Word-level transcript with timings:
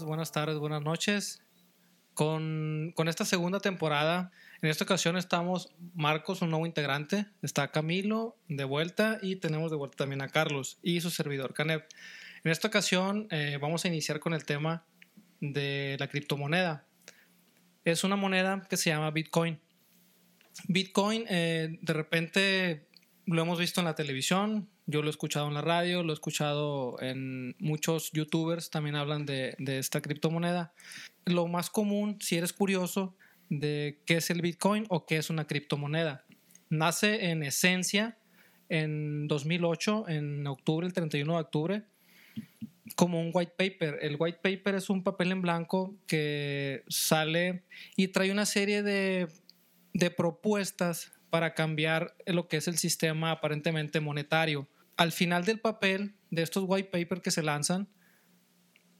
buenas 0.00 0.32
tardes, 0.32 0.58
buenas 0.58 0.82
noches. 0.82 1.42
Con, 2.14 2.92
con, 2.94 3.08
esta 3.08 3.24
segunda 3.24 3.60
temporada, 3.60 4.30
en 4.62 4.70
esta 4.70 4.84
ocasión 4.84 5.16
estamos 5.16 5.74
Marcos, 5.94 6.40
un 6.42 6.50
nuevo 6.50 6.66
integrante, 6.66 7.26
está 7.42 7.70
Camilo 7.70 8.36
de 8.48 8.64
vuelta 8.64 9.18
y 9.22 9.36
tenemos 9.36 9.70
de 9.70 9.76
vuelta 9.76 9.98
también 9.98 10.22
a 10.22 10.28
Carlos 10.28 10.78
y 10.82 11.00
su 11.00 11.10
servidor 11.10 11.52
Canev. 11.52 11.84
En 12.44 12.50
esta 12.50 12.68
ocasión 12.68 13.28
eh, 13.30 13.58
vamos 13.60 13.84
a 13.84 13.88
iniciar 13.88 14.18
con 14.18 14.34
el 14.34 14.44
tema 14.44 14.84
de 15.40 15.96
la 15.98 16.08
criptomoneda. 16.08 16.86
Es 17.84 18.04
una 18.04 18.16
moneda 18.16 18.66
que 18.68 18.76
se 18.76 18.90
llama 18.90 19.10
Bitcoin. 19.10 19.60
Bitcoin, 20.68 21.24
eh, 21.28 21.78
de 21.80 21.92
repente 21.92 22.88
lo 23.26 23.42
hemos 23.42 23.58
visto 23.58 23.80
en 23.80 23.86
la 23.86 23.94
televisión, 23.94 24.68
yo 24.86 25.02
lo 25.02 25.08
he 25.08 25.10
escuchado 25.10 25.48
en 25.48 25.54
la 25.54 25.60
radio, 25.60 26.02
lo 26.02 26.12
he 26.12 26.14
escuchado 26.14 27.00
en 27.00 27.54
muchos 27.58 28.10
youtubers 28.12 28.70
también 28.70 28.96
hablan 28.96 29.26
de, 29.26 29.54
esta 29.58 30.00
criptomoneda. 30.00 30.72
Lo 31.24 31.46
más 31.46 31.70
común, 31.70 32.18
si 32.20 32.36
eres 32.36 32.52
curioso, 32.52 33.14
de 33.48 34.00
qué 34.06 34.16
es 34.16 34.30
el 34.30 34.42
Bitcoin 34.42 34.86
o 34.88 35.06
qué 35.06 35.18
es 35.18 35.30
una 35.30 35.46
criptomoneda. 35.46 36.24
Nace 36.68 37.30
en 37.30 37.42
esencia 37.42 38.18
en 38.68 39.28
2008, 39.28 40.08
en 40.08 40.46
octubre, 40.46 40.86
el 40.86 40.92
31 40.92 41.34
de 41.34 41.40
octubre, 41.40 41.82
como 42.96 43.20
un 43.20 43.30
white 43.32 43.52
paper. 43.56 43.98
El 44.00 44.16
white 44.18 44.40
paper 44.42 44.74
es 44.74 44.90
un 44.90 45.02
papel 45.02 45.32
en 45.32 45.42
blanco 45.42 45.94
que 46.06 46.82
sale 46.88 47.62
y 47.96 48.08
trae 48.08 48.32
una 48.32 48.46
serie 48.46 48.82
de, 48.82 49.28
de 49.92 50.10
propuestas 50.10 51.12
para 51.30 51.54
cambiar 51.54 52.14
lo 52.26 52.48
que 52.48 52.58
es 52.58 52.68
el 52.68 52.78
sistema 52.78 53.30
aparentemente 53.30 54.00
monetario. 54.00 54.68
Al 54.96 55.12
final 55.12 55.44
del 55.44 55.60
papel 55.60 56.14
de 56.30 56.42
estos 56.42 56.64
white 56.66 56.90
papers 56.90 57.22
que 57.22 57.30
se 57.30 57.42
lanzan, 57.42 57.88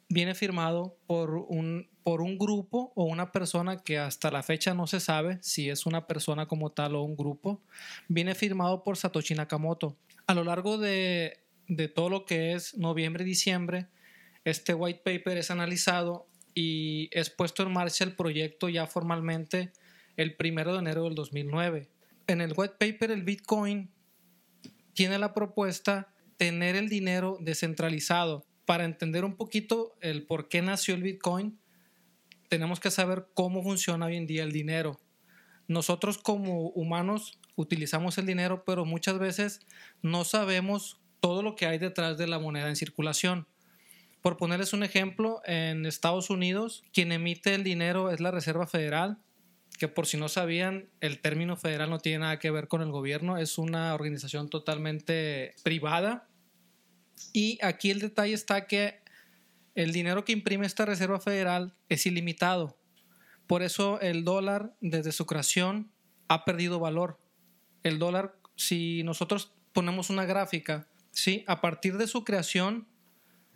viene 0.08 0.34
firmado 0.34 0.98
por 1.06 1.30
un, 1.34 1.88
por 2.02 2.20
un 2.20 2.38
grupo 2.38 2.92
o 2.94 3.04
una 3.04 3.32
persona 3.32 3.78
que 3.78 3.98
hasta 3.98 4.30
la 4.30 4.42
fecha 4.42 4.74
no 4.74 4.86
se 4.86 5.00
sabe 5.00 5.38
si 5.42 5.70
es 5.70 5.86
una 5.86 6.06
persona 6.06 6.46
como 6.46 6.70
tal 6.70 6.94
o 6.94 7.02
un 7.02 7.16
grupo. 7.16 7.62
Viene 8.08 8.34
firmado 8.34 8.84
por 8.84 8.96
Satoshi 8.96 9.34
Nakamoto. 9.34 9.96
A 10.26 10.34
lo 10.34 10.44
largo 10.44 10.78
de, 10.78 11.44
de 11.68 11.88
todo 11.88 12.10
lo 12.10 12.24
que 12.24 12.52
es 12.52 12.76
noviembre 12.76 13.24
y 13.24 13.26
diciembre, 13.26 13.88
este 14.44 14.74
white 14.74 15.00
paper 15.04 15.38
es 15.38 15.50
analizado 15.50 16.26
y 16.54 17.08
es 17.12 17.30
puesto 17.30 17.62
en 17.62 17.72
marcha 17.72 18.04
el 18.04 18.14
proyecto 18.14 18.68
ya 18.68 18.86
formalmente 18.86 19.72
el 20.16 20.36
primero 20.36 20.72
de 20.72 20.80
enero 20.80 21.04
del 21.04 21.14
2009 21.14 21.88
en 22.26 22.40
el 22.40 22.52
white 22.56 22.74
paper 22.78 23.10
el 23.10 23.22
Bitcoin 23.22 23.90
tiene 24.94 25.18
la 25.18 25.34
propuesta 25.34 26.12
tener 26.36 26.76
el 26.76 26.88
dinero 26.88 27.38
descentralizado. 27.40 28.46
Para 28.64 28.84
entender 28.84 29.24
un 29.24 29.36
poquito 29.36 29.94
el 30.00 30.26
por 30.26 30.48
qué 30.48 30.62
nació 30.62 30.94
el 30.94 31.02
Bitcoin, 31.02 31.58
tenemos 32.48 32.80
que 32.80 32.90
saber 32.90 33.28
cómo 33.34 33.62
funciona 33.62 34.06
hoy 34.06 34.16
en 34.16 34.26
día 34.26 34.42
el 34.42 34.52
dinero. 34.52 35.00
Nosotros 35.68 36.18
como 36.18 36.68
humanos 36.70 37.38
utilizamos 37.56 38.18
el 38.18 38.26
dinero, 38.26 38.64
pero 38.64 38.84
muchas 38.84 39.18
veces 39.18 39.60
no 40.02 40.24
sabemos 40.24 41.00
todo 41.20 41.42
lo 41.42 41.56
que 41.56 41.66
hay 41.66 41.78
detrás 41.78 42.18
de 42.18 42.26
la 42.26 42.38
moneda 42.38 42.68
en 42.68 42.76
circulación. 42.76 43.46
Por 44.20 44.36
ponerles 44.36 44.72
un 44.72 44.82
ejemplo, 44.82 45.40
en 45.44 45.86
Estados 45.86 46.30
Unidos, 46.30 46.84
quien 46.92 47.10
emite 47.12 47.54
el 47.54 47.64
dinero 47.64 48.10
es 48.10 48.20
la 48.20 48.30
Reserva 48.30 48.66
Federal, 48.66 49.18
que 49.82 49.88
por 49.88 50.06
si 50.06 50.16
no 50.16 50.28
sabían, 50.28 50.88
el 51.00 51.18
término 51.18 51.56
federal 51.56 51.90
no 51.90 51.98
tiene 51.98 52.20
nada 52.20 52.38
que 52.38 52.52
ver 52.52 52.68
con 52.68 52.82
el 52.82 52.92
gobierno, 52.92 53.36
es 53.36 53.58
una 53.58 53.92
organización 53.96 54.48
totalmente 54.48 55.56
privada. 55.64 56.28
Y 57.32 57.58
aquí 57.64 57.90
el 57.90 57.98
detalle 57.98 58.32
está 58.32 58.68
que 58.68 59.02
el 59.74 59.92
dinero 59.92 60.24
que 60.24 60.30
imprime 60.30 60.66
esta 60.66 60.84
Reserva 60.84 61.18
Federal 61.18 61.74
es 61.88 62.06
ilimitado. 62.06 62.78
Por 63.48 63.64
eso 63.64 64.00
el 64.00 64.22
dólar 64.22 64.72
desde 64.80 65.10
su 65.10 65.26
creación 65.26 65.90
ha 66.28 66.44
perdido 66.44 66.78
valor. 66.78 67.18
El 67.82 67.98
dólar, 67.98 68.36
si 68.54 69.02
nosotros 69.02 69.52
ponemos 69.72 70.10
una 70.10 70.26
gráfica, 70.26 70.86
¿sí? 71.10 71.42
a 71.48 71.60
partir 71.60 71.98
de 71.98 72.06
su 72.06 72.22
creación, 72.22 72.86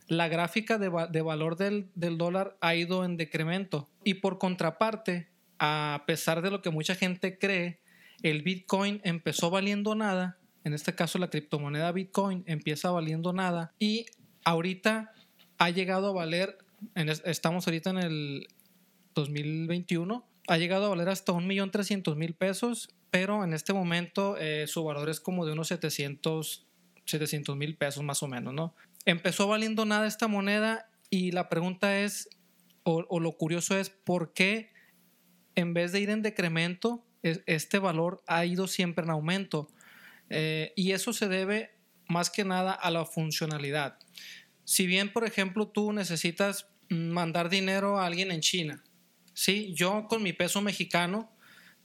la 0.08 0.26
gráfica 0.26 0.76
de, 0.78 0.90
de 1.08 1.22
valor 1.22 1.56
del, 1.56 1.88
del 1.94 2.18
dólar 2.18 2.56
ha 2.60 2.74
ido 2.74 3.04
en 3.04 3.16
decremento. 3.16 3.88
Y 4.02 4.14
por 4.14 4.38
contraparte, 4.38 5.35
a 5.58 6.04
pesar 6.06 6.42
de 6.42 6.50
lo 6.50 6.62
que 6.62 6.70
mucha 6.70 6.94
gente 6.94 7.38
cree, 7.38 7.80
el 8.22 8.42
Bitcoin 8.42 9.00
empezó 9.04 9.50
valiendo 9.50 9.94
nada, 9.94 10.38
en 10.64 10.74
este 10.74 10.94
caso 10.94 11.18
la 11.18 11.30
criptomoneda 11.30 11.92
Bitcoin 11.92 12.42
empieza 12.46 12.90
valiendo 12.90 13.32
nada 13.32 13.72
y 13.78 14.06
ahorita 14.44 15.12
ha 15.58 15.70
llegado 15.70 16.08
a 16.08 16.12
valer, 16.12 16.58
estamos 17.24 17.66
ahorita 17.66 17.90
en 17.90 17.98
el 17.98 18.48
2021, 19.14 20.26
ha 20.48 20.58
llegado 20.58 20.86
a 20.86 20.88
valer 20.90 21.08
hasta 21.08 21.32
1.300.000 21.32 22.36
pesos, 22.36 22.88
pero 23.10 23.44
en 23.44 23.54
este 23.54 23.72
momento 23.72 24.36
eh, 24.38 24.66
su 24.66 24.84
valor 24.84 25.08
es 25.08 25.20
como 25.20 25.46
de 25.46 25.52
unos 25.52 25.68
700 25.68 26.66
mil 27.56 27.76
pesos 27.76 28.02
más 28.02 28.22
o 28.22 28.28
menos, 28.28 28.52
¿no? 28.52 28.74
Empezó 29.04 29.46
valiendo 29.46 29.84
nada 29.84 30.06
esta 30.06 30.28
moneda 30.28 30.90
y 31.08 31.30
la 31.30 31.48
pregunta 31.48 32.00
es, 32.00 32.28
o 32.82 33.20
lo 33.20 33.32
curioso 33.32 33.76
es, 33.76 33.90
¿por 33.90 34.32
qué 34.32 34.70
en 35.56 35.74
vez 35.74 35.92
de 35.92 36.00
ir 36.00 36.10
en 36.10 36.22
decremento, 36.22 37.04
este 37.22 37.78
valor 37.78 38.22
ha 38.26 38.44
ido 38.44 38.68
siempre 38.68 39.04
en 39.04 39.10
aumento. 39.10 39.68
Eh, 40.30 40.72
y 40.76 40.92
eso 40.92 41.12
se 41.12 41.28
debe 41.28 41.72
más 42.08 42.30
que 42.30 42.44
nada 42.44 42.72
a 42.72 42.90
la 42.90 43.04
funcionalidad. 43.04 43.98
Si 44.64 44.86
bien, 44.86 45.12
por 45.12 45.24
ejemplo, 45.24 45.68
tú 45.68 45.92
necesitas 45.92 46.68
mandar 46.88 47.48
dinero 47.48 47.98
a 47.98 48.06
alguien 48.06 48.30
en 48.30 48.40
China, 48.40 48.84
¿sí? 49.34 49.72
yo 49.74 50.06
con 50.08 50.22
mi 50.22 50.32
peso 50.32 50.60
mexicano 50.60 51.32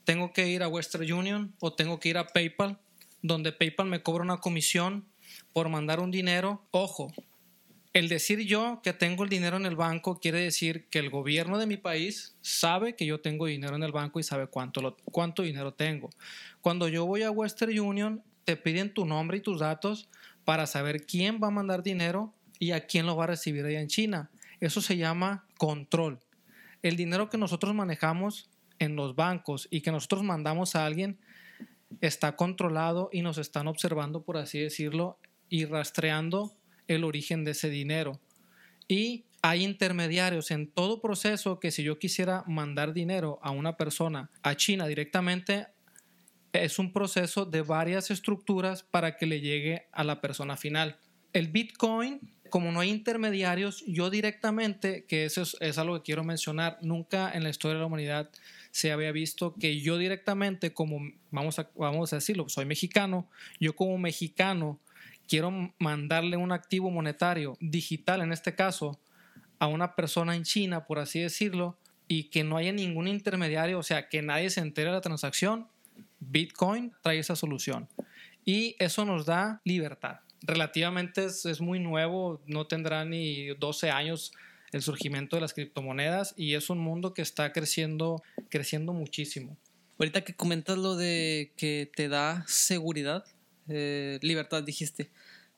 tengo 0.03 0.33
que 0.33 0.47
ir 0.47 0.63
a 0.63 0.67
Western 0.67 1.11
Union 1.11 1.55
o 1.59 1.73
tengo 1.73 1.99
que 1.99 2.09
ir 2.09 2.17
a 2.17 2.27
PayPal, 2.27 2.79
donde 3.21 3.51
PayPal 3.51 3.87
me 3.87 4.03
cobra 4.03 4.23
una 4.23 4.37
comisión 4.37 5.07
por 5.53 5.69
mandar 5.69 5.99
un 5.99 6.11
dinero. 6.11 6.67
Ojo, 6.71 7.13
el 7.93 8.07
decir 8.07 8.39
yo 8.41 8.79
que 8.83 8.93
tengo 8.93 9.23
el 9.23 9.29
dinero 9.29 9.57
en 9.57 9.65
el 9.65 9.75
banco 9.75 10.19
quiere 10.19 10.39
decir 10.39 10.87
que 10.89 10.99
el 10.99 11.09
gobierno 11.09 11.57
de 11.57 11.65
mi 11.65 11.77
país 11.77 12.35
sabe 12.41 12.95
que 12.95 13.05
yo 13.05 13.19
tengo 13.19 13.47
dinero 13.47 13.75
en 13.75 13.83
el 13.83 13.91
banco 13.91 14.19
y 14.19 14.23
sabe 14.23 14.47
cuánto, 14.47 14.95
cuánto 15.05 15.43
dinero 15.43 15.73
tengo. 15.73 16.09
Cuando 16.61 16.87
yo 16.87 17.05
voy 17.05 17.23
a 17.23 17.31
Western 17.31 17.77
Union, 17.77 18.23
te 18.45 18.55
piden 18.55 18.93
tu 18.93 19.05
nombre 19.05 19.37
y 19.37 19.41
tus 19.41 19.59
datos 19.59 20.09
para 20.45 20.67
saber 20.67 21.05
quién 21.05 21.39
va 21.43 21.47
a 21.47 21.51
mandar 21.51 21.83
dinero 21.83 22.33
y 22.59 22.71
a 22.71 22.85
quién 22.87 23.05
lo 23.05 23.15
va 23.15 23.25
a 23.25 23.27
recibir 23.27 23.65
allá 23.65 23.81
en 23.81 23.87
China. 23.87 24.31
Eso 24.61 24.81
se 24.81 24.95
llama 24.95 25.45
control. 25.57 26.19
El 26.83 26.95
dinero 26.95 27.29
que 27.29 27.37
nosotros 27.37 27.75
manejamos 27.75 28.49
en 28.79 28.95
los 28.95 29.15
bancos 29.15 29.67
y 29.69 29.81
que 29.81 29.91
nosotros 29.91 30.23
mandamos 30.23 30.75
a 30.75 30.85
alguien 30.85 31.19
está 31.99 32.35
controlado 32.35 33.09
y 33.11 33.21
nos 33.21 33.37
están 33.37 33.67
observando, 33.67 34.23
por 34.23 34.37
así 34.37 34.59
decirlo, 34.59 35.19
y 35.49 35.65
rastreando 35.65 36.55
el 36.87 37.03
origen 37.03 37.43
de 37.43 37.51
ese 37.51 37.69
dinero. 37.69 38.19
Y 38.87 39.25
hay 39.41 39.63
intermediarios 39.63 40.51
en 40.51 40.69
todo 40.71 41.01
proceso 41.01 41.59
que 41.59 41.71
si 41.71 41.83
yo 41.83 41.97
quisiera 41.97 42.43
mandar 42.47 42.93
dinero 42.93 43.39
a 43.41 43.51
una 43.51 43.77
persona 43.77 44.29
a 44.43 44.55
China 44.55 44.85
directamente, 44.87 45.67
es 46.53 46.79
un 46.79 46.91
proceso 46.93 47.45
de 47.45 47.61
varias 47.61 48.11
estructuras 48.11 48.83
para 48.83 49.17
que 49.17 49.25
le 49.25 49.41
llegue 49.41 49.87
a 49.91 50.03
la 50.03 50.21
persona 50.21 50.57
final. 50.57 50.99
El 51.33 51.47
Bitcoin, 51.47 52.19
como 52.49 52.71
no 52.71 52.81
hay 52.81 52.89
intermediarios, 52.89 53.83
yo 53.87 54.09
directamente, 54.09 55.05
que 55.05 55.25
eso 55.25 55.43
es, 55.59 55.77
algo 55.77 55.95
que 55.95 56.03
quiero 56.03 56.23
mencionar, 56.23 56.77
nunca 56.81 57.31
en 57.33 57.43
la 57.43 57.49
historia 57.49 57.75
de 57.75 57.79
la 57.79 57.85
humanidad 57.85 58.29
se 58.71 58.91
había 58.91 59.11
visto 59.11 59.55
que 59.55 59.79
yo 59.79 59.97
directamente, 59.97 60.73
como 60.73 60.99
vamos 61.31 61.59
a, 61.59 61.69
vamos 61.75 62.13
a 62.13 62.17
decirlo, 62.17 62.47
soy 62.49 62.65
mexicano, 62.65 63.29
yo 63.59 63.75
como 63.75 63.97
mexicano 63.97 64.79
quiero 65.31 65.73
mandarle 65.79 66.35
un 66.35 66.51
activo 66.51 66.91
monetario 66.91 67.55
digital, 67.61 68.19
en 68.19 68.33
este 68.33 68.53
caso, 68.53 68.99
a 69.59 69.67
una 69.67 69.95
persona 69.95 70.35
en 70.35 70.43
China, 70.43 70.85
por 70.85 70.99
así 70.99 71.21
decirlo, 71.21 71.77
y 72.09 72.25
que 72.25 72.43
no 72.43 72.57
haya 72.57 72.73
ningún 72.73 73.07
intermediario, 73.07 73.79
o 73.79 73.83
sea, 73.83 74.09
que 74.09 74.21
nadie 74.21 74.49
se 74.49 74.59
entere 74.59 74.89
de 74.89 74.95
la 74.95 74.99
transacción, 74.99 75.69
Bitcoin 76.19 76.91
trae 77.01 77.19
esa 77.19 77.37
solución. 77.37 77.87
Y 78.43 78.75
eso 78.77 79.05
nos 79.05 79.25
da 79.25 79.61
libertad. 79.63 80.19
Relativamente 80.41 81.23
es, 81.23 81.45
es 81.45 81.61
muy 81.61 81.79
nuevo, 81.79 82.41
no 82.45 82.67
tendrá 82.67 83.05
ni 83.05 83.55
12 83.55 83.89
años 83.89 84.33
el 84.73 84.81
surgimiento 84.81 85.37
de 85.37 85.43
las 85.43 85.53
criptomonedas 85.53 86.33
y 86.35 86.55
es 86.55 86.69
un 86.69 86.79
mundo 86.79 87.13
que 87.13 87.21
está 87.21 87.53
creciendo, 87.53 88.21
creciendo 88.49 88.91
muchísimo. 88.91 89.57
Ahorita 89.97 90.25
que 90.25 90.35
comentas 90.35 90.77
lo 90.77 90.97
de 90.97 91.53
que 91.55 91.89
te 91.95 92.09
da 92.09 92.43
seguridad, 92.47 93.23
eh, 93.67 94.19
libertad 94.21 94.63
dijiste. 94.63 95.09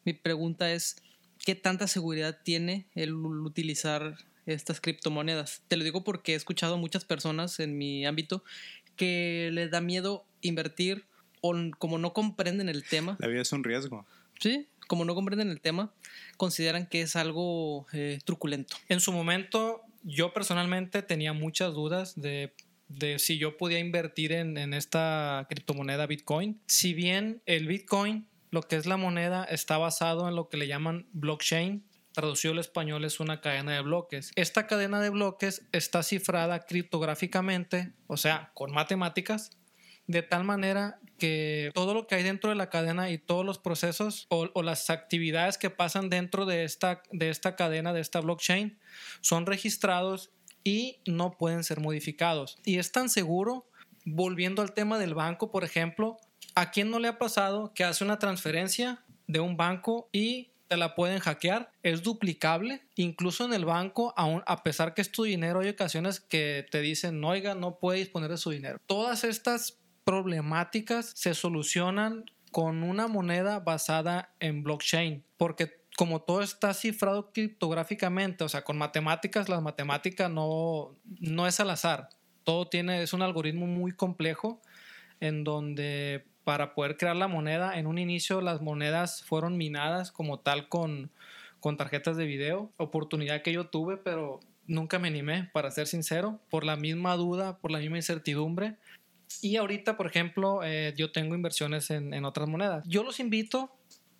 Mi 0.06 0.14
pregunta 0.14 0.72
es, 0.72 0.98
¿qué 1.46 1.56
tanta 1.56 1.88
seguridad 1.88 2.40
tiene 2.44 2.88
el 2.96 3.14
utilizar 3.14 4.18
estas 4.46 4.82
criptomonedas? 4.82 5.62
Te 5.68 5.78
lo 5.78 5.84
digo 5.84 6.04
porque 6.04 6.34
he 6.34 6.36
escuchado 6.36 6.76
a 6.76 6.78
muchas 6.78 7.06
personas 7.06 7.60
en 7.60 7.78
mi 7.78 8.06
ámbito 8.06 8.44
que 8.96 9.50
les 9.54 9.72
da 9.72 9.82
miedo 9.82 10.26
invertir 10.42 11.06
o 11.42 11.54
como 11.78 11.98
no 11.98 12.14
comprenden 12.14 12.70
el 12.70 12.84
tema. 12.84 13.18
La 13.20 13.28
vida 13.28 13.42
es 13.42 13.52
un 13.52 13.64
riesgo. 13.64 14.06
Sí, 14.40 14.68
como 14.88 15.06
no 15.06 15.16
comprenden 15.16 15.50
el 15.50 15.62
tema, 15.62 15.94
consideran 16.38 16.88
que 16.88 17.02
es 17.02 17.16
algo 17.16 17.86
eh, 17.94 18.20
truculento. 18.26 18.78
En 18.90 19.00
su 19.00 19.12
momento, 19.12 19.82
yo 20.04 20.34
personalmente 20.34 21.02
tenía 21.02 21.34
muchas 21.34 21.74
dudas 21.74 22.20
de, 22.20 22.54
de 22.88 23.19
si 23.19 23.38
yo 23.38 23.57
podía 23.57 23.80
invertir 23.80 24.31
en, 24.31 24.57
en 24.57 24.74
esta 24.74 25.45
criptomoneda 25.50 26.06
Bitcoin. 26.06 26.62
Si 26.68 26.94
bien 26.94 27.41
el 27.45 27.68
Bitcoin, 27.68 28.27
lo 28.51 28.62
que 28.62 28.75
es 28.75 28.85
la 28.85 28.97
moneda, 28.97 29.44
está 29.45 29.77
basado 29.77 30.27
en 30.27 30.35
lo 30.35 30.50
que 30.50 30.57
le 30.57 30.68
llaman 30.68 31.07
blockchain, 31.13 31.85
traducido 32.13 32.53
al 32.53 32.59
español 32.59 33.03
es 33.03 33.19
una 33.19 33.41
cadena 33.41 33.74
de 33.74 33.81
bloques. 33.81 34.31
Esta 34.35 34.68
cadena 34.68 35.01
de 35.01 35.09
bloques 35.09 35.65
está 35.71 36.03
cifrada 36.03 36.65
criptográficamente, 36.65 37.94
o 38.07 38.18
sea, 38.18 38.51
con 38.53 38.71
matemáticas, 38.71 39.51
de 40.06 40.21
tal 40.21 40.44
manera 40.44 41.00
que 41.18 41.71
todo 41.74 41.94
lo 41.94 42.07
que 42.07 42.15
hay 42.15 42.24
dentro 42.24 42.50
de 42.50 42.56
la 42.56 42.69
cadena 42.69 43.09
y 43.09 43.18
todos 43.18 43.45
los 43.45 43.57
procesos 43.57 44.27
o, 44.30 44.50
o, 44.53 44.62
las 44.62 44.89
actividades 44.89 45.57
que 45.57 45.69
pasan 45.69 46.09
dentro 46.09 46.45
de 46.45 46.65
esta, 46.65 47.01
de 47.12 47.30
esta 47.30 47.56
cadena, 47.56 47.94
de 47.94 48.01
esta 48.01 48.19
blockchain, 48.19 48.77
son 49.21 49.45
registrados 49.45 50.31
y 50.63 51.00
no 51.06 51.38
pueden 51.38 51.63
ser 51.63 51.80
modificados. 51.80 52.57
Y 52.65 52.77
es 52.77 52.92
tan 52.92 53.10
seguro, 53.10 53.65
volviendo 54.06 54.62
al 54.62 54.74
tema 54.74 54.98
del 54.98 55.13
banco, 55.13 55.51
por 55.51 55.63
ejemplo, 55.63 56.18
¿a 56.56 56.71
quién 56.71 56.89
no 56.89 57.00
le 57.00 57.07
ha 57.07 57.18
pasado 57.18 57.74
que 57.74 57.83
hace 57.83 58.04
una 58.04 58.19
transferencia 58.19 59.04
de 59.27 59.39
un 59.39 59.57
banco 59.57 60.10
y 60.12 60.50
te 60.68 60.77
la 60.77 60.95
pueden 60.95 61.19
hackear, 61.19 61.71
es 61.83 62.01
duplicable, 62.01 62.81
incluso 62.95 63.45
en 63.45 63.54
el 63.54 63.65
banco, 63.65 64.13
aun, 64.18 64.42
a 64.48 64.63
pesar 64.63 64.94
que 64.94 65.01
es 65.01 65.12
tu 65.12 65.24
dinero, 65.24 65.60
hay 65.60 65.69
ocasiones 65.69 66.19
que 66.19 66.66
te 66.71 66.81
dicen, 66.81 67.24
oiga, 67.24 67.54
no 67.54 67.77
puede 67.77 68.00
disponer 68.00 68.31
de 68.31 68.38
su 68.38 68.50
dinero. 68.50 68.80
Todas 68.88 69.24
estas 69.24 69.77
problemáticas 70.04 71.12
se 71.16 71.33
solucionan 71.33 72.25
con 72.51 72.83
una 72.83 73.07
moneda 73.07 73.59
basada 73.59 74.33
en 74.39 74.63
blockchain, 74.63 75.24
porque 75.38 75.82
como 75.98 76.22
todo 76.22 76.42
está 76.42 76.74
cifrado 76.74 77.31
criptográficamente, 77.31 78.44
o 78.44 78.50
sea, 78.50 78.63
con 78.63 78.78
matemáticas, 78.78 79.50
las 79.50 79.62
matemáticas 79.62 80.30
no, 80.30 80.95
no 81.19 81.48
es 81.48 81.60
al 81.60 81.69
azar, 81.69 82.10
todo 82.44 82.68
tiene, 82.68 83.04
es 83.04 83.13
un 83.13 83.22
algoritmo 83.22 83.68
muy 83.68 83.92
complejo 83.92 84.62
en 85.19 85.44
donde 85.44 86.25
para 86.44 86.74
poder 86.74 86.98
crear 86.98 87.16
la 87.16 87.28
moneda, 87.28 87.78
en 87.78 87.88
un 87.88 87.98
inicio 87.98 88.42
las 88.42 88.62
monedas 88.62 89.24
fueron 89.24 89.57
minadas 89.57 90.12
como 90.12 90.40
tal 90.40 90.68
con, 90.68 91.12
con 91.60 91.78
tarjetas 91.78 92.18
de 92.18 92.25
video, 92.25 92.72
oportunidad 92.78 93.42
que 93.42 93.54
yo 93.54 93.68
tuve, 93.68 93.98
pero 93.98 94.40
nunca 94.68 95.00
me 95.00 95.07
animé, 95.07 95.50
para 95.54 95.72
ser 95.72 95.88
sincero, 95.88 96.40
por 96.50 96.66
la 96.66 96.75
misma 96.75 97.16
duda, 97.16 97.57
por 97.60 97.72
la 97.72 97.80
misma 97.80 97.98
incertidumbre. 97.98 98.75
Y 99.42 99.56
ahorita, 99.56 99.98
por 99.98 100.07
ejemplo, 100.07 100.62
eh, 100.63 100.94
yo 100.98 101.12
tengo 101.12 101.36
inversiones 101.36 101.90
en, 101.90 102.13
en, 102.13 102.25
otras 102.25 102.48
monedas. 102.48 102.84
Yo 102.88 103.04
los 103.04 103.19
invito 103.19 103.72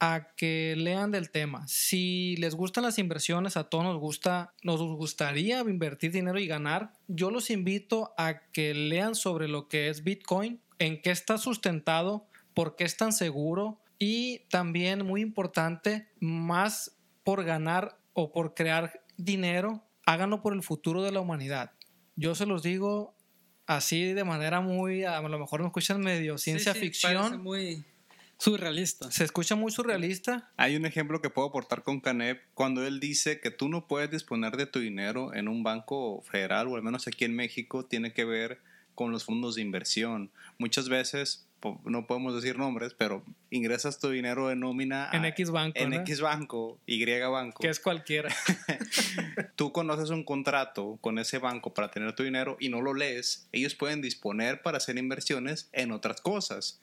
a 0.06 0.34
que 0.36 0.76
lean 0.78 1.12
del 1.12 1.32
tema. 1.32 1.66
Si 1.66 2.36
les 2.36 2.56
gustan 2.56 2.84
las 2.84 3.00
inversiones, 3.00 3.56
a 3.56 3.70
todos 3.70 3.86
nos 3.86 3.98
gusta, 4.00 4.54
nos 4.62 4.82
gustaría 4.82 5.62
invertir 5.62 6.12
dinero 6.12 6.38
y 6.40 6.46
ganar. 6.48 6.92
Yo 7.08 7.32
los 7.32 7.50
invito 7.50 8.14
a 8.18 8.42
que 8.52 8.74
lean 8.74 9.16
sobre 9.16 9.48
lo 9.48 9.70
que 9.70 9.88
es 9.88 10.04
Bitcoin, 10.04 10.60
en 10.78 11.02
qué 11.02 11.12
está 11.12 11.38
sustentado, 11.38 12.28
por 12.54 12.76
qué 12.76 12.84
es 12.84 12.98
tan 12.98 13.14
seguro 13.14 13.80
y 13.98 14.40
también 14.50 15.06
muy 15.06 15.22
importante, 15.22 16.10
más 16.20 16.98
por 17.24 17.46
ganar 17.46 17.98
o 18.12 18.34
por 18.34 18.56
crear 18.56 19.02
dinero, 19.16 19.86
háganlo 20.06 20.42
por 20.42 20.54
el 20.54 20.64
futuro 20.64 21.02
de 21.02 21.14
la 21.14 21.22
humanidad. 21.22 21.72
Yo 22.18 22.36
se 22.36 22.46
los 22.46 22.62
digo 22.62 23.16
así 23.68 24.12
de 24.12 24.26
manera 24.26 24.60
muy, 24.60 25.06
a 25.06 25.22
lo 25.22 25.40
mejor 25.40 25.62
me 25.62 25.68
escuchan 25.68 26.02
medio 26.02 26.38
ciencia 26.38 26.74
Sí, 26.74 26.80
sí, 26.80 26.86
ficción. 26.88 27.16
parece 27.16 27.38
muy 27.38 27.86
surrealista. 28.38 29.12
Se 29.12 29.24
escucha 29.24 29.56
muy 29.56 29.72
surrealista. 29.72 30.52
Hay 30.58 30.76
un 30.76 30.86
ejemplo 30.86 31.22
que 31.22 31.30
puedo 31.30 31.48
aportar 31.48 31.84
con 31.84 32.00
Canep 32.00 32.42
cuando 32.54 32.86
él 32.86 33.00
dice 33.00 33.40
que 33.40 33.52
tú 33.52 33.70
no 33.70 33.88
puedes 33.88 34.12
disponer 34.12 34.58
de 34.58 34.66
tu 34.66 34.80
dinero 34.80 35.34
en 35.34 35.48
un 35.48 35.64
banco 35.64 36.22
federal 36.24 36.68
o 36.68 36.76
al 36.76 36.84
menos 36.84 37.08
aquí 37.08 37.26
en 37.26 37.36
México 37.36 37.86
tiene 37.86 38.14
que 38.14 38.26
ver 38.26 38.60
con 38.96 39.12
los 39.12 39.26
fondos 39.26 39.56
de 39.56 39.62
inversión. 39.62 40.32
Muchas 40.58 40.90
veces, 40.90 41.48
no 41.86 42.06
podemos 42.06 42.36
decir 42.36 42.58
nombres, 42.58 42.94
pero 42.94 43.24
ingresas 43.50 44.00
tu 44.00 44.10
dinero 44.10 44.48
de 44.48 44.56
nómina 44.56 45.10
en 45.14 45.26
X 45.26 45.52
banco. 45.52 45.80
en 45.80 45.92
¿no? 45.92 45.96
X 45.98 46.22
banco, 46.22 46.80
Y 46.86 47.06
banco. 47.22 47.62
Que 47.62 47.70
es 47.70 47.80
cualquiera. 47.80 48.34
Tú 49.56 49.72
conoces 49.72 50.10
un 50.10 50.24
contrato 50.24 50.98
con 51.02 51.20
ese 51.20 51.40
banco 51.40 51.74
para 51.74 51.92
tener 51.92 52.14
tu 52.14 52.24
dinero 52.24 52.58
y 52.60 52.70
no 52.70 52.82
lo 52.82 52.94
lees, 52.94 53.48
ellos 53.52 53.76
pueden 53.76 54.02
disponer 54.02 54.62
para 54.62 54.78
hacer 54.78 54.98
inversiones 54.98 55.70
en 55.72 55.92
otras 55.92 56.22
cosas. 56.22 56.80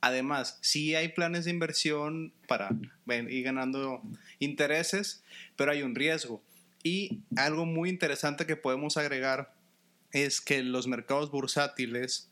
Además, 0.00 0.58
sí 0.62 0.94
hay 0.94 1.08
planes 1.08 1.44
de 1.44 1.50
inversión 1.50 2.32
para 2.48 2.70
ir 3.06 3.44
ganando 3.44 4.02
intereses, 4.38 5.22
pero 5.56 5.72
hay 5.72 5.82
un 5.82 5.94
riesgo. 5.94 6.42
Y 6.82 7.20
algo 7.36 7.66
muy 7.66 7.90
interesante 7.90 8.46
que 8.46 8.56
podemos 8.56 8.96
agregar 8.96 9.54
es 10.12 10.40
que 10.40 10.62
los 10.62 10.86
mercados 10.86 11.30
bursátiles, 11.30 12.30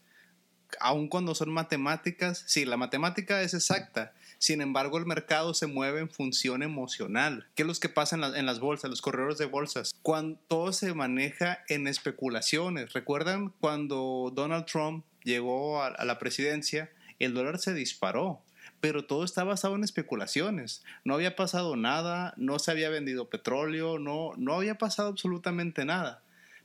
aun 0.81 1.09
cuando 1.09 1.35
son 1.35 1.50
matemáticas, 1.50 2.43
sí, 2.47 2.65
la 2.65 2.79
matemática 2.79 3.43
es 3.43 3.53
exacta, 3.53 4.15
sin 4.38 4.62
embargo 4.62 4.97
el 4.97 5.05
mercado 5.05 5.53
se 5.53 5.67
mueve 5.67 6.00
en 6.00 6.11
función 6.11 6.62
emocional. 6.62 7.49
¿Qué 7.55 7.65
es 7.65 7.67
lo 7.67 7.75
que 7.75 7.91
pasa 7.91 8.17
en, 8.17 8.23
la, 8.23 8.38
en 8.38 8.47
las 8.47 8.61
bolsas, 8.61 8.88
los 8.88 9.03
corredores 9.03 9.37
de 9.37 9.47
bolsas? 9.47 9.94
Cuando 10.00 10.41
todo 10.49 10.73
se 10.73 10.94
maneja 10.94 11.65
en 11.69 11.87
especulaciones. 11.87 12.94
¿Recuerdan 12.94 13.50
cuando 13.61 14.32
Donald 14.35 14.65
Trump 14.65 15.05
llegó 15.23 15.82
a 15.82 16.05
la 16.05 16.19
presidencia? 16.19 16.91
El 17.19 17.35
dólar 17.35 17.59
se 17.59 17.75
disparó 17.75 18.43
pero 18.81 19.05
todo 19.05 19.25
está 19.25 19.44
basado 19.44 19.75
en 19.75 19.85
especulaciones. 19.85 20.85
No 21.05 21.15
había 21.15 21.37
pasado 21.37 21.76
nada, 21.76 22.35
no 22.37 22.59
se 22.59 22.70
había 22.70 22.91
vendido 22.91 23.29
petróleo, 23.29 23.99
no, 23.99 24.32
no 24.37 24.55
había 24.55 24.79
pasado 24.79 25.09
absolutamente 25.09 25.85
nada. 25.85 26.23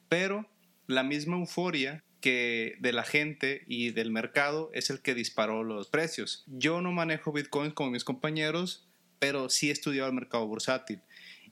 Pero 0.09 0.47
la 0.87 1.03
misma 1.03 1.37
euforia 1.37 2.03
que 2.21 2.77
de 2.79 2.93
la 2.93 3.03
gente 3.03 3.63
y 3.67 3.91
del 3.91 4.11
mercado 4.11 4.69
es 4.73 4.89
el 4.89 5.01
que 5.01 5.15
disparó 5.15 5.63
los 5.63 5.89
precios. 5.89 6.43
Yo 6.47 6.81
no 6.81 6.91
manejo 6.91 7.33
bitcoins 7.33 7.73
como 7.73 7.91
mis 7.91 8.03
compañeros, 8.03 8.87
pero 9.19 9.49
sí 9.49 9.69
he 9.69 9.73
estudiado 9.73 10.07
el 10.07 10.15
mercado 10.15 10.47
bursátil. 10.47 11.01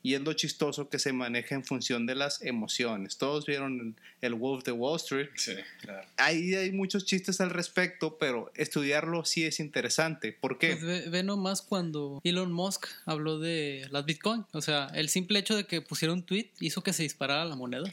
Y 0.04 0.16
es 0.16 0.22
lo 0.22 0.34
chistoso 0.34 0.90
que 0.90 1.00
se 1.00 1.14
maneja 1.14 1.56
en 1.56 1.64
función 1.64 2.06
de 2.06 2.16
las 2.16 2.42
emociones. 2.42 3.18
Todos 3.18 3.46
vieron 3.46 3.96
el, 4.22 4.30
el 4.30 4.34
Wolf 4.34 4.64
de 4.64 4.72
Wall 4.72 4.98
Street. 4.98 5.30
Sí, 5.36 5.54
claro. 5.82 6.08
Ahí 6.18 6.56
hay 6.56 6.72
muchos 6.72 7.06
chistes 7.06 7.40
al 7.40 7.52
respecto, 7.52 8.18
pero 8.18 8.52
estudiarlo 8.56 9.26
sí 9.26 9.46
es 9.46 9.60
interesante. 9.60 10.32
¿Por 10.34 10.58
qué? 10.58 10.76
Pues 10.76 10.84
ve, 10.84 11.10
ve, 11.10 11.24
nomás 11.24 11.62
cuando 11.62 12.20
Elon 12.24 12.52
Musk 12.52 12.88
habló 13.06 13.40
de 13.40 13.88
las 13.92 14.06
Bitcoin. 14.06 14.46
O 14.54 14.62
sea, 14.62 14.88
el 14.96 15.10
simple 15.10 15.40
hecho 15.40 15.56
de 15.56 15.66
que 15.66 15.82
pusiera 15.82 16.14
un 16.14 16.24
tweet 16.24 16.50
hizo 16.60 16.82
que 16.82 16.94
se 16.94 17.04
disparara 17.04 17.46
la 17.46 17.56
moneda. 17.56 17.84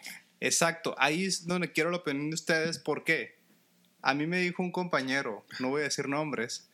Exacto, 0.40 0.94
ahí 0.98 1.24
es 1.24 1.46
donde 1.46 1.72
quiero 1.72 1.90
la 1.90 1.98
opinión 1.98 2.30
de 2.30 2.34
ustedes. 2.34 2.78
¿Por 2.78 3.04
qué? 3.04 3.36
A 4.02 4.14
mí 4.14 4.26
me 4.26 4.40
dijo 4.40 4.62
un 4.62 4.70
compañero, 4.70 5.44
no 5.58 5.70
voy 5.70 5.80
a 5.80 5.84
decir 5.84 6.08
nombres, 6.08 6.67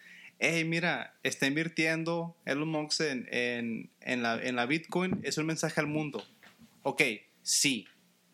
hey, 0.44 0.64
mira, 0.64 1.14
está 1.22 1.46
invirtiendo 1.46 2.36
Elon 2.44 2.68
Musk 2.68 3.00
en, 3.00 3.28
en, 3.30 3.90
en, 4.00 4.22
la, 4.22 4.34
en 4.42 4.56
la 4.56 4.66
Bitcoin, 4.66 5.20
es 5.22 5.38
un 5.38 5.46
mensaje 5.46 5.80
al 5.80 5.86
mundo. 5.86 6.24
Ok, 6.82 7.02
sí, 7.42 7.86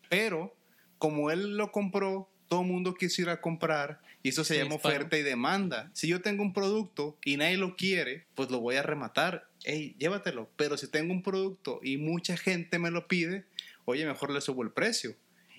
pero 0.09 0.57
como 0.99 1.31
él 1.31 1.57
lo 1.57 1.71
compró, 1.71 2.29
todo 2.49 2.63
el 2.63 2.67
mundo 2.67 2.95
quiso 2.95 3.23
ir 3.23 3.29
a 3.29 3.41
comprar 3.41 4.01
y 4.23 4.31
eso 4.31 4.45
se, 4.45 4.59
llama 4.59 4.75
oferta 4.75 5.17
y 5.17 5.23
demanda. 5.23 5.91
Si 5.95 6.09
yo 6.09 6.21
tengo 6.21 6.43
un 6.43 6.53
producto 6.53 7.17
y 7.25 7.37
nadie 7.37 7.57
lo 7.57 7.77
quiere, 7.77 8.27
pues 8.35 8.51
lo 8.51 8.61
voy 8.61 8.77
a 8.77 8.83
rematar. 8.83 9.49
Hey, 9.65 9.95
llévatelo. 9.99 10.51
Pero 10.57 10.77
si 10.77 10.89
tengo 10.89 11.13
un 11.13 11.23
producto 11.23 11.81
y 11.83 11.97
mucha 11.97 12.37
gente 12.37 12.79
me 12.79 12.91
lo 12.91 13.09
pide, 13.09 13.45
oye, 13.85 14.05
mejor 14.05 14.31
le 14.31 14.41
subo 14.41 14.63
el 14.63 14.73
precio 14.73 15.17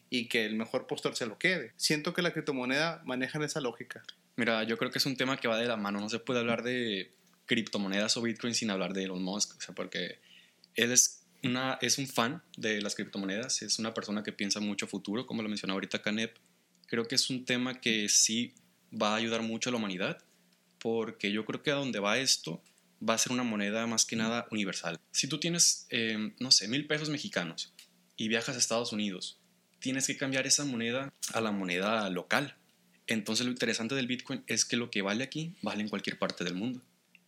y 0.10 0.28
que 0.28 0.46
el 0.46 0.56
mejor 0.58 0.86
postor 0.86 1.16
se 1.16 1.26
lo 1.26 1.40
quede. 1.40 1.72
Siento 1.78 2.14
que 2.14 2.22
la 2.22 2.34
criptomoneda 2.34 3.02
maneja 3.06 3.44
esa 3.44 3.62
lógica. 3.62 4.04
Mira, 4.42 4.64
yo 4.64 4.76
creo 4.76 4.90
que 4.90 4.98
es 4.98 5.06
un 5.06 5.16
tema 5.16 5.38
que 5.38 5.48
va 5.48 5.56
de 5.56 5.68
la 5.68 5.78
mano. 5.78 6.00
No 6.00 6.10
se 6.10 6.18
puede 6.18 6.40
hablar 6.40 6.64
de 6.64 7.12
criptomonedas 7.46 8.18
o 8.18 8.24
Bitcoin 8.24 8.56
sin 8.56 8.72
hablar 8.72 8.92
de 8.92 9.04
Elon 9.04 9.22
Musk. 9.22 9.56
O 9.56 9.62
sea, 9.62 9.76
porque 9.76 10.18
él 10.74 10.92
es, 10.92 11.28
una, 11.44 11.78
es 11.80 12.00
un 12.00 12.08
fan 12.08 12.42
de 12.58 12.82
las 12.82 12.96
criptomonedas, 12.96 13.62
es 13.62 13.78
una 13.78 13.94
persona 13.94 14.24
que 14.24 14.32
piensa 14.32 14.60
mucho 14.60 14.88
futuro, 14.88 15.28
como 15.28 15.44
lo 15.44 15.48
mencionaba 15.48 15.76
ahorita 15.76 16.02
Canep. 16.02 16.36
Creo 16.88 17.08
que 17.08 17.14
es 17.14 17.30
un 17.30 17.46
tema 17.46 17.80
que 17.80 18.10
sí 18.10 18.56
va 18.92 19.14
a 19.14 19.18
ayudar 19.18 19.44
mucho 19.44 19.70
a 19.70 19.74
la 19.74 19.78
humanidad, 19.78 20.18
porque 20.80 21.32
yo 21.32 21.46
creo 21.46 21.62
que 21.62 21.70
a 21.70 21.76
donde 21.76 22.00
va 22.00 22.18
esto 22.18 22.64
va 23.08 23.14
a 23.14 23.20
ser 23.20 23.34
una 23.34 23.44
moneda 23.44 23.86
más 23.86 24.06
que 24.06 24.16
nada 24.16 24.48
universal. 24.50 25.00
Si 25.12 25.28
tú 25.28 25.40
tienes, 25.40 25.86
eh, 25.92 26.34
no 26.40 26.50
sé, 26.50 26.68
mil 26.68 26.88
pesos 26.88 27.12
mexicanos 27.12 27.76
y 28.18 28.28
viajas 28.28 28.56
a 28.56 28.58
Estados 28.58 28.92
Unidos, 28.92 29.40
tienes 29.78 30.08
que 30.08 30.18
cambiar 30.18 30.48
esa 30.48 30.66
moneda 30.66 31.14
a 31.32 31.42
la 31.42 31.52
moneda 31.52 32.10
local. 32.10 32.58
Entonces 33.12 33.46
lo 33.46 33.52
interesante 33.52 33.94
del 33.94 34.08
Bitcoin 34.08 34.44
es 34.48 34.64
que 34.64 34.78
lo 34.78 34.90
que 34.90 35.02
vale 35.02 35.26
aquí 35.26 35.54
vale 35.62 35.82
en 35.82 35.90
cualquier 35.90 36.18
parte 36.18 36.46
del 36.46 36.56
mundo. 36.56 36.82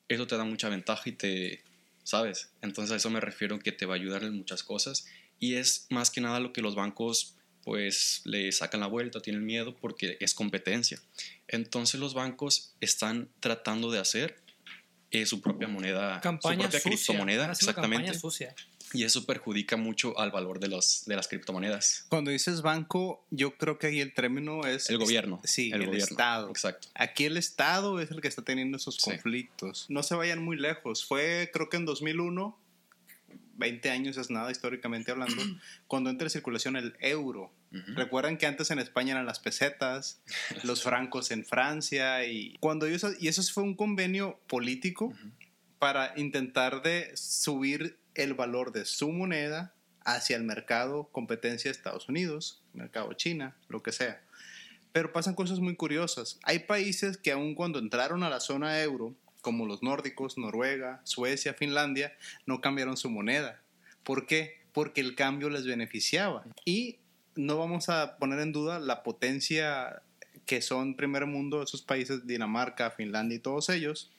Eso 0.07 0.27
te 0.27 0.37
da 0.37 0.45
mucha 0.45 0.69
ventaja 0.69 1.09
y 1.09 1.11
te, 1.11 1.61
¿sabes? 2.03 2.51
Entonces 2.61 2.93
a 2.93 2.95
eso 2.95 3.09
me 3.09 3.19
refiero 3.19 3.59
que 3.59 3.73
te 3.73 3.85
va 3.85 3.95
a 3.95 3.97
ayudar 3.97 4.23
en 4.23 4.33
muchas 4.33 4.63
cosas 4.63 5.05
y 5.39 5.55
es 5.55 5.87
más 5.89 6.09
que 6.09 6.21
nada 6.21 6.39
lo 6.39 6.53
que 6.53 6.61
los 6.61 6.75
bancos 6.75 7.35
pues 7.65 8.21
le 8.23 8.51
sacan 8.53 8.79
la 8.79 8.87
vuelta, 8.87 9.21
tienen 9.21 9.45
miedo 9.45 9.75
porque 9.75 10.17
es 10.21 10.33
competencia. 10.33 11.01
Entonces 11.49 11.99
los 11.99 12.13
bancos 12.13 12.73
están 12.79 13.29
tratando 13.41 13.91
de 13.91 13.99
hacer 13.99 14.42
eh, 15.13 15.25
su 15.25 15.41
propia 15.41 15.67
moneda, 15.67 16.20
Campaña 16.22 16.65
su 16.65 16.70
propia 16.72 16.79
sucia. 16.82 16.91
criptomoneda, 16.91 17.51
exactamente. 17.51 17.96
campaña 18.08 18.20
sucia. 18.20 18.55
Y 18.96 19.03
eso 19.05 19.25
perjudica 19.25 19.75
mucho 19.77 20.20
al 20.20 20.29
valor 20.32 20.60
de, 20.60 20.67
los, 20.67 21.05
de 21.05 21.15
las 21.15 21.27
criptomonedas. 21.27 22.05
Cuando 22.10 22.29
dices 22.29 22.62
banco, 22.62 23.25
yo 23.32 23.58
creo 23.58 23.79
que 23.79 23.88
ahí 23.88 24.00
el 24.01 24.13
término 24.13 24.65
es... 24.67 24.88
El 24.89 25.00
gobierno. 25.00 25.41
Sí, 25.46 25.72
el, 25.74 25.86
gobierno. 25.86 26.10
Estado. 26.12 26.50
Exacto. 26.50 26.89
Aquí 26.93 27.25
el 27.25 27.38
Estado 27.38 28.00
es 28.00 28.12
el 28.12 28.22
que 28.22 28.27
está 28.27 28.43
teniendo 28.43 28.77
esos 28.77 28.96
Sí. 28.98 29.10
conflictos. 29.10 29.88
No 29.89 30.03
se 30.03 30.13
vayan 30.13 30.43
muy 30.43 30.58
lejos. 30.58 31.05
Fue, 31.05 31.50
creo 31.51 31.70
que 31.70 31.77
en 31.77 31.86
2001, 31.86 32.55
20 33.55 33.89
años 33.89 34.17
es 34.17 34.29
nada 34.29 34.51
históricamente 34.51 35.12
hablando, 35.12 35.41
cuando 35.88 36.10
entra 36.12 36.27
en 36.27 36.29
circulación 36.32 36.75
el 36.75 36.96
euro. 37.00 37.51
Ujú. 37.74 37.94
Recuerdan 37.96 38.38
que 38.38 38.46
antes 38.46 38.70
en 38.72 38.80
España 38.80 39.13
eran 39.13 39.25
las 39.25 39.39
pesetas, 39.39 40.22
los 40.63 40.84
francos 40.84 41.32
en 41.32 41.44
Francia 41.44 42.25
y 42.25 42.56
cuando 42.60 42.86
ellos, 42.86 43.06
y 43.20 43.27
eso 43.27 43.42
fue 43.44 43.63
un 43.63 43.75
convenio 43.75 44.39
político 44.48 45.13
para 45.80 46.13
intentar 46.15 46.82
de 46.82 47.12
subir 47.15 48.00
el 48.15 48.36
valor 48.36 48.72
de 48.72 48.86
su 48.86 49.12
moneda 49.12 49.74
hacia 50.06 50.38
el 50.38 50.44
mercado 50.44 51.10
competencia 51.12 51.70
de 51.70 51.75
Estados 51.75 52.10
Unidos, 52.10 52.63
mercado 52.74 53.13
China, 53.13 53.56
lo 53.68 53.82
que 53.82 53.92
sea. 53.92 54.22
Pero 54.92 55.12
pasan 55.12 55.34
cosas 55.34 55.60
muy 55.60 55.75
curiosas. 55.75 56.39
Hay 56.44 56.60
países 56.60 57.18
que 57.18 57.32
aun 57.32 57.56
cuando 57.56 57.80
entraron 57.80 58.24
a 58.24 58.30
la 58.30 58.39
zona 58.39 58.82
euro, 58.82 59.15
como 59.42 59.65
los 59.65 59.82
nórdicos, 59.84 60.38
Noruega, 60.38 61.01
Suecia, 61.03 61.53
Finlandia, 61.53 62.15
no 62.46 62.62
cambiaron 62.62 62.96
su 62.96 63.10
moneda. 63.10 63.62
¿Por 64.03 64.27
qué? 64.27 64.62
Porque 64.72 65.01
el 65.01 65.15
cambio 65.15 65.50
les 65.50 65.65
beneficiaba. 65.65 66.46
Y 66.63 67.00
no 67.35 67.57
vamos 67.57 67.89
a 67.89 68.17
poner 68.17 68.39
en 68.39 68.51
duda 68.51 68.79
la 68.79 69.03
potencia 69.03 70.01
que 70.45 70.61
son 70.61 70.95
primer 70.95 71.25
mundo 71.25 71.61
esos 71.61 71.81
países, 71.81 72.27
Dinamarca, 72.27 72.91
Finlandia 72.91 73.37
y 73.37 73.39
todos 73.39 73.69
ellos. 73.69 74.11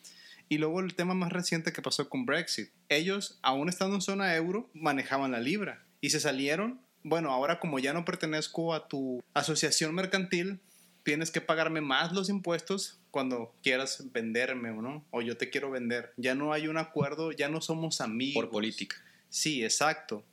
Y 0.49 0.59
luego 0.59 0.81
el 0.81 0.95
tema 0.95 1.15
más 1.15 1.33
reciente 1.33 1.73
que 1.73 1.83
pasó 1.83 2.09
con 2.09 2.27
Brexit. 2.27 2.71
Ellos, 2.89 3.39
aún 3.43 3.69
estando 3.69 3.97
en 3.97 4.03
zona 4.03 4.35
euro, 4.37 4.69
manejaban 4.75 5.33
la 5.33 5.41
libra 5.41 5.85
y 6.01 6.11
se 6.11 6.21
salieron. 6.21 6.81
Bueno, 7.03 7.33
ahora 7.33 7.61
como 7.61 7.79
ya 7.79 7.93
no 7.93 8.05
pertenezco 8.05 8.75
a 8.75 8.89
tu 8.89 9.23
asociación 9.35 9.95
mercantil, 9.95 10.61
tienes 11.03 11.31
que 11.31 11.41
pagarme 11.41 11.81
más 11.81 12.13
los 12.13 12.29
impuestos 12.29 12.99
cuando 13.11 13.55
quieras 13.63 14.05
venderme 14.13 14.71
o 14.71 14.83
no, 14.83 15.05
o 15.11 15.23
yo 15.23 15.37
te 15.37 15.51
quiero 15.51 15.71
vender. 15.71 16.13
Ya 16.17 16.35
no 16.35 16.53
hay 16.53 16.67
un 16.67 16.79
acuerdo, 16.79 17.31
ya 17.33 17.49
no 17.49 17.61
somos 17.61 18.01
amigos. 18.01 18.43
Por 18.43 18.51
política. 18.51 18.97
Sí, 19.29 19.65
exacto. 19.65 20.25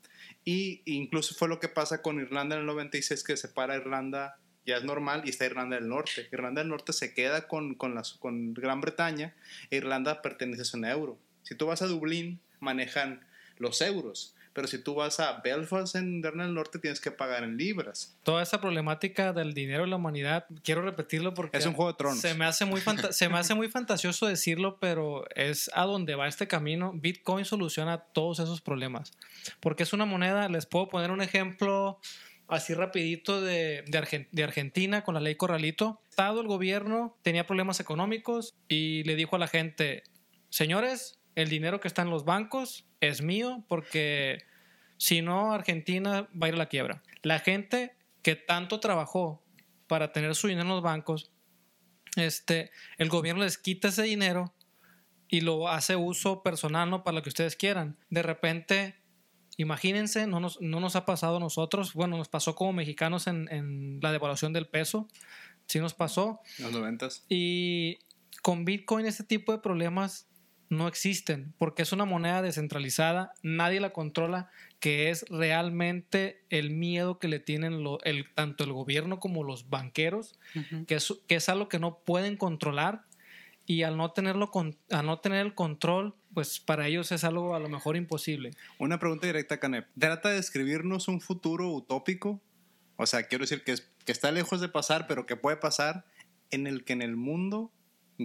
Y 0.43 0.81
incluso 0.85 1.35
fue 1.35 1.47
lo 1.47 1.59
que 1.59 1.67
pasa 1.67 2.01
con 2.01 2.19
Irlanda 2.19 2.55
en 2.55 2.61
el 2.61 2.67
96, 2.67 3.23
que 3.23 3.37
separa 3.37 3.75
Irlanda, 3.75 4.39
ya 4.65 4.77
es 4.77 4.83
normal, 4.83 5.23
y 5.25 5.29
está 5.29 5.45
Irlanda 5.45 5.75
del 5.75 5.87
Norte. 5.87 6.27
Irlanda 6.31 6.61
del 6.61 6.69
Norte 6.69 6.93
se 6.93 7.13
queda 7.13 7.47
con, 7.47 7.75
con, 7.75 7.93
las, 7.93 8.13
con 8.13 8.53
Gran 8.53 8.81
Bretaña, 8.81 9.35
e 9.69 9.77
Irlanda 9.77 10.21
pertenece 10.21 10.63
a 10.63 10.65
zona 10.65 10.91
euro. 10.91 11.17
Si 11.43 11.55
tú 11.55 11.67
vas 11.67 11.81
a 11.81 11.87
Dublín, 11.87 12.39
manejan 12.59 13.25
los 13.57 13.81
euros. 13.81 14.35
Pero 14.53 14.67
si 14.67 14.77
tú 14.83 14.95
vas 14.95 15.19
a 15.19 15.39
Belfast 15.41 15.95
en 15.95 16.19
Irlanda 16.19 16.43
del 16.45 16.53
Norte, 16.53 16.77
tienes 16.79 16.99
que 16.99 17.09
pagar 17.11 17.43
en 17.43 17.55
libras. 17.57 18.17
Toda 18.23 18.43
esa 18.43 18.59
problemática 18.59 19.31
del 19.31 19.53
dinero 19.53 19.85
en 19.85 19.89
la 19.91 19.95
humanidad, 19.95 20.45
quiero 20.63 20.81
repetirlo 20.81 21.33
porque 21.33 21.57
Es 21.57 21.65
un 21.65 21.73
juego 21.73 21.91
de 21.93 21.97
tronos. 21.97 22.19
se 22.19 22.33
me 22.33 22.45
hace 22.45 22.65
muy 22.65 22.81
se 23.11 23.29
me 23.29 23.37
hace 23.37 23.53
muy 23.53 23.69
fantasioso 23.69 24.27
decirlo, 24.27 24.77
pero 24.79 25.23
es 25.35 25.71
a 25.73 25.83
donde 25.83 26.15
va 26.15 26.27
este 26.27 26.47
camino. 26.47 26.91
Bitcoin 26.93 27.45
soluciona 27.45 27.99
todos 27.99 28.39
esos 28.39 28.59
problemas. 28.61 29.13
Porque 29.61 29.83
es 29.83 29.93
una 29.93 30.05
moneda, 30.05 30.49
les 30.49 30.65
puedo 30.65 30.89
poner 30.89 31.11
un 31.11 31.21
ejemplo 31.21 31.99
así 32.49 32.73
rapidito 32.73 33.39
de, 33.41 33.83
de, 33.87 33.97
Argen- 33.97 34.27
de 34.33 34.43
Argentina 34.43 35.05
con 35.05 35.13
la 35.13 35.21
ley 35.21 35.35
Corralito. 35.35 36.01
Estado, 36.09 36.41
el 36.41 36.47
gobierno 36.47 37.17
tenía 37.21 37.47
problemas 37.47 37.79
económicos 37.79 38.53
y 38.67 39.05
le 39.05 39.15
dijo 39.15 39.37
a 39.37 39.39
la 39.39 39.47
gente, 39.47 40.03
señores, 40.49 41.20
el 41.35 41.49
dinero 41.49 41.79
que 41.79 41.87
está 41.87 42.01
en 42.01 42.09
los 42.09 42.25
bancos 42.25 42.85
es 42.99 43.21
mío 43.21 43.63
porque 43.67 44.43
si 44.97 45.21
no, 45.21 45.53
Argentina 45.53 46.29
va 46.39 46.45
a 46.45 46.49
ir 46.49 46.55
a 46.55 46.59
la 46.59 46.69
quiebra. 46.69 47.01
La 47.23 47.39
gente 47.39 47.95
que 48.21 48.35
tanto 48.35 48.79
trabajó 48.79 49.43
para 49.87 50.11
tener 50.11 50.35
su 50.35 50.47
dinero 50.47 50.67
en 50.67 50.73
los 50.75 50.83
bancos, 50.83 51.31
este, 52.15 52.71
el 52.97 53.09
gobierno 53.09 53.43
les 53.43 53.57
quita 53.57 53.87
ese 53.87 54.03
dinero 54.03 54.53
y 55.27 55.41
lo 55.41 55.69
hace 55.69 55.95
uso 55.95 56.43
personal, 56.43 56.89
¿no? 56.89 57.03
Para 57.03 57.15
lo 57.15 57.23
que 57.23 57.29
ustedes 57.29 57.55
quieran. 57.55 57.97
De 58.09 58.21
repente, 58.21 58.95
imagínense, 59.57 60.27
no 60.27 60.39
nos, 60.39 60.59
no 60.61 60.79
nos 60.79 60.95
ha 60.95 61.05
pasado 61.05 61.37
a 61.37 61.39
nosotros, 61.39 61.93
bueno, 61.93 62.17
nos 62.17 62.27
pasó 62.29 62.53
como 62.53 62.73
mexicanos 62.73 63.27
en, 63.27 63.47
en 63.51 63.99
la 64.01 64.11
devaluación 64.11 64.51
del 64.53 64.67
peso, 64.67 65.07
sí 65.67 65.79
nos 65.79 65.93
pasó, 65.93 66.41
Los 66.59 66.73
noventas. 66.73 67.25
y 67.29 67.99
con 68.41 68.65
Bitcoin 68.65 69.05
este 69.05 69.23
tipo 69.23 69.51
de 69.53 69.59
problemas 69.59 70.27
no 70.71 70.87
existen 70.87 71.53
porque 71.57 71.81
es 71.83 71.91
una 71.91 72.05
moneda 72.05 72.41
descentralizada, 72.41 73.33
nadie 73.43 73.79
la 73.81 73.91
controla, 73.91 74.49
que 74.79 75.09
es 75.09 75.25
realmente 75.29 76.41
el 76.49 76.71
miedo 76.71 77.19
que 77.19 77.27
le 77.27 77.39
tienen 77.39 77.83
lo- 77.83 78.01
el, 78.03 78.25
tanto 78.33 78.63
el 78.63 78.71
gobierno 78.71 79.19
como 79.19 79.43
los 79.43 79.69
banqueros, 79.69 80.39
que 80.87 80.95
es, 80.95 81.13
que 81.27 81.35
es 81.35 81.49
algo 81.49 81.67
que 81.67 81.77
no 81.77 81.99
pueden 81.99 82.37
controlar 82.37 83.03
y 83.65 83.83
al 83.83 83.97
no, 83.97 84.11
tenerlo 84.11 84.49
con, 84.49 84.77
al 84.89 85.05
no 85.05 85.19
tener 85.19 85.45
el 85.45 85.53
control, 85.55 86.15
pues 86.33 86.59
para 86.61 86.87
ellos 86.87 87.11
es 87.11 87.23
algo 87.25 87.53
a 87.53 87.59
lo 87.59 87.67
mejor 87.69 87.95
imposible. 87.97 88.51
Una 88.79 88.97
pregunta 88.97 89.27
directa, 89.27 89.59
Canep. 89.59 89.87
¿Trata 89.99 90.29
de 90.29 90.35
describirnos 90.35 91.07
un 91.09 91.19
futuro 91.21 91.69
utópico? 91.69 92.41
O 92.95 93.05
sea, 93.05 93.23
quiero 93.23 93.43
decir 93.43 93.63
que, 93.65 93.73
es- 93.73 93.89
que 94.05 94.11
está 94.13 94.31
lejos 94.31 94.61
de 94.61 94.69
pasar, 94.69 95.05
pero 95.05 95.25
que 95.25 95.35
puede 95.35 95.57
pasar 95.57 96.05
en 96.49 96.65
el 96.65 96.83
que 96.85 96.93
en 96.93 97.01
el 97.01 97.17
mundo 97.17 97.71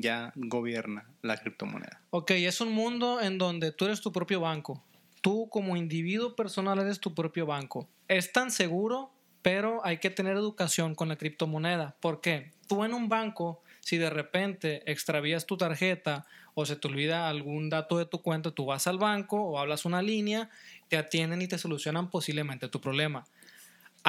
ya 0.00 0.32
gobierna 0.36 1.06
la 1.22 1.36
criptomoneda. 1.36 2.02
Ok, 2.10 2.32
es 2.32 2.60
un 2.60 2.72
mundo 2.72 3.20
en 3.20 3.38
donde 3.38 3.72
tú 3.72 3.86
eres 3.86 4.00
tu 4.00 4.12
propio 4.12 4.40
banco. 4.40 4.82
Tú 5.20 5.48
como 5.50 5.76
individuo 5.76 6.36
personal 6.36 6.78
eres 6.78 7.00
tu 7.00 7.14
propio 7.14 7.46
banco. 7.46 7.88
Es 8.08 8.32
tan 8.32 8.50
seguro, 8.50 9.10
pero 9.42 9.84
hay 9.84 9.98
que 9.98 10.10
tener 10.10 10.36
educación 10.36 10.94
con 10.94 11.08
la 11.08 11.16
criptomoneda. 11.16 11.96
¿Por 12.00 12.20
qué? 12.20 12.52
Tú 12.68 12.84
en 12.84 12.94
un 12.94 13.08
banco, 13.08 13.62
si 13.80 13.96
de 13.96 14.10
repente 14.10 14.82
extravías 14.90 15.46
tu 15.46 15.56
tarjeta 15.56 16.26
o 16.54 16.66
se 16.66 16.76
te 16.76 16.88
olvida 16.88 17.28
algún 17.28 17.70
dato 17.70 17.98
de 17.98 18.06
tu 18.06 18.22
cuenta, 18.22 18.50
tú 18.50 18.66
vas 18.66 18.86
al 18.86 18.98
banco 18.98 19.40
o 19.40 19.58
hablas 19.58 19.84
una 19.84 20.02
línea, 20.02 20.50
te 20.88 20.96
atienden 20.96 21.42
y 21.42 21.48
te 21.48 21.58
solucionan 21.58 22.10
posiblemente 22.10 22.68
tu 22.68 22.80
problema. 22.80 23.24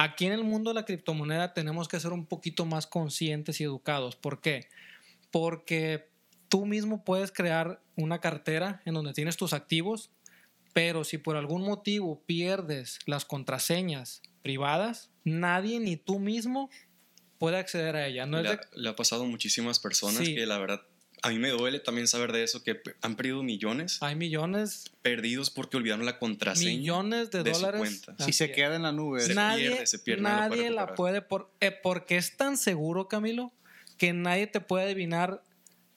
Aquí 0.00 0.26
en 0.26 0.32
el 0.32 0.44
mundo 0.44 0.70
de 0.70 0.74
la 0.74 0.84
criptomoneda 0.84 1.54
tenemos 1.54 1.88
que 1.88 1.98
ser 1.98 2.12
un 2.12 2.24
poquito 2.24 2.64
más 2.64 2.86
conscientes 2.86 3.60
y 3.60 3.64
educados. 3.64 4.14
¿Por 4.14 4.40
qué? 4.40 4.68
Porque 5.30 6.08
tú 6.48 6.66
mismo 6.66 7.04
puedes 7.04 7.30
crear 7.32 7.82
una 7.96 8.20
cartera 8.20 8.82
en 8.84 8.94
donde 8.94 9.12
tienes 9.12 9.36
tus 9.36 9.52
activos, 9.52 10.10
pero 10.72 11.04
si 11.04 11.18
por 11.18 11.36
algún 11.36 11.62
motivo 11.62 12.22
pierdes 12.24 12.98
las 13.06 13.24
contraseñas 13.24 14.22
privadas, 14.42 15.10
nadie 15.24 15.80
ni 15.80 15.96
tú 15.96 16.18
mismo 16.18 16.70
puede 17.38 17.56
acceder 17.58 17.96
a 17.96 18.06
ella. 18.06 18.26
No 18.26 18.38
es 18.38 18.44
le, 18.44 18.50
de- 18.50 18.54
ha, 18.56 18.60
le 18.72 18.88
ha 18.88 18.96
pasado 18.96 19.24
a 19.24 19.26
muchísimas 19.26 19.78
personas 19.78 20.24
Sí. 20.26 20.34
que 20.34 20.46
la 20.46 20.58
verdad, 20.58 20.82
a 21.22 21.30
mí 21.30 21.38
me 21.38 21.50
duele 21.50 21.80
también 21.80 22.06
saber 22.06 22.32
de 22.32 22.44
eso, 22.44 22.62
que 22.62 22.80
han 23.02 23.16
perdido 23.16 23.42
millones 23.42 23.98
hay 24.02 24.14
millones, 24.14 24.84
perdidos 25.02 25.50
porque 25.50 25.76
olvidaron 25.76 26.06
la 26.06 26.18
contraseña. 26.18 26.70
millones 26.78 27.30
de, 27.32 27.42
de 27.42 27.50
dólares. 27.52 28.02
Si 28.20 28.32
se 28.32 28.52
queda 28.52 28.76
en 28.76 28.82
la 28.82 28.92
nube. 28.92 29.20
Se 29.20 29.34
nadie, 29.34 29.68
pierde, 29.70 29.86
se 29.86 29.98
pierde, 29.98 30.22
no 30.22 30.28
la 30.28 30.48
puede 30.48 30.60
nadie 30.62 30.70
la 30.70 30.94
puede, 30.94 31.22
por, 31.22 31.50
eh, 31.60 31.72
porque 31.72 32.16
es 32.16 32.36
tan 32.36 32.56
seguro, 32.56 33.08
Camilo, 33.08 33.52
que 33.98 34.12
nadie 34.12 34.46
te 34.46 34.60
puede 34.60 34.84
adivinar 34.84 35.42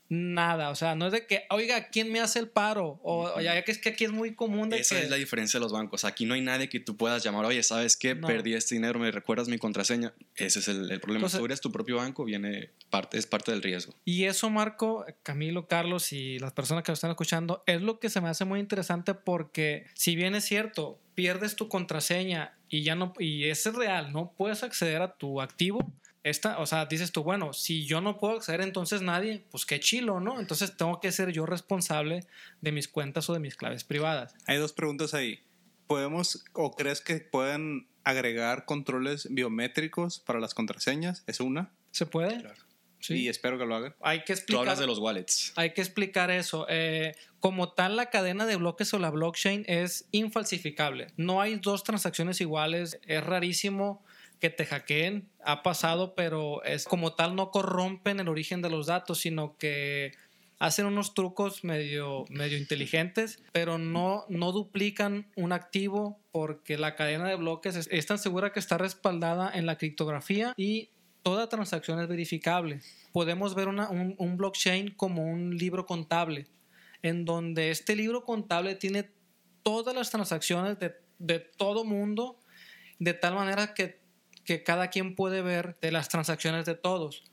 nada. 0.10 0.72
O 0.72 0.76
sea, 0.76 0.94
no 0.94 1.06
es 1.06 1.14
de 1.14 1.26
que, 1.26 1.46
oiga, 1.50 1.88
¿quién 1.88 2.12
me 2.12 2.20
hace 2.20 2.38
el 2.40 2.50
paro? 2.50 3.00
O, 3.02 3.32
o 3.34 3.40
ya 3.42 3.64
que 3.64 3.72
es 3.72 3.78
que 3.78 3.90
aquí 3.90 4.04
es 4.04 4.12
muy 4.12 4.36
común 4.36 4.70
de 4.70 4.78
Esa 4.80 4.96
que... 4.98 5.04
es 5.04 5.10
la 5.10 5.16
diferencia 5.16 5.58
de 5.58 5.64
los 5.64 5.72
bancos. 5.72 6.04
Aquí 6.04 6.26
no 6.26 6.34
hay 6.34 6.42
nadie 6.42 6.68
que 6.68 6.82
tú 6.82 6.98
puedas 6.98 7.24
llamar, 7.24 7.46
oye, 7.46 7.64
¿sabes 7.64 7.96
qué? 7.96 8.14
No. 8.14 8.28
Perdí 8.28 8.54
este 8.54 8.76
dinero, 8.76 9.00
¿me 9.00 9.10
recuerdas 9.10 9.48
mi 9.48 9.58
contraseña? 9.58 10.14
Ese 10.36 10.60
es 10.60 10.68
el, 10.68 10.92
el 10.92 11.00
problema. 11.00 11.20
Entonces- 11.28 11.40
tú 11.40 11.46
eres 11.46 11.62
tu 11.62 11.72
propio 11.72 11.96
banco, 11.96 12.26
viene 12.26 12.72
parte, 12.90 13.18
es 13.18 13.26
parte 13.26 13.52
del 13.52 13.62
riesgo. 13.62 13.96
Y 14.04 14.26
eso, 14.26 14.50
Marco, 14.50 15.06
Camilo, 15.24 15.68
Carlos 15.68 16.12
y 16.12 16.40
las 16.40 16.52
personas 16.52 16.84
que 16.84 16.92
lo 16.92 16.96
están 16.96 17.12
escuchando, 17.12 17.64
es 17.66 17.82
lo 17.82 18.00
que 18.02 18.10
se 18.10 18.20
me 18.20 18.28
hace 18.28 18.44
muy 18.44 18.60
interesante 18.60 19.14
porque 19.14 19.86
si 19.94 20.18
bien 20.18 20.36
es 20.36 20.44
cierto, 20.44 21.00
pierdes 21.16 21.56
tu 21.56 21.70
contraseña 21.70 22.58
y 22.68 22.84
ya 22.84 22.96
no, 22.96 23.14
y 23.18 23.46
ese 23.46 23.70
es 23.70 23.76
real, 23.76 24.12
no 24.12 24.34
puedes 24.36 24.64
acceder 24.64 25.02
a 25.02 25.14
tu 25.16 25.40
activo. 25.40 25.94
Esta, 26.24 26.60
o 26.60 26.66
sea, 26.68 26.86
dices 26.86 27.12
tú, 27.12 27.24
bueno, 27.24 27.52
si 27.52 27.86
yo 27.86 28.00
no 28.00 28.20
puedo 28.20 28.36
acceder, 28.36 28.62
entonces 28.62 29.02
nadie, 29.02 29.44
pues 29.50 29.66
qué 29.66 29.80
chilo, 29.80 30.20
¿no? 30.20 30.40
Entonces 30.40 30.78
tengo 30.78 31.00
que 31.00 31.12
ser 31.12 31.32
yo 31.32 31.48
responsable 31.48 32.26
de 32.62 32.72
mis 32.72 32.88
cuentas 32.88 33.28
o 33.30 33.34
de 33.34 33.40
mis 33.40 33.56
claves 33.56 33.84
privadas. 33.84 34.36
Hay 34.46 34.58
dos 34.58 34.72
preguntas 34.74 35.14
ahí. 35.16 35.40
¿Podemos 35.88 36.44
o 36.54 36.76
crees 36.76 37.02
que 37.02 37.16
pueden 37.20 37.88
agregar 38.04 38.66
controles 38.66 39.28
biométricos 39.32 40.20
para 40.20 40.40
las 40.40 40.54
contraseñas? 40.54 41.24
Es 41.28 41.40
una. 41.40 41.72
¿Se 41.92 42.06
puede? 42.06 42.40
Claro. 42.40 42.62
Sí. 43.00 43.16
Y 43.16 43.30
espero 43.30 43.58
que 43.58 43.66
lo 43.66 43.76
hagan. 43.76 43.96
Hay 44.02 44.20
que 44.20 44.28
Tú 44.28 44.34
explicar. 44.34 44.60
hablas 44.62 44.80
de 44.80 44.86
los 44.86 45.00
wallets. 45.00 45.54
Hay 45.56 45.74
que 45.74 45.82
explicar 45.82 46.30
eso. 46.30 46.68
Eh, 46.70 47.16
como 47.40 47.74
tal, 47.74 47.96
la 47.96 48.12
cadena 48.12 48.46
de 48.46 48.58
bloques 48.58 48.94
o 48.94 49.00
la 49.00 49.10
blockchain 49.10 49.66
es 49.68 50.08
infalsificable. 50.12 51.08
No 51.18 51.42
hay 51.42 51.56
dos 51.56 51.84
transacciones 51.84 52.42
iguales. 52.42 53.00
Es 53.08 53.24
rarísimo 53.24 54.04
que 54.42 54.50
te 54.50 54.66
hackeen. 54.66 55.30
Ha 55.46 55.64
pasado, 55.64 56.16
pero 56.16 56.64
es 56.66 56.84
como 56.86 57.14
tal 57.14 57.36
no 57.36 57.52
corrompen 57.52 58.20
el 58.20 58.28
origen 58.28 58.62
de 58.62 58.70
los 58.70 58.88
datos, 58.88 59.20
sino 59.20 59.56
que 59.58 60.12
hacen 60.60 60.86
unos 60.86 61.14
trucos 61.14 61.64
medio, 61.64 62.26
medio 62.30 62.58
inteligentes, 62.58 63.42
pero 63.54 63.78
no, 63.78 64.26
no 64.30 64.52
duplican 64.52 65.32
un 65.36 65.54
activo 65.54 66.20
porque 66.32 66.78
la 66.78 66.96
cadena 66.96 67.30
de 67.30 67.36
bloques 67.36 67.76
es, 67.76 67.88
es 67.92 68.06
tan 68.06 68.20
segura 68.20 68.52
que 68.52 68.60
está 68.60 68.78
respaldada 68.78 69.50
en 69.54 69.66
la 69.66 69.78
criptografía 69.78 70.54
y 70.58 70.90
toda 71.24 71.48
transacción 71.50 72.00
es 72.00 72.08
verificable. 72.08 72.82
Podemos 73.12 73.54
ver 73.56 73.68
una- 73.68 73.90
un, 73.90 74.16
un 74.18 74.38
blockchain 74.38 74.94
como 74.96 75.24
un 75.26 75.56
libro 75.58 75.86
contable, 75.86 76.48
en 77.04 77.26
donde 77.26 77.72
este 77.72 77.96
libro 77.96 78.24
contable 78.24 78.76
tiene 78.76 79.10
todas 79.64 79.96
las 79.96 80.10
transacciones 80.12 80.80
de, 80.80 80.96
de 81.20 81.40
todo 81.40 81.84
mundo, 81.86 82.40
de 83.00 83.14
tal 83.16 83.34
manera 83.36 83.74
que, 83.74 84.00
que 84.46 84.64
cada 84.64 84.90
quien 84.90 85.16
puede 85.16 85.42
ver 85.42 85.78
de 85.82 85.92
las 85.92 86.10
transacciones 86.10 86.66
de 86.66 86.76
todos. 86.76 87.24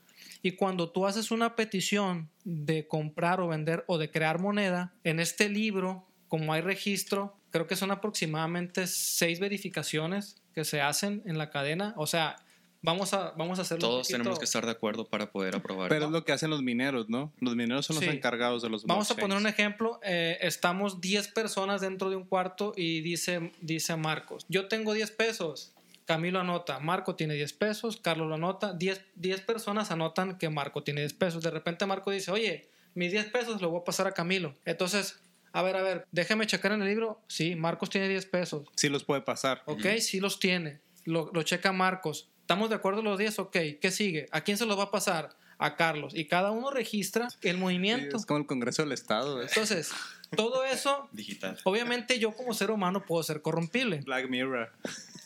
Y 0.41 0.51
cuando 0.53 0.89
tú 0.89 1.05
haces 1.05 1.31
una 1.31 1.55
petición 1.55 2.29
de 2.45 2.87
comprar 2.87 3.41
o 3.41 3.47
vender 3.47 3.83
o 3.87 3.97
de 3.97 4.09
crear 4.09 4.39
moneda, 4.39 4.93
en 5.03 5.19
este 5.19 5.49
libro, 5.49 6.05
como 6.29 6.53
hay 6.53 6.61
registro, 6.61 7.35
creo 7.51 7.67
que 7.67 7.75
son 7.75 7.91
aproximadamente 7.91 8.87
seis 8.87 9.39
verificaciones 9.39 10.37
que 10.53 10.63
se 10.63 10.81
hacen 10.81 11.21
en 11.25 11.37
la 11.37 11.49
cadena. 11.49 11.93
O 11.97 12.07
sea, 12.07 12.37
vamos 12.81 13.13
a, 13.13 13.31
vamos 13.31 13.59
a 13.59 13.63
hacerlo. 13.63 13.89
Todos 13.89 14.07
tenemos 14.07 14.39
que 14.39 14.45
estar 14.45 14.65
de 14.65 14.71
acuerdo 14.71 15.05
para 15.09 15.29
poder 15.31 15.55
aprobar. 15.55 15.89
Pero 15.89 16.05
es 16.05 16.11
lo 16.11 16.23
que 16.23 16.31
hacen 16.31 16.49
los 16.49 16.61
mineros, 16.61 17.09
¿no? 17.09 17.33
Los 17.39 17.55
mineros 17.57 17.85
son 17.85 17.95
los 17.97 18.05
Sí. 18.05 18.09
encargados 18.11 18.61
de 18.61 18.69
los 18.69 18.85
Vamos 18.85 19.11
a 19.11 19.15
poner 19.15 19.35
un 19.37 19.47
ejemplo. 19.47 19.99
eh, 20.03 20.37
estamos 20.41 21.01
10 21.01 21.27
personas 21.29 21.81
dentro 21.81 22.09
de 22.09 22.15
un 22.15 22.23
cuarto 22.23 22.71
y 22.77 23.01
dice, 23.01 23.51
dice 23.61 23.95
Marcos, 23.97 24.45
yo 24.47 24.67
tengo 24.69 24.93
10 24.93 25.11
pesos. 25.11 25.73
Camilo 26.09 26.39
anota, 26.39 26.79
Marco 26.79 27.13
tiene 27.15 27.35
10 27.35 27.53
pesos, 27.53 27.97
Carlos 27.97 28.27
lo 28.27 28.33
anota, 28.33 28.73
10, 28.73 28.99
10 29.13 29.41
personas 29.41 29.91
anotan 29.91 30.39
que 30.39 30.49
Marco 30.49 30.81
tiene 30.81 31.01
10 31.01 31.13
pesos. 31.13 31.43
De 31.43 31.51
repente 31.51 31.85
Marco 31.85 32.09
dice, 32.09 32.31
oye, 32.31 32.67
mis 32.95 33.11
10 33.11 33.27
pesos 33.27 33.61
lo 33.61 33.69
voy 33.69 33.81
a 33.81 33.83
pasar 33.83 34.07
a 34.07 34.11
Camilo. 34.13 34.55
Entonces, 34.65 35.19
a 35.53 35.61
ver, 35.61 35.75
a 35.75 35.83
ver, 35.83 36.07
déjame 36.11 36.47
checar 36.47 36.71
en 36.71 36.81
el 36.81 36.87
libro. 36.87 37.21
Sí, 37.27 37.55
Marcos 37.55 37.91
tiene 37.91 38.07
10 38.09 38.25
pesos. 38.25 38.67
Sí 38.75 38.89
los 38.89 39.03
puede 39.03 39.21
pasar. 39.21 39.61
Ok, 39.67 39.85
sí 39.99 40.19
los 40.19 40.39
tiene. 40.39 40.79
Lo, 41.05 41.29
lo 41.31 41.43
checa 41.43 41.71
Marcos. 41.73 42.31
¿Estamos 42.41 42.69
de 42.69 42.75
acuerdo 42.77 43.03
los 43.03 43.19
10? 43.19 43.37
Ok, 43.37 43.57
¿qué 43.79 43.91
sigue? 43.91 44.25
¿A 44.31 44.41
quién 44.41 44.57
se 44.57 44.65
los 44.65 44.79
va 44.79 44.85
a 44.85 44.91
pasar? 44.91 45.37
A 45.59 45.75
Carlos. 45.75 46.15
Y 46.15 46.25
cada 46.25 46.49
uno 46.49 46.71
registra 46.71 47.27
el 47.43 47.55
Sí, 47.55 47.59
movimiento. 47.61 48.17
es 48.17 48.25
como 48.25 48.39
el 48.39 48.47
Congreso 48.47 48.81
del 48.81 48.93
Estado. 48.93 49.43
¿eh? 49.43 49.45
Entonces, 49.47 49.91
todo 50.35 50.63
eso, 50.65 51.07
digital. 51.11 51.59
obviamente 51.65 52.17
yo 52.17 52.31
como 52.31 52.55
ser 52.55 52.71
humano 52.71 53.05
puedo 53.05 53.21
ser 53.21 53.43
corrompible, 53.43 53.97
Black 54.05 54.27
Mirror. 54.27 54.71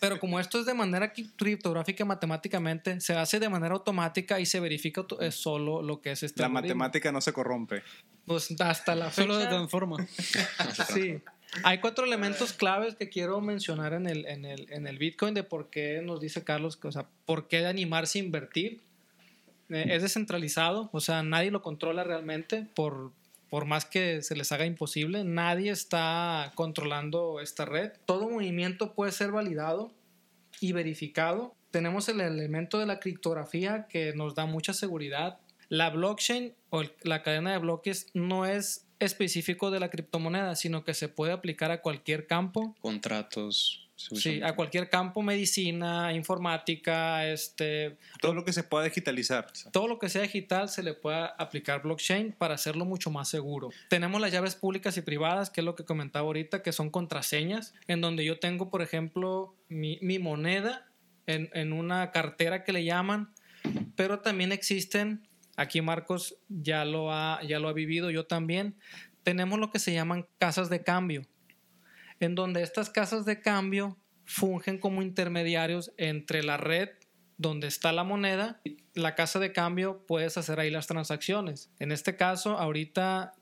Pero 0.04 0.20
como 0.20 0.40
esto 0.40 0.60
es 0.60 0.66
de 0.66 0.74
manera 0.74 1.14
cri- 1.14 1.32
criptográfica 1.36 2.04
matemáticamente, 2.06 3.00
se 3.00 3.16
hace 3.16 3.40
de 3.40 3.48
manera 3.50 3.74
automática 3.74 4.40
y 4.40 4.46
se 4.46 4.60
verifica 4.60 5.06
solo 5.32 5.82
lo 5.82 6.02
que 6.02 6.12
es 6.12 6.24
este 6.24 6.42
La 6.42 6.48
algoritmo. 6.48 6.76
matemática 6.76 7.12
no 7.12 7.22
se 7.22 7.32
corrompe. 7.32 7.82
Pues 8.26 8.54
hasta 8.60 8.96
la 8.96 9.12
Solo 9.12 9.34
se 9.36 9.42
fecha, 9.42 9.50
transforma. 9.52 10.06
sí. 10.94 11.20
Hay 11.64 11.80
cuatro 11.80 12.04
elementos 12.06 12.52
claves 12.54 12.96
que 12.96 13.10
quiero 13.10 13.40
mencionar 13.42 13.94
en 13.94 14.08
el, 14.08 14.26
en 14.26 14.44
el, 14.46 14.66
en 14.72 14.88
el 14.88 14.98
Bitcoin 14.98 15.34
de 15.34 15.44
por 15.44 15.70
qué 15.70 16.02
nos 16.04 16.20
dice 16.20 16.44
Carlos, 16.44 16.78
que, 16.78 16.88
o 16.88 16.92
sea, 16.92 17.06
por 17.26 17.48
qué 17.48 17.60
de 17.60 17.68
animarse 17.68 18.20
a 18.20 18.24
invertir. 18.24 18.82
Eh, 19.70 19.86
es 19.90 20.02
descentralizado, 20.02 20.90
o 20.92 21.00
sea, 21.00 21.24
nadie 21.24 21.50
lo 21.52 21.62
controla 21.62 22.04
realmente 22.04 22.68
por, 22.76 23.12
por 23.54 23.66
más 23.66 23.86
que 23.86 24.24
se 24.24 24.36
les 24.36 24.52
haga 24.52 24.66
imposible. 24.66 25.24
Nadie 25.24 25.70
está 25.70 26.52
controlando 26.56 27.40
esta 27.40 27.66
red. 27.66 27.92
Todo 28.08 28.28
movimiento 28.28 28.96
puede 28.96 29.12
ser 29.12 29.32
validado 29.32 29.94
y 30.60 30.72
verificado. 30.72 31.54
Tenemos 31.70 32.10
el 32.10 32.20
elemento 32.22 32.80
de 32.80 32.88
la 32.88 33.00
criptografía 33.00 33.86
que 33.88 34.12
nos 34.16 34.34
da 34.34 34.48
mucha 34.48 34.74
seguridad. 34.74 35.38
La 35.70 35.92
blockchain 35.92 36.56
o 36.72 36.82
la 37.04 37.22
cadena 37.22 37.52
de 37.52 37.60
bloques 37.60 38.08
no 38.16 38.48
es 38.48 38.88
específico 38.98 39.70
de 39.70 39.80
la 39.80 39.92
criptomoneda, 39.92 40.56
sino 40.56 40.84
que 40.84 40.96
se 40.96 41.08
puede 41.08 41.32
aplicar 41.32 41.70
a 41.70 41.82
cualquier 41.82 42.26
campo. 42.26 42.76
Contratos. 42.82 43.83
Sí, 43.96 44.42
a 44.42 44.56
cualquier 44.56 44.90
campo, 44.90 45.22
medicina, 45.22 46.14
informática, 46.14 47.28
este, 47.28 47.98
Todo 48.20 48.34
lo 48.34 48.44
que 48.44 48.52
se 48.52 48.64
pueda 48.64 48.86
digitalizar. 48.86 49.48
todo 49.72 49.88
lo 49.88 50.00
que 50.00 50.10
sea 50.10 50.24
digital 50.24 50.68
se 50.68 50.82
le 50.82 50.94
puede 50.94 51.30
aplicar 51.38 51.84
blockchain 51.84 52.34
para 52.34 52.56
hacerlo 52.56 52.86
mucho 52.86 53.12
más 53.12 53.30
seguro. 53.30 53.70
Tenemos 53.90 54.20
las 54.20 54.32
llaves 54.32 54.56
públicas 54.56 54.98
y 54.98 55.02
privadas, 55.02 55.50
que 55.50 55.62
es 55.62 55.66
lo 55.66 55.76
que 55.76 55.86
comentaba 55.86 56.26
ahorita, 56.26 56.64
que 56.64 56.72
son 56.72 56.90
contraseñas, 56.90 57.74
en 57.88 58.02
donde 58.02 58.26
yo 58.26 58.40
tengo, 58.40 58.70
por 58.70 58.82
ejemplo, 58.82 59.56
mi, 59.70 60.00
mi 60.02 60.18
moneda 60.20 60.88
en, 61.28 61.50
en 61.54 61.72
una 61.72 62.12
cartera 62.12 62.64
que 62.64 62.74
le 62.74 62.84
llaman, 62.84 63.32
pero 63.96 64.20
también 64.20 64.52
existen, 64.52 65.28
aquí 65.56 65.82
Marcos 65.82 66.36
ya 66.50 66.84
lo 66.84 67.14
ha, 67.14 67.42
ya 67.48 67.60
lo 67.60 67.70
ha 67.70 67.74
vivido, 67.74 68.10
yo 68.10 68.26
también, 68.26 68.76
tenemos 69.24 69.60
lo 69.60 69.72
que 69.72 69.80
se 69.80 69.94
llaman 69.94 70.28
casas 70.38 70.70
de 70.70 70.84
cambio, 70.84 71.26
en 72.24 72.36
donde 72.36 72.62
estas 72.64 72.90
casas 72.90 73.26
de 73.26 73.42
cambio 73.42 73.98
fungen 74.26 74.78
como 74.80 75.02
intermediarios 75.02 75.92
entre 75.98 76.44
la 76.44 76.58
red 76.58 76.90
donde 77.38 77.68
está 77.68 77.92
la 77.92 78.04
moneda, 78.04 78.62
la 78.94 79.16
casa 79.16 79.40
de 79.40 79.52
cambio 79.52 80.06
puedes 80.08 80.38
hacer 80.38 80.60
ahí 80.60 80.70
las 80.70 80.88
transacciones. 80.88 81.70
En 81.80 81.92
este 81.92 82.16
caso, 82.16 82.58
ahorita 82.58 83.34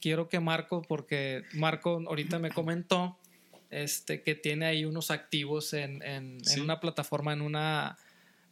quiero 0.00 0.28
que 0.28 0.40
Marco, 0.40 0.82
porque 0.82 1.42
Marco 1.54 2.00
ahorita 2.06 2.38
me 2.38 2.50
comentó 2.50 3.18
este, 3.70 4.22
que 4.22 4.34
tiene 4.34 4.66
ahí 4.66 4.84
unos 4.84 5.10
activos 5.10 5.72
en, 5.74 6.02
en- 6.02 6.38
en 6.54 6.60
una 6.62 6.80
plataforma, 6.80 7.32
en 7.32 7.42
una 7.42 7.98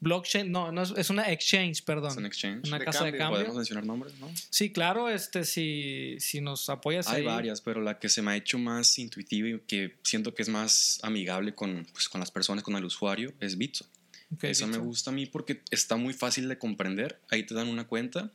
blockchain, 0.00 0.50
no, 0.52 0.70
no 0.72 0.82
es, 0.82 0.92
es 0.96 1.10
una 1.10 1.30
exchange, 1.32 1.82
perdón. 1.84 2.10
Es 2.12 2.16
un 2.16 2.26
exchange. 2.26 2.68
Una 2.68 2.78
De 2.78 2.84
casa 2.84 3.04
de 3.04 3.10
cambio. 3.10 3.18
cambio. 3.18 3.38
Podemos 3.38 3.56
mencionar 3.56 3.84
nombres, 3.86 4.14
¿no? 4.18 4.30
Sí, 4.50 4.70
claro, 4.72 5.08
este, 5.08 5.44
si, 5.44 6.16
si 6.20 6.40
nos 6.40 6.68
apoyas 6.70 7.08
Hay 7.08 7.20
ahí. 7.20 7.26
varias, 7.26 7.60
pero 7.60 7.80
la 7.80 7.98
que 7.98 8.08
se 8.08 8.22
me 8.22 8.30
ha 8.32 8.36
hecho 8.36 8.58
más 8.58 8.98
intuitiva 8.98 9.48
y 9.48 9.60
que 9.60 9.96
siento 10.04 10.34
que 10.34 10.42
es 10.42 10.48
más 10.48 10.98
amigable 11.02 11.54
con, 11.54 11.86
pues, 11.92 12.08
con 12.08 12.20
las 12.20 12.30
personas, 12.30 12.62
con 12.64 12.76
el 12.76 12.84
usuario, 12.84 13.32
es 13.40 13.58
Bitso. 13.58 13.86
Ok, 14.34 14.44
Eso 14.44 14.66
me 14.66 14.74
dicho. 14.74 14.84
gusta 14.84 15.10
a 15.10 15.14
mí 15.14 15.26
porque 15.26 15.62
está 15.70 15.96
muy 15.96 16.12
fácil 16.14 16.48
de 16.48 16.58
comprender. 16.58 17.20
Ahí 17.30 17.44
te 17.44 17.54
dan 17.54 17.68
una 17.68 17.86
cuenta 17.86 18.30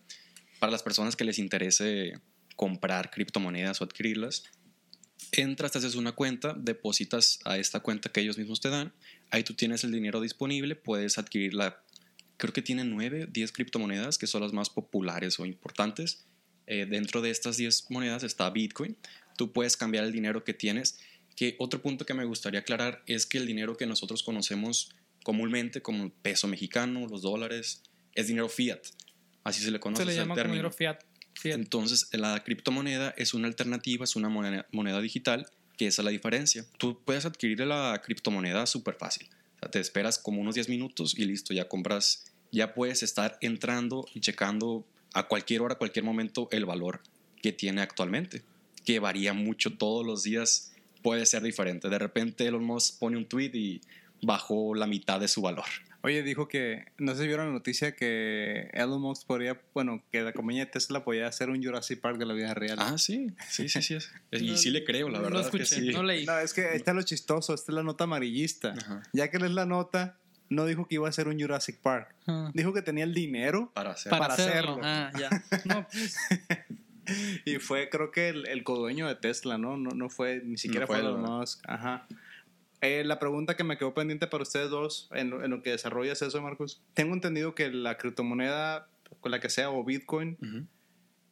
para 0.60 0.72
las 0.72 0.82
personas 0.84 1.16
que 1.16 1.24
les 1.24 1.38
interese 1.40 2.20
comprar 2.56 3.12
criptomonedas 3.12 3.80
o 3.82 3.84
adquirirlas. 3.84 4.44
Entras, 5.32 5.72
te 5.72 5.78
haces 5.80 5.96
una 5.96 6.12
cuenta, 6.12 6.54
depositas 6.54 7.40
a 7.46 7.58
esta 7.58 7.80
cuenta 7.80 8.12
que 8.12 8.22
ellos 8.22 8.38
mismos 8.38 8.62
te 8.62 8.70
dan. 8.70 8.94
Ahí 9.32 9.44
tú 9.44 9.54
tienes 9.54 9.84
el 9.84 9.92
dinero 9.92 10.22
disponible, 10.22 10.76
puedes 10.76 11.18
adquirir 11.18 11.54
la... 11.54 11.82
Creo 12.38 12.54
que 12.54 12.62
tiene 12.62 12.84
9, 12.84 13.28
10 13.32 13.52
criptomonedas 13.52 14.18
que 14.18 14.28
son 14.28 14.42
las 14.42 14.54
más 14.54 14.70
populares 14.70 15.40
o 15.40 15.46
importantes. 15.46 16.26
Eh, 16.68 16.86
dentro 16.90 17.22
de 17.22 17.30
estas 17.30 17.58
10 17.58 17.90
monedas 17.90 18.24
está 18.24 18.50
Bitcoin. 18.50 18.98
Tú 19.38 19.52
puedes 19.52 19.78
cambiar 19.78 20.04
el 20.04 20.12
dinero 20.12 20.44
que 20.44 20.54
tienes. 20.54 21.00
Que 21.36 21.56
otro 21.58 21.82
punto 21.82 22.06
que 22.06 22.14
me 22.14 22.26
gustaría 22.26 22.60
aclarar 22.60 23.04
es 23.08 23.26
que 23.26 23.38
el 23.38 23.48
dinero 23.48 23.76
que 23.78 23.86
nosotros 23.86 24.24
conocemos 24.24 24.94
comúnmente 25.24 25.82
como 25.82 26.04
el 26.04 26.12
peso 26.12 26.48
mexicano, 26.48 27.08
los 27.08 27.22
dólares, 27.22 27.82
es 28.14 28.28
dinero 28.28 28.50
fiat. 28.50 28.82
Así 29.44 29.62
se 29.62 29.72
le 29.72 29.80
conoce 29.80 30.04
Se 30.04 30.06
le 30.06 30.18
el 30.18 30.28
término. 30.28 30.44
dinero 30.54 30.72
fiat. 30.72 31.00
Entonces, 31.52 32.08
la 32.12 32.44
criptomoneda 32.44 33.14
es 33.18 33.34
una 33.34 33.48
alternativa, 33.48 34.04
es 34.04 34.16
una 34.16 34.30
moneda, 34.30 34.66
moneda 34.72 35.02
digital, 35.02 35.48
que 35.78 35.88
esa 35.88 36.02
es 36.02 36.06
la 36.06 36.12
diferencia. 36.12 36.66
Tú 36.78 37.00
puedes 37.04 37.26
adquirir 37.26 37.60
la 37.62 38.02
criptomoneda 38.04 38.66
súper 38.66 38.96
fácil. 38.96 39.28
O 39.56 39.60
sea, 39.60 39.72
te 39.72 39.80
esperas 39.80 40.20
como 40.20 40.42
unos 40.42 40.56
10 40.56 40.70
minutos 40.70 41.18
y 41.18 41.26
listo, 41.26 41.54
ya 41.54 41.68
compras, 41.68 42.26
ya 42.52 42.74
puedes 42.74 43.04
estar 43.04 43.38
entrando 43.42 44.06
y 44.14 44.20
checando 44.20 44.86
a 45.14 45.28
cualquier 45.28 45.62
hora, 45.62 45.76
a 45.76 45.78
cualquier 45.78 46.06
momento, 46.06 46.48
el 46.52 46.66
valor 46.66 47.02
que 47.42 47.52
tiene 47.52 47.82
actualmente, 47.82 48.44
que 48.86 49.00
varía 49.00 49.34
mucho 49.34 49.78
todos 49.78 50.06
los 50.06 50.24
días, 50.24 50.74
puede 51.02 51.26
ser 51.26 51.44
diferente. 51.44 51.90
De 51.90 52.00
repente 52.00 52.48
Elon 52.48 52.64
Musk 52.64 53.00
pone 53.00 53.18
un 53.18 53.26
tweet 53.26 53.52
y 53.54 53.82
bajó 54.22 54.74
la 54.74 54.88
mitad 54.88 55.20
de 55.20 55.28
su 55.28 55.42
valor. 55.42 55.66
Oye, 56.06 56.22
dijo 56.22 56.50
que, 56.50 56.86
no 56.98 57.14
sé 57.16 57.22
si 57.22 57.28
vieron 57.28 57.48
la 57.48 57.54
noticia 57.54 57.96
que 57.96 58.70
Elon 58.74 59.02
Musk 59.02 59.26
podría, 59.26 59.62
bueno, 59.74 60.04
que 60.12 60.22
la 60.22 60.34
compañía 60.34 60.66
de 60.66 60.72
Tesla 60.72 61.06
podía 61.06 61.28
hacer 61.28 61.50
un 61.50 61.64
Jurassic 61.64 62.02
Park 62.02 62.18
de 62.18 62.26
la 62.26 62.34
vida 62.34 62.54
real. 62.54 62.78
Ah, 62.80 62.98
sí, 62.98 63.28
sí, 63.50 63.70
sí, 63.70 63.82
sí. 63.82 63.96
es. 63.96 64.12
Y 64.32 64.52
No, 64.52 64.58
sí 64.58 64.70
le 64.70 64.84
creo, 64.84 65.08
la 65.08 65.20
no 65.20 65.24
verdad. 65.24 65.42
escuché, 65.42 65.64
que 65.64 65.66
sí. 65.66 65.90
no 65.92 66.04
leí. 66.04 66.26
No, 66.26 66.38
es 66.40 66.54
que 66.54 66.76
esta 66.76 66.92
es 66.92 66.96
lo 66.96 67.04
chistoso, 67.04 67.54
esta 67.54 67.72
es 67.72 67.76
la 67.76 67.84
nota 67.84 68.04
amarillista. 68.04 68.74
Ajá. 68.78 69.02
Ya 69.14 69.30
que 69.32 69.40
lees 69.40 69.54
la 69.54 69.66
nota, 69.66 70.18
no 70.50 70.66
dijo 70.66 70.88
que 70.90 70.96
iba 70.96 71.08
a 71.08 71.10
hacer 71.10 71.30
un 71.30 71.40
Jurassic 71.40 71.80
Park. 71.80 72.14
Ah. 72.28 72.52
Dijo 72.54 72.74
que 72.74 72.82
tenía 72.82 73.06
el 73.06 73.14
dinero 73.14 73.72
Para 73.74 73.92
hacer. 73.92 74.10
Para, 74.10 74.24
para 74.28 74.34
hacerlo. 74.34 74.80
hacerlo. 74.82 74.82
Ah, 74.84 75.12
ya. 75.18 75.30
No, 75.66 75.88
pues, 75.90 76.18
y 77.46 77.56
fue 77.60 77.90
creo 77.90 78.12
que 78.12 78.30
el, 78.30 78.48
el 78.48 78.64
codueño 78.64 79.08
de 79.08 79.16
Tesla, 79.16 79.58
¿no? 79.58 79.78
No, 79.78 79.92
no 79.92 80.10
fue, 80.10 80.42
ni 80.44 80.58
siquiera 80.58 80.86
No 80.86 80.88
fue 80.88 81.00
Elon. 81.00 81.22
Musk. 81.22 81.62
Ajá. 81.68 82.08
Eh, 82.86 83.04
la 83.06 83.18
pregunta 83.18 83.56
que 83.56 83.64
me 83.64 83.78
quedó 83.78 83.94
pendiente 83.94 84.28
para 84.28 84.44
ustedes 84.44 84.70
dos, 84.70 85.10
en, 85.14 85.30
lo- 85.30 85.44
en 85.44 85.50
lo 85.52 85.62
que 85.64 85.70
desarrollas 85.72 86.22
eso, 86.22 86.42
Marcos. 86.42 86.82
Tengo 86.94 87.14
entendido 87.14 87.56
que 87.56 87.70
la 87.72 87.98
criptomoneda, 87.98 88.90
con 89.22 89.32
la 89.32 89.40
que 89.40 89.50
sea, 89.50 89.70
o 89.70 89.84
Bitcoin, 89.86 90.38
Ujú. 90.42 90.68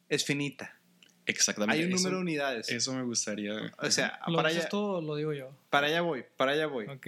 es 0.08 0.24
finita. 0.24 0.78
Exactamente. 1.26 1.76
Hay 1.80 1.84
un 1.86 1.92
eso, 1.92 1.98
número 1.98 2.16
de 2.16 2.22
unidades. 2.22 2.68
Eso 2.70 2.94
me 2.94 3.02
gustaría. 3.02 3.52
o 3.78 3.90
sea, 3.90 4.18
¿Lo 4.26 4.36
para 4.36 4.48
allá, 4.48 4.68
tú 4.68 4.78
o 4.78 5.00
lo 5.02 5.14
digo 5.14 5.32
yo? 5.34 5.54
para 5.70 5.88
allá 5.88 6.00
voy, 6.00 6.24
para 6.36 6.52
allá 6.52 6.66
voy. 6.66 6.86
Ok. 6.88 7.06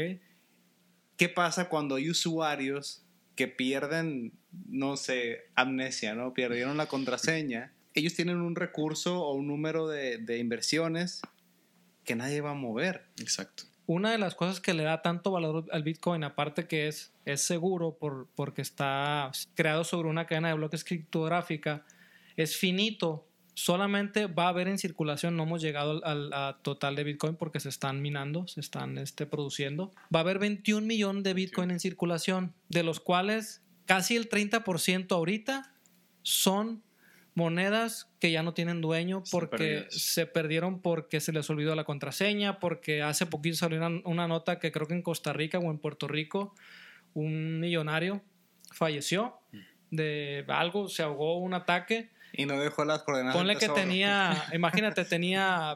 ¿Qué 1.17 1.29
pasa 1.29 1.69
cuando 1.69 1.95
hay 1.95 2.11
usuarios 2.11 3.03
que 3.37 3.49
pierden, 3.49 4.33
no 4.69 4.97
sé, 4.97 5.45
amnesia, 5.55 6.15
¿no? 6.15 6.35
Perdieron 6.35 6.77
la 6.77 6.87
contraseña 6.87 7.73
ellos 7.95 8.15
tienen 8.15 8.39
un 8.41 8.57
recurso 8.57 9.23
o 9.23 9.35
un 9.35 9.47
número 9.47 9.87
de, 9.89 10.19
de 10.19 10.39
inversiones 10.39 11.23
que 12.05 12.17
nadie 12.17 12.41
va 12.41 12.51
a 12.51 12.55
mover. 12.55 13.07
Exacto. 13.21 13.65
Una 13.87 14.11
de 14.11 14.18
las 14.18 14.35
cosas 14.35 14.61
que 14.61 14.73
le 14.73 14.83
da 14.83 15.03
tanto 15.03 15.31
valor 15.31 15.66
al 15.70 15.83
Bitcoin, 15.83 16.25
aparte 16.25 16.66
que 16.66 16.88
es, 16.88 17.12
es 17.27 17.42
seguro 17.42 17.97
por, 17.99 18.29
porque 18.35 18.62
está 18.62 19.31
creado 19.55 19.85
sobre 19.85 20.09
una 20.09 20.27
cadena 20.27 20.49
de 20.49 20.55
bloques 20.55 20.85
criptográfica, 20.85 21.85
es 22.37 22.57
finito. 22.57 23.27
Solamente 23.53 24.27
va 24.27 24.47
a 24.47 24.49
haber 24.49 24.68
en 24.68 24.79
circulación, 24.79 25.37
no 25.37 25.44
hemos 25.44 25.62
llegado 25.62 26.05
al, 26.05 26.57
total 26.62 26.97
de 26.97 27.05
Bitcoin 27.05 27.37
porque 27.37 27.61
se 27.61 27.68
están 27.68 28.03
minando, 28.03 28.49
se 28.49 28.61
están 28.61 28.99
este, 28.99 29.27
produciendo. 29.27 29.92
Va 30.12 30.20
a 30.20 30.23
haber 30.23 30.38
21 30.38 30.87
millones 30.87 31.23
de 31.23 31.35
Bitcoin 31.35 31.70
en 31.70 31.79
circulación, 31.79 32.55
de 32.68 32.83
los 32.83 33.01
cuales 33.01 33.62
casi 33.85 34.16
el 34.16 34.29
30% 34.29 35.12
ahorita 35.12 35.75
son 36.23 36.83
monedas 37.35 38.11
que 38.20 38.31
ya 38.31 38.42
no 38.42 38.55
tienen 38.55 38.81
dueño 38.81 39.23
porque 39.31 39.87
se 39.90 40.27
perdieron 40.27 40.81
porque 40.81 41.20
se 41.20 41.33
les 41.33 41.49
olvidó 41.51 41.75
la 41.75 41.85
contraseña, 41.85 42.59
porque 42.61 43.03
hace 43.03 43.27
poquito 43.27 43.57
salió 43.57 43.79
una, 43.79 44.01
una 44.05 44.29
nota 44.29 44.59
que 44.59 44.70
creo 44.73 44.87
que 44.87 44.94
en 44.94 45.03
Costa 45.03 45.33
Rica 45.33 45.59
o 45.59 45.70
en 45.70 45.79
Puerto 45.79 46.07
Rico 46.09 46.55
un 47.14 47.61
millonario 47.61 48.23
falleció 48.73 49.38
de 49.90 50.44
algo, 50.49 50.88
se 50.88 51.03
ahogó 51.03 51.38
un 51.38 51.55
ataque. 51.55 52.11
Y 52.33 52.47
no 52.47 52.59
dejó 52.59 52.85
las 52.85 53.03
coordenadas. 53.03 53.37
Ponle 53.37 53.57
que 53.57 53.68
tenía, 53.68 54.44
imagínate, 54.53 55.05
tenía 55.05 55.75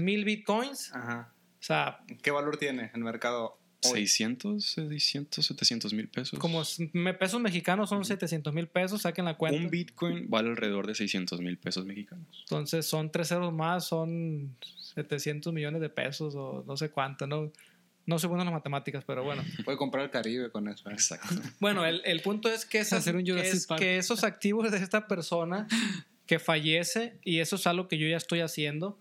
mil 0.00 0.24
bitcoins, 0.24 0.94
Ajá. 0.94 1.32
o 1.58 1.62
sea, 1.62 2.00
¿Qué 2.22 2.30
valor 2.30 2.58
tiene 2.58 2.84
en 2.84 2.90
el 2.94 3.04
mercado? 3.04 3.58
600, 3.80 4.64
600, 4.64 5.46
700 5.46 5.92
mil 5.92 6.08
pesos. 6.08 6.38
como 6.38 6.62
pesos 7.18 7.40
mexicanos 7.40 7.88
son 7.88 8.04
700 8.04 8.52
mil 8.52 8.66
pesos, 8.66 9.02
saquen 9.02 9.24
la 9.24 9.36
cuenta. 9.36 9.58
un 9.60 9.70
Bitcoin 9.70 10.28
vale 10.28 10.50
alrededor 10.50 10.86
de 10.86 10.94
600 10.94 11.40
mil 11.40 11.56
pesos 11.58 11.84
mexicanos. 11.86 12.26
Entonces 12.42 12.86
son 12.86 13.10
tres 13.12 13.28
ceros 13.28 13.52
más, 13.52 13.86
son 13.86 14.56
700 14.94 15.52
millones 15.52 15.80
de 15.80 15.88
pesos 15.88 16.34
o 16.36 16.64
no 16.66 16.76
sé 16.76 16.90
cuánto, 16.90 17.26
¿no? 17.26 17.52
No 18.06 18.18
sé 18.18 18.26
bueno 18.26 18.42
en 18.42 18.46
las 18.46 18.54
matemáticas, 18.54 19.04
pero 19.06 19.22
bueno. 19.22 19.44
Puede 19.64 19.76
comprar 19.76 20.04
el 20.04 20.10
Caribe 20.10 20.50
con 20.50 20.66
eso. 20.68 20.88
¿eh? 20.88 20.92
Exacto. 20.94 21.34
Bueno, 21.60 21.84
el, 21.84 22.00
el 22.04 22.20
punto 22.22 22.48
es 22.50 22.64
que, 22.64 22.78
esas- 22.80 23.00
Hacer 23.00 23.16
un 23.16 23.28
es- 23.38 23.66
que 23.66 23.98
esos 23.98 24.24
activos 24.24 24.70
de 24.70 24.78
esta 24.78 25.06
persona 25.06 25.68
que 26.26 26.38
fallece, 26.38 27.18
y 27.24 27.38
eso 27.40 27.56
es 27.56 27.66
algo 27.66 27.86
que 27.88 27.96
yo 27.98 28.06
ya 28.08 28.16
estoy 28.16 28.40
haciendo, 28.40 28.98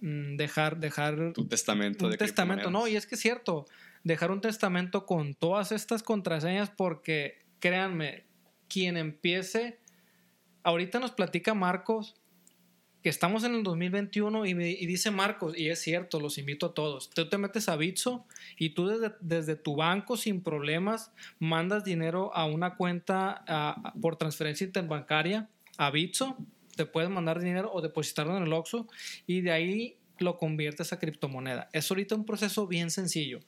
mm, 0.00 0.36
dejar, 0.36 0.78
dejar 0.78 1.32
Tu 1.34 1.46
testamento 1.46 2.04
un 2.06 2.10
de 2.12 2.16
testamento, 2.18 2.70
no, 2.70 2.86
y 2.88 2.96
es 2.96 3.06
que 3.06 3.14
es 3.14 3.20
cierto, 3.20 3.66
dejar 4.08 4.30
un 4.30 4.40
testamento 4.40 5.06
con 5.06 5.34
todas 5.34 5.70
estas 5.70 6.02
contraseñas 6.02 6.70
porque 6.70 7.38
créanme, 7.60 8.24
quien 8.68 8.96
empiece, 8.96 9.78
ahorita 10.62 10.98
nos 10.98 11.12
platica 11.12 11.54
Marcos 11.54 12.16
que 13.02 13.08
estamos 13.10 13.44
en 13.44 13.54
el 13.54 13.62
2021 13.62 14.46
y, 14.46 14.50
y 14.50 14.86
dice 14.86 15.10
Marcos, 15.10 15.56
y 15.56 15.68
es 15.68 15.80
cierto, 15.80 16.18
los 16.18 16.36
invito 16.36 16.66
a 16.66 16.74
todos, 16.74 17.10
tú 17.10 17.28
te 17.28 17.38
metes 17.38 17.68
a 17.68 17.76
Bitso 17.76 18.26
y 18.58 18.70
tú 18.70 18.88
desde, 18.88 19.14
desde 19.20 19.54
tu 19.54 19.76
banco 19.76 20.16
sin 20.16 20.42
problemas 20.42 21.12
mandas 21.38 21.84
dinero 21.84 22.34
a 22.34 22.46
una 22.46 22.76
cuenta 22.76 23.84
por 24.00 24.16
transferencia 24.16 24.64
interbancaria 24.64 25.48
a 25.76 25.90
Bitso, 25.90 26.36
te 26.76 26.86
puedes 26.86 27.10
mandar 27.10 27.40
dinero 27.40 27.70
o 27.72 27.80
depositarlo 27.82 28.36
en 28.36 28.42
el 28.42 28.52
Oxxo 28.52 28.88
y 29.26 29.42
de 29.42 29.52
ahí 29.52 29.98
lo 30.18 30.36
conviertes 30.36 30.92
a 30.92 30.98
criptomoneda. 30.98 31.68
Es 31.72 31.90
ahorita 31.90 32.14
un 32.14 32.24
proceso 32.24 32.66
bien 32.66 32.90
sencillo. 32.90 33.40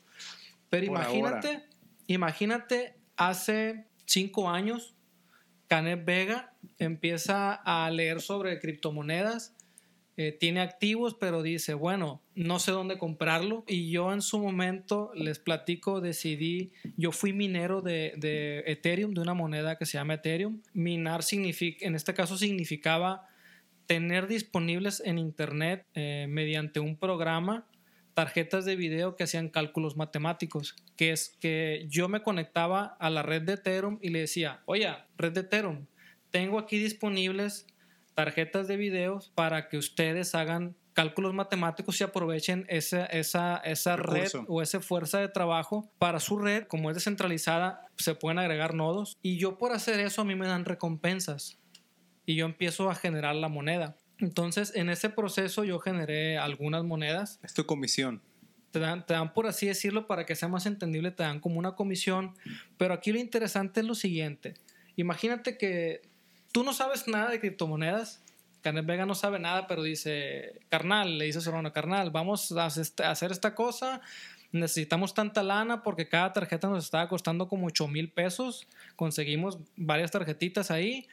Pero 0.70 0.86
Por 0.86 0.96
imagínate, 0.96 1.64
imagínate 2.06 2.94
hace 3.16 3.86
cinco 4.06 4.48
años, 4.48 4.94
Canet 5.66 6.04
Vega 6.04 6.54
empieza 6.78 7.52
a 7.52 7.90
leer 7.90 8.20
sobre 8.20 8.58
criptomonedas, 8.58 9.54
eh, 10.16 10.32
tiene 10.32 10.60
activos, 10.60 11.16
pero 11.18 11.42
dice, 11.42 11.74
bueno, 11.74 12.22
no 12.34 12.58
sé 12.58 12.72
dónde 12.72 12.98
comprarlo. 12.98 13.64
Y 13.66 13.90
yo 13.90 14.12
en 14.12 14.20
su 14.20 14.38
momento, 14.38 15.12
les 15.14 15.38
platico, 15.38 16.00
decidí, 16.00 16.72
yo 16.96 17.12
fui 17.12 17.32
minero 17.32 17.80
de, 17.80 18.12
de 18.16 18.64
Ethereum, 18.66 19.14
de 19.14 19.20
una 19.22 19.34
moneda 19.34 19.78
que 19.78 19.86
se 19.86 19.96
llama 19.96 20.14
Ethereum. 20.14 20.60
Minar 20.74 21.22
significa, 21.22 21.86
en 21.86 21.94
este 21.94 22.12
caso 22.12 22.36
significaba 22.36 23.28
tener 23.86 24.26
disponibles 24.26 25.02
en 25.04 25.18
Internet 25.18 25.86
eh, 25.94 26.26
mediante 26.28 26.80
un 26.80 26.96
programa 26.96 27.66
tarjetas 28.14 28.64
de 28.64 28.76
video 28.76 29.16
que 29.16 29.24
hacían 29.24 29.48
cálculos 29.48 29.96
matemáticos, 29.96 30.76
que 30.96 31.12
es 31.12 31.36
que 31.40 31.86
yo 31.88 32.08
me 32.08 32.22
conectaba 32.22 32.96
a 32.98 33.10
la 33.10 33.22
red 33.22 33.42
de 33.42 33.54
Ethereum 33.54 33.98
y 34.02 34.10
le 34.10 34.20
decía, 34.20 34.62
oye, 34.66 34.88
red 35.16 35.32
de 35.32 35.40
Ethereum, 35.40 35.86
tengo 36.30 36.58
aquí 36.58 36.78
disponibles 36.78 37.66
tarjetas 38.14 38.68
de 38.68 38.76
videos 38.76 39.32
para 39.34 39.68
que 39.68 39.78
ustedes 39.78 40.34
hagan 40.34 40.76
cálculos 40.92 41.32
matemáticos 41.32 42.00
y 42.00 42.04
aprovechen 42.04 42.66
esa, 42.68 43.06
esa, 43.06 43.56
esa 43.58 43.96
red 43.96 44.30
o 44.48 44.60
esa 44.60 44.80
fuerza 44.80 45.18
de 45.18 45.28
trabajo 45.28 45.90
para 45.98 46.20
su 46.20 46.38
red, 46.38 46.64
como 46.64 46.90
es 46.90 46.96
descentralizada, 46.96 47.86
se 47.96 48.14
pueden 48.14 48.38
agregar 48.38 48.74
nodos 48.74 49.16
y 49.22 49.38
yo 49.38 49.56
por 49.56 49.72
hacer 49.72 50.00
eso 50.00 50.22
a 50.22 50.24
mí 50.24 50.34
me 50.34 50.46
dan 50.46 50.64
recompensas 50.64 51.58
y 52.26 52.34
yo 52.34 52.44
empiezo 52.44 52.90
a 52.90 52.94
generar 52.94 53.34
la 53.34 53.48
moneda. 53.48 53.96
Entonces, 54.20 54.72
en 54.74 54.90
ese 54.90 55.10
proceso 55.10 55.64
yo 55.64 55.78
generé 55.78 56.38
algunas 56.38 56.84
monedas 56.84 57.38
Es 57.42 57.54
tu 57.54 57.64
comisión. 57.66 58.20
te 58.70 58.78
dan, 58.78 59.04
te 59.06 59.14
dan, 59.14 59.32
por 59.34 59.46
así 59.46 59.66
decirlo, 59.66 60.06
para 60.06 60.26
que 60.26 60.36
sea 60.36 60.48
más 60.48 60.66
entendible, 60.66 61.10
te 61.10 61.22
dan 61.22 61.40
como 61.40 61.58
una 61.58 61.72
comisión. 61.74 62.34
Pero 62.76 62.94
aquí 62.94 63.12
lo 63.12 63.18
interesante 63.18 63.80
es 63.80 63.86
lo 63.86 63.94
siguiente. 63.94 64.54
Imagínate 64.96 65.56
que 65.58 66.02
tú 66.52 66.62
no 66.64 66.72
sabes 66.72 67.08
nada 67.08 67.30
de 67.30 67.40
criptomonedas. 67.40 68.22
Canet 68.62 68.84
Vega 68.84 69.06
no 69.06 69.14
sabe 69.14 69.38
nada, 69.38 69.66
pero 69.66 69.82
dice, 69.82 70.60
carnal, 70.68 71.16
le 71.18 71.24
dice 71.24 71.38
hermano, 71.48 71.72
carnal, 71.72 72.10
vamos 72.10 72.52
a 72.52 72.66
hacer 72.66 72.82
esta- 72.82 73.08
a 73.08 73.10
hacer 73.12 73.32
esta 73.32 73.54
cosa. 73.54 74.02
Necesitamos 74.52 75.14
tanta 75.14 75.42
lana 75.42 75.82
porque 75.82 76.08
cada 76.08 76.32
tarjeta 76.32 76.68
nos 76.68 76.84
estaba 76.84 77.08
costando 77.08 77.48
como 77.48 77.68
8 77.68 77.86
mil 77.88 78.10
pesos. 78.10 78.66
Conseguimos 78.96 79.58
varias 79.76 80.10
tarjetitas 80.10 80.70
ahí 80.70 81.06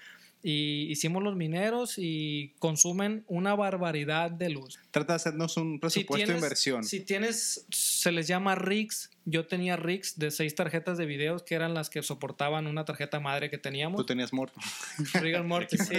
y 0.49 0.89
hicimos 0.89 1.21
los 1.23 1.36
mineros 1.36 1.95
y 1.97 2.53
consumen 2.60 3.25
una 3.27 3.53
barbaridad 3.53 4.31
de 4.31 4.49
luz 4.49 4.79
Trata 4.91 5.12
de 5.12 5.17
hacernos 5.17 5.57
un 5.57 5.77
presupuesto 5.77 6.25
de 6.25 6.38
inversión. 6.38 6.86
si 6.86 7.01
tienes, 7.01 7.65
se 7.69 8.13
les 8.13 8.29
llama 8.29 8.55
rigs. 8.55 9.12
Yo 9.25 9.45
tenía 9.45 9.75
rigs 9.75 10.17
de 10.17 10.31
seis 10.31 10.55
tarjetas 10.55 10.97
de 10.97 11.05
videos 11.05 11.43
que 11.43 11.55
eran 11.55 11.73
las 11.73 11.89
que 11.89 12.01
soportaban 12.01 12.65
una 12.65 12.86
tarjeta 12.86 13.19
madre 13.19 13.49
que 13.49 13.57
teníamos. 13.57 13.97
Tú 13.97 14.05
tenías. 14.05 14.31
Rick 15.15 15.36
and 15.36 15.47
Morty, 15.47 15.77
sí. 15.77 15.97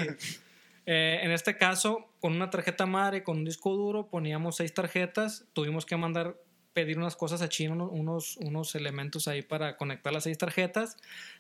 Eh, 0.87 1.21
en 1.23 1.31
este 1.33 1.59
caso, 1.59 2.09
con 2.19 2.33
una 2.33 2.49
tarjeta 2.49 2.87
madre, 2.87 3.23
con 3.23 3.37
un 3.37 3.45
disco 3.45 3.77
duro, 3.77 4.09
poníamos 4.09 4.57
seis 4.57 4.73
tarjetas. 4.73 5.45
Tuvimos 5.53 5.85
que 5.85 5.99
mandar 5.99 6.39
pedir 6.85 6.99
unas 6.99 7.17
cosas 7.17 7.43
a 7.43 7.49
China, 7.49 7.85
unos, 7.85 8.37
unos 8.37 8.75
elementos 8.75 9.27
ahí 9.29 9.43
para 9.43 9.77
conectar 9.77 10.13
las 10.13 10.25
seis 10.25 10.39
tarjetas. 10.39 10.97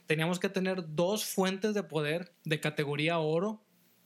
Teníamos 0.06 0.38
que 0.40 0.48
tener 0.48 0.82
dos 0.94 1.24
fuentes 1.24 1.74
de 1.74 1.82
poder 1.82 2.32
de 2.44 2.58
categoría 2.60 3.18
oro, 3.18 3.60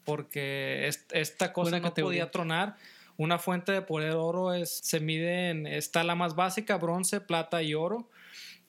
porque 0.05 0.89
es- 0.89 1.07
esta 1.13 1.53
cosa 1.53 1.71
Buena 1.71 1.79
no 1.79 1.89
categoría. 1.89 2.23
podía 2.25 2.31
tronar. 2.31 2.77
Una 3.17 3.39
fuente 3.39 3.73
de 3.73 3.83
poder 3.83 4.13
oro 4.15 4.53
es, 4.53 4.71
se 4.71 5.01
mide 5.01 5.51
en, 5.51 5.67
está 5.67 6.03
la 6.05 6.15
más 6.15 6.35
básica, 6.35 6.77
bronce, 6.77 7.21
plata 7.21 7.63
y 7.63 7.75
oro. 7.75 8.09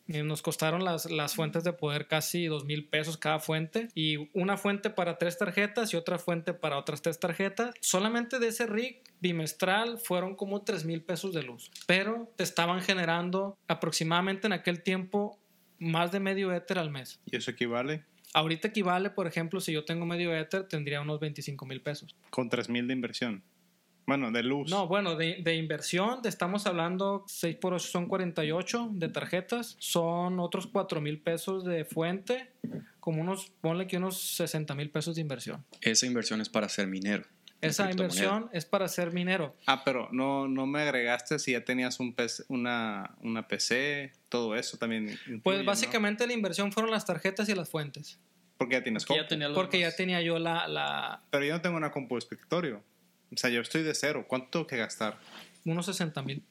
Eh, 0.08 0.24
Nos 0.24 0.42
costaron 0.42 0.84
las, 0.84 1.10
las 1.10 1.36
fuentes 1.36 1.64
de 1.64 1.74
poder 1.74 2.08
casi 2.08 2.46
dos 2.46 2.66
mil 2.66 2.88
pesos 2.88 3.18
cada 3.18 3.40
fuente 3.40 3.88
y 3.96 4.30
una 4.34 4.58
fuente 4.58 4.90
para 4.90 5.18
tres 5.18 5.38
tarjetas 5.38 5.94
y 5.94 5.98
otra 5.98 6.20
fuente 6.20 6.54
para 6.54 6.78
otras 6.78 7.02
tres 7.02 7.20
tarjetas. 7.20 7.74
Solamente 7.82 8.40
de 8.40 8.48
ese 8.48 8.66
rig 8.66 9.02
bimestral 9.20 9.98
fueron 9.98 10.36
como 10.36 10.64
tres 10.64 10.86
mil 10.86 11.02
pesos 11.02 11.34
de 11.34 11.44
luz, 11.44 11.72
pero 11.88 12.32
te 12.36 12.44
estaban 12.44 12.82
generando 12.82 13.58
aproximadamente 13.68 14.48
en 14.48 14.54
aquel 14.54 14.84
tiempo 14.84 15.40
más 15.80 16.12
de 16.12 16.20
medio 16.20 16.52
éter 16.54 16.80
al 16.80 16.90
mes. 16.92 17.20
Y 17.32 17.36
eso 17.36 17.52
equivale 17.52 18.04
Ahorita 18.34 18.68
equivale, 18.68 19.12
por 19.12 19.28
ejemplo, 19.28 19.60
si 19.62 19.72
yo 19.74 19.86
tengo 19.86 20.08
medio 20.08 20.36
éter, 20.36 20.68
tendría 20.68 21.02
unos 21.02 21.20
25 21.20 21.66
mil 21.68 21.82
pesos. 21.82 22.16
con 22.32 22.50
3000 22.50 22.88
de 22.88 22.94
inversión. 22.94 23.44
Bueno, 24.06 24.32
de 24.32 24.44
luz. 24.44 24.70
No, 24.70 24.88
bueno, 24.88 25.16
de, 25.16 25.38
de 25.42 25.56
inversión, 25.56 26.22
te 26.22 26.30
estamos 26.30 26.68
hablando 26.68 27.24
6 27.28 27.56
por 27.56 27.74
8 27.74 27.88
son 27.88 28.08
48 28.08 28.90
de 28.94 29.10
tarjetas, 29.10 29.76
son 29.80 30.40
otros 30.40 30.68
4 30.68 31.00
mil 31.02 31.20
pesos 31.22 31.64
de 31.64 31.86
fuente, 31.86 32.50
como 33.00 33.22
unos, 33.22 33.52
ponle 33.62 33.88
que 33.88 33.98
unos 33.98 34.20
60 34.20 34.76
mil 34.76 34.90
pesos 34.90 35.16
de 35.16 35.22
inversión. 35.22 35.64
Esa 35.82 36.06
inversión 36.06 36.42
es 36.42 36.50
para 36.50 36.68
ser 36.70 36.88
minero. 36.88 37.24
Esa 37.62 37.90
inversión 37.90 38.50
es 38.52 38.66
para 38.66 38.90
ser 38.90 39.14
minero. 39.14 39.56
Ah, 39.68 39.84
pero 39.86 40.10
no, 40.12 40.50
no 40.50 40.68
me 40.68 40.82
agregaste 40.82 41.40
si 41.40 41.54
ya 41.54 41.64
tenías 41.64 41.98
un 42.02 42.14
PC, 42.14 42.44
una, 42.50 43.16
una 43.22 43.48
PC, 43.48 44.12
todo 44.28 44.58
eso 44.58 44.76
también. 44.78 45.08
incluye, 45.12 45.40
Pues 45.42 45.60
¿no? 45.60 45.64
básicamente 45.64 46.28
la 46.28 46.34
inversión 46.34 46.74
fueron 46.74 46.92
las 46.92 47.06
tarjetas 47.06 47.48
y 47.48 47.56
las 47.56 47.70
fuentes, 47.70 48.20
Porque 48.58 48.74
ya 48.76 48.84
tienes 48.84 49.06
Que 49.06 49.16
ya 49.16 49.28
tenía 49.28 49.54
porque 49.54 49.80
ya 49.80 49.96
tenía 49.96 50.22
yo 50.22 50.40
la, 50.40 50.68
la 50.68 51.22
Pero 51.30 51.46
yo 51.46 51.54
no 51.54 51.62
tengo 51.62 51.78
una 51.78 51.90
compu 51.90 52.16
de 52.16 52.20
escritorio. 52.20 52.84
O 53.34 53.38
sea, 53.38 53.50
yo 53.50 53.62
estoy 53.62 53.84
de 53.84 53.94
cero. 53.96 54.26
¿Cuánto 54.28 54.50
tengo 54.50 54.68
que 54.68 54.78
gastar? 54.78 55.20
unos 55.66 55.86
60 55.86 56.22
mil. 56.24 56.44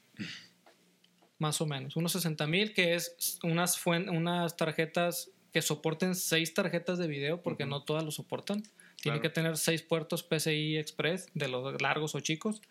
Más 1.39 1.61
o 1.61 1.67
menos, 1.67 1.97
unos 1.97 2.13
60 2.13 2.47
mil, 2.47 2.73
que 2.73 2.95
es 2.95 3.39
unas, 3.43 3.85
unas 3.87 4.57
tarjetas 4.57 5.31
que 5.53 5.61
soporten 5.61 6.15
seis 6.15 6.55
tarjetas 6.55 6.99
de 6.99 7.09
video, 7.09 7.43
porque 7.43 7.67
no 7.67 7.83
todas 7.83 8.05
lo 8.05 8.11
soportan. 8.11 8.63
Tiene 8.63 9.19
Claro. 9.19 9.21
que 9.23 9.29
tener 9.31 9.57
seis 9.57 9.83
puertos 9.83 10.23
PCI 10.23 10.79
Express, 10.79 11.27
de 11.35 11.49
los 11.49 11.81
largos 11.83 12.15
o 12.15 12.21
chicos. 12.21 12.63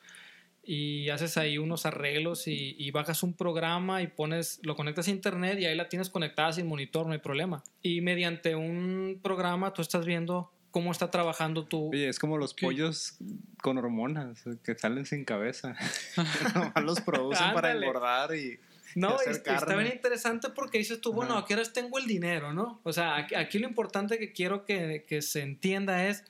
Y 0.64 1.10
haces 1.10 1.38
ahí 1.38 1.58
unos 1.58 1.86
arreglos 1.86 2.48
y, 2.48 2.76
y 2.80 2.92
bajas 2.92 3.24
un 3.24 3.34
programa 3.34 4.02
y 4.04 4.08
pones, 4.08 4.60
lo 4.64 4.76
conectas 4.76 5.08
a 5.08 5.12
internet 5.12 5.60
y 5.60 5.66
ahí 5.66 5.76
la 5.76 5.90
tienes 5.90 6.10
conectada 6.10 6.54
sin 6.54 6.68
monitor, 6.68 7.06
no 7.08 7.14
hay 7.14 7.20
problema. 7.20 7.64
Y 7.82 8.02
mediante 8.02 8.56
un 8.56 9.20
programa 9.22 9.74
tú 9.74 9.82
estás 9.82 10.06
viendo 10.06 10.52
cómo 10.72 10.92
está 10.92 11.12
trabajando 11.12 11.66
tu, 11.66 11.90
Oye, 11.90 12.10
es 12.10 12.18
como 12.18 12.38
los 12.38 12.54
¿Qué? 12.54 12.66
pollos 12.66 13.16
con 13.62 13.78
hormonas 13.78 14.44
que 14.64 14.76
salen 14.76 15.06
sin 15.06 15.26
cabeza. 15.26 15.76
Los 16.84 17.02
producen 17.02 17.54
para 17.54 17.72
engordar 17.74 18.36
y. 18.36 18.60
No, 18.94 19.16
hacer 19.16 19.30
es- 19.32 19.38
está 19.38 19.58
carne. 19.58 19.84
bien 19.84 19.94
interesante 19.96 20.50
porque 20.50 20.78
dices 20.80 21.00
tú, 21.00 21.14
bueno, 21.14 21.34
Ajá. 21.36 21.42
¿a 21.44 21.46
qué 21.46 21.54
horas 21.54 21.72
tengo 21.72 21.98
el 21.98 22.08
dinero, 22.08 22.54
no? 22.54 22.82
O 22.84 22.92
sea, 22.92 23.16
aquí, 23.16 23.36
aquí 23.36 23.58
lo 23.60 23.68
importante 23.68 24.18
que 24.20 24.34
quiero 24.34 24.66
que, 24.66 25.06
que 25.08 25.22
se 25.22 25.42
entienda 25.44 26.08
es 26.08 26.26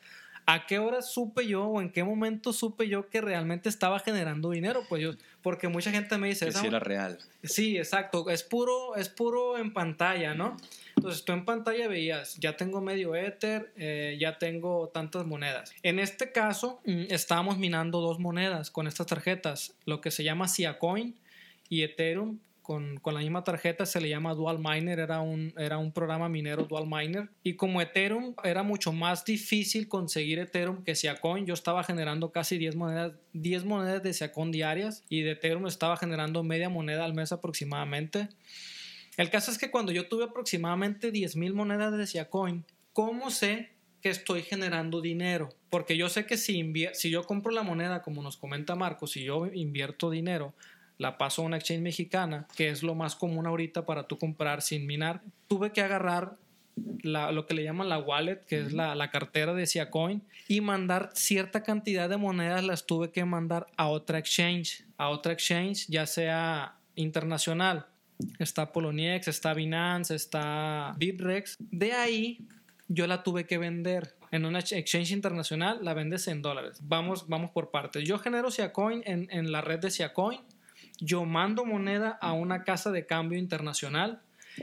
a 0.46 0.66
qué 0.66 0.80
horas 0.80 1.12
supe 1.14 1.48
yo 1.48 1.66
o 1.66 1.82
en 1.82 1.92
qué 1.92 2.04
momento 2.04 2.52
supe 2.54 2.88
yo 2.88 3.10
que 3.10 3.22
realmente 3.22 3.70
estaba 3.70 4.00
generando 4.00 4.50
dinero, 4.52 4.84
pues 4.90 5.02
yo, 5.04 5.12
porque 5.42 5.68
mucha 5.68 5.92
gente 5.92 6.18
me 6.18 6.28
dice, 6.28 6.46
Que 6.46 6.50
"Esa- 6.52 6.62
sí 6.62 6.68
era 6.68 6.80
real. 6.80 7.18
Sí, 7.44 7.78
exacto. 7.78 8.30
Es 8.30 8.44
puro, 8.44 8.96
es 8.96 9.10
puro 9.10 9.58
en 9.58 9.74
pantalla, 9.74 10.34
¿no? 10.34 10.58
Entonces 10.98 11.24
tú 11.26 11.32
en 11.32 11.46
pantalla 11.46 11.88
veías, 11.88 12.36
ya 12.38 12.58
tengo 12.58 12.82
medio 12.82 13.16
Ether, 13.16 13.72
eh, 13.78 14.18
ya 14.20 14.38
tengo 14.38 14.90
tantas 14.94 15.26
monedas. 15.26 15.72
En 15.84 16.00
este 16.00 16.32
caso, 16.32 16.82
mm, 16.86 17.06
estábamos 17.10 17.58
minando 17.58 18.02
dos 18.02 18.20
monedas 18.20 18.70
con 18.72 18.88
estas 18.88 19.08
tarjetas, 19.08 19.74
lo 19.86 20.02
que 20.02 20.12
se 20.12 20.24
llama 20.24 20.48
Siacoin 20.48 21.16
y 21.70 21.84
Ethereum. 21.84 22.40
Con, 22.62 22.98
con 22.98 23.14
la 23.14 23.22
misma 23.22 23.44
tarjeta 23.44 23.86
se 23.86 24.00
le 24.00 24.10
llama 24.10 24.36
Dual 24.36 24.60
Miner, 24.60 25.00
era 25.00 25.22
un, 25.22 25.54
era 25.58 25.78
un 25.78 25.92
programa 25.92 26.30
minero 26.30 26.66
Dual 26.66 26.86
Miner. 26.88 27.30
Y 27.44 27.56
como 27.56 27.82
Ethereum 27.82 28.36
era 28.44 28.64
mucho 28.64 28.94
más 28.94 29.26
difícil 29.26 29.88
conseguir 29.88 30.40
Ethereum 30.40 30.84
que 30.84 30.96
Siacoin, 30.96 31.46
yo 31.46 31.54
estaba 31.54 31.84
generando 31.84 32.32
casi 32.32 32.58
10 32.58 32.76
monedas, 32.76 33.14
10 33.34 33.66
monedas 33.66 34.04
de 34.04 34.14
Siacoin 34.14 34.52
diarias 34.52 35.04
y 35.10 35.22
de 35.22 35.32
Ethereum 35.32 35.68
estaba 35.68 35.98
generando 35.98 36.44
media 36.44 36.70
moneda 36.70 37.06
al 37.06 37.14
mes 37.14 37.32
aproximadamente. 37.32 38.30
El 39.18 39.30
caso 39.30 39.52
es 39.52 39.58
que 39.58 39.72
cuando 39.72 39.92
yo 39.92 40.08
tuve 40.08 40.26
aproximadamente 40.26 41.12
10 41.12 41.36
mil 41.36 41.54
monedas 41.54 41.96
de 41.98 42.08
Siacoin, 42.08 42.66
¿cómo 42.94 43.30
sé 43.30 43.70
que 44.02 44.10
estoy 44.10 44.42
generando 44.42 45.02
dinero? 45.02 45.50
Porque 45.70 45.98
yo 45.98 46.10
sé 46.10 46.26
que 46.26 46.38
si, 46.38 46.74
si 46.94 47.10
yo 47.10 47.24
compro 47.24 47.52
la 47.52 47.64
moneda, 47.64 48.02
como 48.02 48.24
nos 48.24 48.38
comenta 48.38 48.76
Marco, 48.76 49.08
si 49.08 49.24
yo 49.24 49.48
invierto 49.48 50.10
dinero, 50.10 50.54
la 51.02 51.18
paso 51.18 51.42
a 51.42 51.46
una 51.46 51.58
exchange 51.58 51.82
mexicana, 51.82 52.48
que 52.56 52.70
es 52.70 52.84
lo 52.84 52.94
más 52.94 53.16
común 53.16 53.48
ahorita 53.48 53.88
para 53.88 54.04
tú 54.04 54.20
comprar 54.20 54.62
sin 54.62 54.86
minar, 54.86 55.22
tuve 55.48 55.72
que 55.72 55.82
agarrar 55.82 56.38
lo 57.04 57.46
que 57.48 57.56
le 57.56 57.64
llaman 57.64 57.90
la 57.90 57.98
wallet, 57.98 58.46
que 58.46 58.60
es 58.60 58.72
la, 58.72 58.94
la 58.94 59.10
cartera 59.10 59.54
de 59.54 59.66
Siacoin, 59.66 60.22
y 60.48 60.62
mandar 60.62 61.10
cierta 61.14 61.64
cantidad 61.64 62.08
de 62.08 62.18
monedas, 62.18 62.64
las 62.64 62.86
tuve 62.86 63.12
que 63.12 63.26
mandar 63.26 63.66
a 63.78 63.88
otra 63.88 64.20
exchange, 64.20 64.86
a 64.98 65.10
otra 65.10 65.34
exchange, 65.34 65.88
ya 65.88 66.06
sea 66.06 66.76
internacional. 66.96 67.88
Está 68.38 68.72
Poloniex, 68.72 69.28
está 69.28 69.56
Binance, 69.56 70.14
está 70.14 70.94
Bitrex. 70.98 71.58
De 71.60 71.94
ahí 71.94 72.46
yo 72.88 73.08
la 73.08 73.24
tuve 73.24 73.46
que 73.46 73.58
vender. 73.58 74.16
En 74.30 74.46
una 74.46 74.60
exchange 74.60 75.12
internacional 75.12 75.80
la 75.82 75.96
vendes 75.96 76.28
en 76.28 76.44
dólares. 76.44 76.80
Vamos, 76.84 77.28
vamos 77.28 77.50
por 77.50 77.72
partes. 77.72 78.08
Yo 78.08 78.20
genero 78.20 78.52
Siacoin 78.52 79.02
en, 79.06 79.28
en 79.32 79.52
la 79.52 79.62
red 79.62 79.80
de 79.80 79.90
Siacoin. 79.90 80.40
Yo 81.02 81.26
mando 81.26 81.66
moneda 81.66 82.18
a 82.22 82.34
una 82.34 82.64
casa 82.64 82.92
de 82.92 83.08
cambio 83.08 83.40
internacional. 83.40 84.22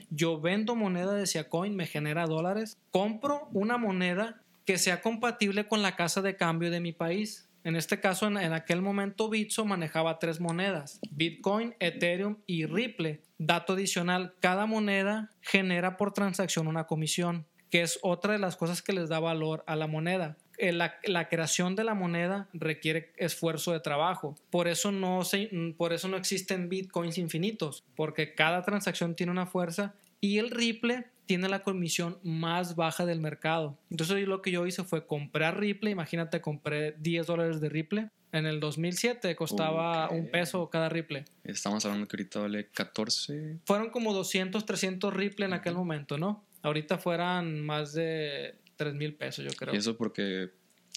Yo 0.08 0.40
vendo 0.40 0.76
moneda 0.76 1.14
de 1.14 1.26
Siacoin, 1.26 1.74
me 1.74 1.86
genera 1.86 2.26
dólares. 2.26 2.78
Compro 2.92 3.48
una 3.52 3.76
moneda 3.76 4.40
que 4.64 4.78
sea 4.78 5.00
compatible 5.00 5.66
con 5.66 5.82
la 5.82 5.96
casa 5.96 6.22
de 6.22 6.36
cambio 6.36 6.70
de 6.70 6.78
mi 6.78 6.92
país. 6.92 7.48
En 7.64 7.74
este 7.74 7.98
caso, 7.98 8.28
en, 8.28 8.36
en 8.36 8.52
aquel 8.52 8.82
momento, 8.82 9.28
Bitso 9.28 9.64
manejaba 9.64 10.20
tres 10.20 10.40
monedas: 10.40 11.00
Bitcoin, 11.10 11.74
Ethereum 11.80 12.36
y 12.46 12.66
Ripple. 12.66 13.20
Dato 13.38 13.72
adicional: 13.72 14.34
cada 14.38 14.66
moneda 14.66 15.32
genera 15.40 15.96
por 15.96 16.12
transacción 16.12 16.68
una 16.68 16.84
comisión, 16.84 17.46
que 17.68 17.82
es 17.82 17.98
otra 18.02 18.34
de 18.34 18.38
las 18.38 18.56
cosas 18.56 18.80
que 18.80 18.92
les 18.92 19.08
da 19.08 19.18
valor 19.18 19.64
a 19.66 19.74
la 19.74 19.88
moneda. 19.88 20.36
Eh, 20.58 20.72
La, 20.72 20.96
la 21.04 21.28
creación 21.28 21.76
de 21.76 21.84
la 21.84 21.94
moneda 21.94 22.48
requiere 22.52 23.12
esfuerzo 23.16 23.72
de 23.72 23.80
trabajo. 23.80 24.34
Por 24.50 24.68
eso, 24.68 24.92
no 24.92 25.24
se, 25.24 25.50
por 25.76 25.92
eso 25.92 26.08
no 26.08 26.16
existen 26.16 26.68
bitcoins 26.68 27.16
infinitos, 27.18 27.84
porque 27.94 28.34
cada 28.34 28.62
transacción 28.64 29.14
tiene 29.14 29.32
una 29.32 29.46
fuerza 29.46 29.94
y 30.20 30.38
el 30.38 30.50
Ripple 30.50 31.06
tiene 31.26 31.48
la 31.48 31.62
comisión 31.62 32.18
más 32.22 32.74
baja 32.74 33.04
del 33.06 33.20
mercado. 33.20 33.78
Entonces 33.90 34.26
lo 34.26 34.40
que 34.42 34.50
yo 34.50 34.66
hice 34.66 34.82
fue 34.82 35.06
comprar 35.06 35.60
Ripple, 35.60 35.90
imagínate, 35.90 36.40
compré 36.40 36.92
10 36.98 37.26
dólares 37.26 37.60
de 37.60 37.68
Ripple. 37.68 38.08
En 38.32 38.46
el 38.46 38.60
2007 38.60 39.36
costaba 39.36 40.08
un 40.10 40.30
peso 40.30 40.68
cada 40.70 40.88
Ripple. 40.88 41.24
Estamos 41.44 41.84
hablando 41.84 42.08
que 42.08 42.16
ahorita 42.16 42.40
vale 42.40 42.68
14. 42.68 43.58
Fueron 43.64 43.90
como 43.90 44.12
200, 44.12 44.64
300 44.66 45.14
Ripple 45.14 45.46
en 45.46 45.52
aquel 45.52 45.74
momento, 45.74 46.18
¿no? 46.18 46.44
Ahorita 46.62 46.98
fueran 46.98 47.60
más 47.60 47.92
de 47.94 48.56
3 48.78 48.94
mil 48.94 49.14
pesos, 49.14 49.44
yo 49.44 49.50
creo. 49.54 49.74
Y 49.74 49.76
eso 49.76 49.96
porque 49.98 50.50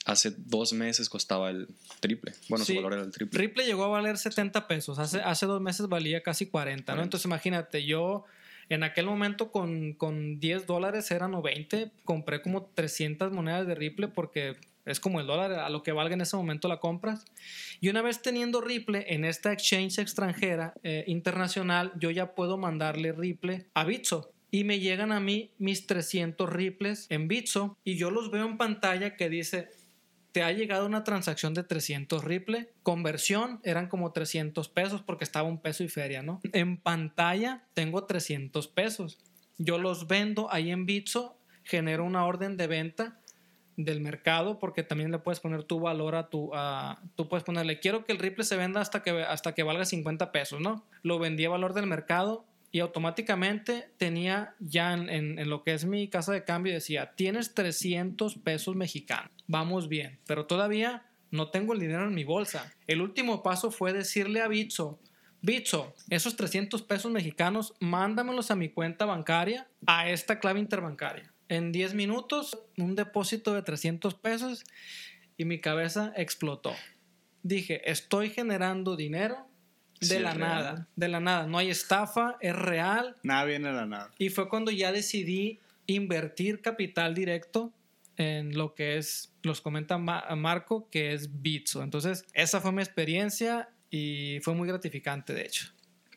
hace 0.06 0.32
dos 0.38 0.72
meses 0.72 1.10
costaba 1.10 1.50
el 1.50 1.68
triple. 2.00 2.32
Bueno, 2.48 2.64
Sí. 2.64 2.74
su 2.74 2.78
valor 2.78 2.94
era 2.94 3.04
el 3.04 3.12
triple. 3.12 3.38
Ripple 3.38 3.66
llegó 3.66 3.84
a 3.84 3.88
valer 3.90 4.18
70 4.18 4.68
pesos. 4.68 4.98
Hace, 5.00 5.20
hace 5.22 5.46
dos 5.46 5.62
meses 5.62 5.88
valía 5.90 6.24
casi 6.24 6.46
40, 6.46 6.94
¿no? 6.94 6.98
40. 6.98 7.04
Entonces 7.04 7.26
imagínate, 7.26 7.84
yo 7.86 8.24
en 8.70 8.84
aquel 8.84 9.06
momento 9.06 9.52
con, 9.52 9.94
con 9.94 10.40
10 10.40 10.66
dólares 10.66 11.12
eran 11.12 11.34
o 11.36 11.42
20, 11.42 11.92
compré 12.06 12.42
como 12.42 12.64
300 12.74 13.32
monedas 13.34 13.68
de 13.68 13.76
Ripple 13.76 14.08
porque 14.08 14.56
es 14.86 15.00
como 15.00 15.20
el 15.20 15.28
dólar, 15.28 15.52
a 15.54 15.70
lo 15.70 15.84
que 15.84 15.92
valga 15.92 16.16
en 16.16 16.22
ese 16.22 16.36
momento 16.36 16.68
la 16.68 16.78
compras. 16.80 17.26
Y 17.82 17.90
una 17.90 18.02
vez 18.02 18.22
teniendo 18.22 18.62
Ripple 18.62 19.06
en 19.14 19.26
esta 19.26 19.52
exchange 19.54 20.00
extranjera 20.00 20.74
eh, 20.84 21.04
internacional, 21.08 21.92
yo 22.00 22.10
ya 22.10 22.34
puedo 22.34 22.58
mandarle 22.58 23.12
Ripple 23.12 23.68
a 23.76 23.84
Bitso. 23.84 24.32
Y 24.52 24.66
me 24.66 24.80
llegan 24.80 25.12
a 25.12 25.20
mí 25.20 25.52
mis 25.58 25.88
300 25.88 26.50
Ripples 26.50 27.08
en 27.10 27.28
Bitso 27.28 27.78
y 27.86 27.96
yo 27.96 28.12
los 28.12 28.30
veo 28.30 28.46
en 28.46 28.58
pantalla 28.58 29.16
que 29.16 29.30
dice 29.30 29.70
te 30.32 30.44
ha 30.44 30.52
llegado 30.52 30.86
una 30.86 31.04
transacción 31.04 31.54
de 31.54 31.64
300 31.64 32.24
Ripple. 32.24 32.72
Conversión 32.84 33.60
eran 33.64 33.88
como 33.88 34.12
300 34.12 34.70
pesos 34.70 35.02
porque 35.02 35.24
estaba 35.24 35.48
un 35.48 35.62
peso 35.62 35.84
y 35.84 35.90
feria, 35.90 36.22
¿no? 36.22 36.40
En 36.54 36.78
pantalla 36.78 37.64
tengo 37.74 38.06
300 38.06 38.68
pesos. 38.68 39.20
Yo 39.58 39.78
los 39.78 40.08
vendo 40.08 40.52
ahí 40.52 40.72
en 40.72 40.86
Bitso, 40.86 41.38
genero 41.64 42.06
una 42.06 42.26
orden 42.26 42.58
de 42.58 42.68
venta 42.68 43.20
del 43.78 44.02
mercado 44.02 44.60
porque 44.60 44.84
también 44.84 45.12
le 45.12 45.20
puedes 45.20 45.40
poner 45.40 45.64
tu 45.64 45.80
valor 45.80 46.16
a 46.16 46.30
tu 46.30 46.52
a, 46.54 47.02
tú 47.16 47.28
puedes 47.30 47.44
ponerle 47.44 47.80
quiero 47.80 48.06
que 48.06 48.12
el 48.12 48.20
Ripple 48.20 48.44
se 48.44 48.58
venda 48.58 48.82
hasta 48.82 49.02
que 49.02 49.24
hasta 49.24 49.54
que 49.54 49.64
valga 49.64 49.86
50 49.86 50.32
pesos 50.32 50.60
no 50.60 50.86
lo 51.04 51.20
vendí 51.20 51.46
a 51.46 51.50
valor 51.50 51.74
del 51.74 51.88
mercado 51.88 52.46
y 52.72 52.80
automáticamente 52.80 53.90
tenía 53.98 54.56
ya 54.60 54.94
en, 54.94 55.50
lo 55.50 55.64
que 55.64 55.74
es 55.74 55.86
mi 55.86 56.08
casa 56.08 56.32
de 56.32 56.44
cambio 56.44 56.74
decía 56.74 57.14
tienes 57.16 57.54
300 57.54 58.36
pesos 58.40 58.76
mexicanos 58.76 59.32
vamos 59.48 59.90
bien 59.90 60.20
pero 60.26 60.46
todavía 60.46 61.06
no 61.32 61.50
tengo 61.50 61.74
el 61.74 61.80
dinero 61.80 62.06
en 62.06 62.14
mi 62.14 62.24
bolsa 62.24 62.74
el 62.88 63.02
último 63.02 63.44
paso 63.44 63.72
fue 63.72 63.94
decirle 63.94 64.42
a 64.42 64.48
Bitso 64.48 65.00
Bitso, 65.44 65.96
esos 66.12 66.36
300 66.36 66.84
pesos 66.84 67.12
mexicanos, 67.12 67.74
mándamelos 67.80 68.52
a 68.52 68.56
mi 68.56 68.70
cuenta 68.70 69.06
bancaria, 69.06 69.68
a 69.88 70.08
esta 70.08 70.40
clave 70.40 70.60
interbancaria. 70.60 71.34
En 71.50 71.72
10 71.72 71.96
minutos, 71.96 72.60
un 72.78 72.96
depósito 72.96 73.56
de 73.56 73.64
300 73.64 74.14
pesos 74.14 74.64
y 75.38 75.46
mi 75.46 75.60
cabeza 75.60 76.14
explotó. 76.16 76.74
Dije, 77.42 77.90
estoy 77.90 78.30
generando 78.30 78.96
dinero 78.96 79.48
de 80.02 80.08
Sí, 80.08 80.20
la 80.20 80.34
nada, 80.36 80.72
real. 80.74 80.88
de 80.96 81.08
la 81.08 81.20
nada. 81.20 81.48
No 81.48 81.58
hay 81.58 81.70
estafa, 81.70 82.38
es 82.42 82.56
real. 82.56 83.16
Nada 83.24 83.46
viene 83.46 83.70
de 83.70 83.74
la 83.76 83.86
nada. 83.86 84.12
Y 84.18 84.30
fue 84.30 84.50
cuando 84.50 84.72
ya 84.72 84.92
decidí 84.92 85.60
invertir 85.88 86.62
capital 86.62 87.14
directo 87.16 87.72
en 88.18 88.58
lo 88.58 88.76
que 88.76 88.98
es, 88.98 89.32
los 89.44 89.62
comenta 89.62 89.98
Ma- 89.98 90.26
Marco, 90.36 90.90
que 90.90 91.14
es 91.14 91.42
Bitso. 91.42 91.82
Entonces, 91.84 92.26
esa 92.34 92.62
fue 92.62 92.72
mi 92.72 92.82
experiencia 92.82 93.70
y 93.90 94.40
fue 94.42 94.54
muy 94.54 94.68
gratificante, 94.68 95.34
de 95.34 95.44
hecho. 95.46 95.68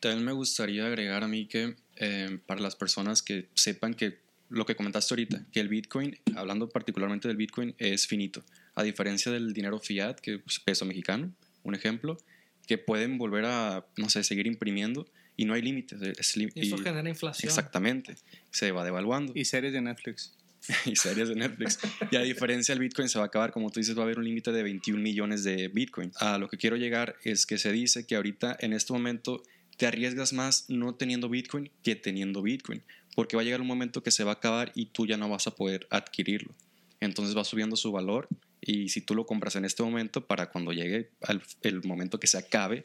También 0.00 0.24
me 0.24 0.32
gustaría 0.32 0.86
agregar 0.86 1.24
a 1.24 1.28
mí 1.28 1.46
que 1.46 1.76
eh, 1.96 2.38
para 2.46 2.60
las 2.60 2.76
personas 2.76 3.22
que 3.22 3.48
sepan 3.54 3.94
que 3.94 4.18
lo 4.50 4.66
que 4.66 4.76
comentaste 4.76 5.14
ahorita, 5.14 5.46
que 5.50 5.60
el 5.60 5.68
Bitcoin, 5.68 6.18
hablando 6.36 6.68
particularmente 6.68 7.26
del 7.28 7.36
Bitcoin, 7.38 7.74
es 7.78 8.06
finito. 8.06 8.44
A 8.74 8.82
diferencia 8.82 9.32
del 9.32 9.52
dinero 9.54 9.78
fiat, 9.78 10.16
que 10.20 10.42
es 10.46 10.60
peso 10.60 10.84
mexicano, 10.84 11.32
un 11.62 11.74
ejemplo, 11.74 12.18
que 12.66 12.78
pueden 12.78 13.18
volver 13.18 13.44
a, 13.46 13.86
no 13.96 14.08
sé, 14.08 14.24
seguir 14.24 14.46
imprimiendo 14.46 15.06
y 15.36 15.44
no 15.44 15.54
hay 15.54 15.62
límites. 15.62 16.00
es 16.02 16.36
li- 16.36 16.50
Y 16.54 16.66
eso 16.68 16.76
y- 16.76 16.82
genera 16.82 17.08
inflación. 17.08 17.48
Exactamente. 17.48 18.16
Se 18.50 18.70
va 18.72 18.84
devaluando. 18.84 19.32
Y 19.34 19.44
series 19.44 19.72
de 19.72 19.80
Netflix. 19.80 20.34
y 20.86 20.96
series 20.96 21.28
de 21.28 21.34
Netflix. 21.34 21.78
Y 22.10 22.16
a 22.16 22.20
diferencia 22.20 22.74
del 22.74 22.80
Bitcoin 22.80 23.08
se 23.08 23.18
va 23.18 23.24
a 23.24 23.26
acabar, 23.28 23.52
como 23.52 23.70
tú 23.70 23.80
dices, 23.80 23.96
va 23.96 24.00
a 24.00 24.04
haber 24.04 24.18
un 24.18 24.24
límite 24.24 24.50
de 24.52 24.62
21 24.62 24.98
millones 25.00 25.44
de 25.44 25.68
Bitcoin. 25.68 26.12
A 26.20 26.38
lo 26.38 26.48
que 26.48 26.56
quiero 26.56 26.76
llegar 26.76 27.16
es 27.24 27.44
que 27.46 27.58
se 27.58 27.70
dice 27.72 28.06
que 28.06 28.16
ahorita, 28.16 28.56
en 28.60 28.72
este 28.72 28.92
momento, 28.92 29.42
te 29.76 29.86
arriesgas 29.86 30.32
más 30.32 30.64
no 30.68 30.94
teniendo 30.94 31.28
Bitcoin 31.28 31.70
que 31.82 31.96
teniendo 31.96 32.40
Bitcoin, 32.42 32.82
porque 33.16 33.36
va 33.36 33.42
a 33.42 33.44
llegar 33.44 33.60
un 33.60 33.66
momento 33.66 34.02
que 34.02 34.10
se 34.12 34.24
va 34.24 34.30
a 34.30 34.34
acabar 34.34 34.72
y 34.74 34.86
tú 34.86 35.06
ya 35.06 35.16
no 35.16 35.28
vas 35.28 35.46
a 35.48 35.50
poder 35.54 35.86
adquirirlo. 35.90 36.54
Entonces 37.00 37.36
va 37.36 37.44
subiendo 37.44 37.76
su 37.76 37.92
valor 37.92 38.28
y 38.66 38.88
si 38.88 39.00
tú 39.00 39.14
lo 39.14 39.26
compras 39.26 39.56
en 39.56 39.64
este 39.64 39.82
momento, 39.82 40.26
para 40.26 40.50
cuando 40.50 40.72
llegue 40.72 41.10
al- 41.22 41.42
el 41.62 41.82
momento 41.84 42.18
que 42.18 42.26
se 42.26 42.38
acabe, 42.38 42.82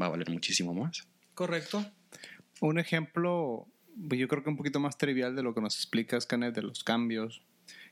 va 0.00 0.06
a 0.06 0.10
valer 0.10 0.30
muchísimo 0.30 0.74
más. 0.74 1.06
Correcto. 1.34 1.84
Un 2.60 2.78
ejemplo, 2.78 3.66
pues, 4.08 4.20
yo 4.20 4.28
creo 4.28 4.42
que 4.42 4.50
un 4.50 4.56
poquito 4.56 4.80
más 4.80 4.98
trivial 4.98 5.34
de 5.36 5.42
lo 5.42 5.54
que 5.54 5.60
nos 5.60 5.76
explicas, 5.76 6.26
Canet, 6.26 6.54
de 6.54 6.62
los 6.62 6.84
cambios. 6.84 7.42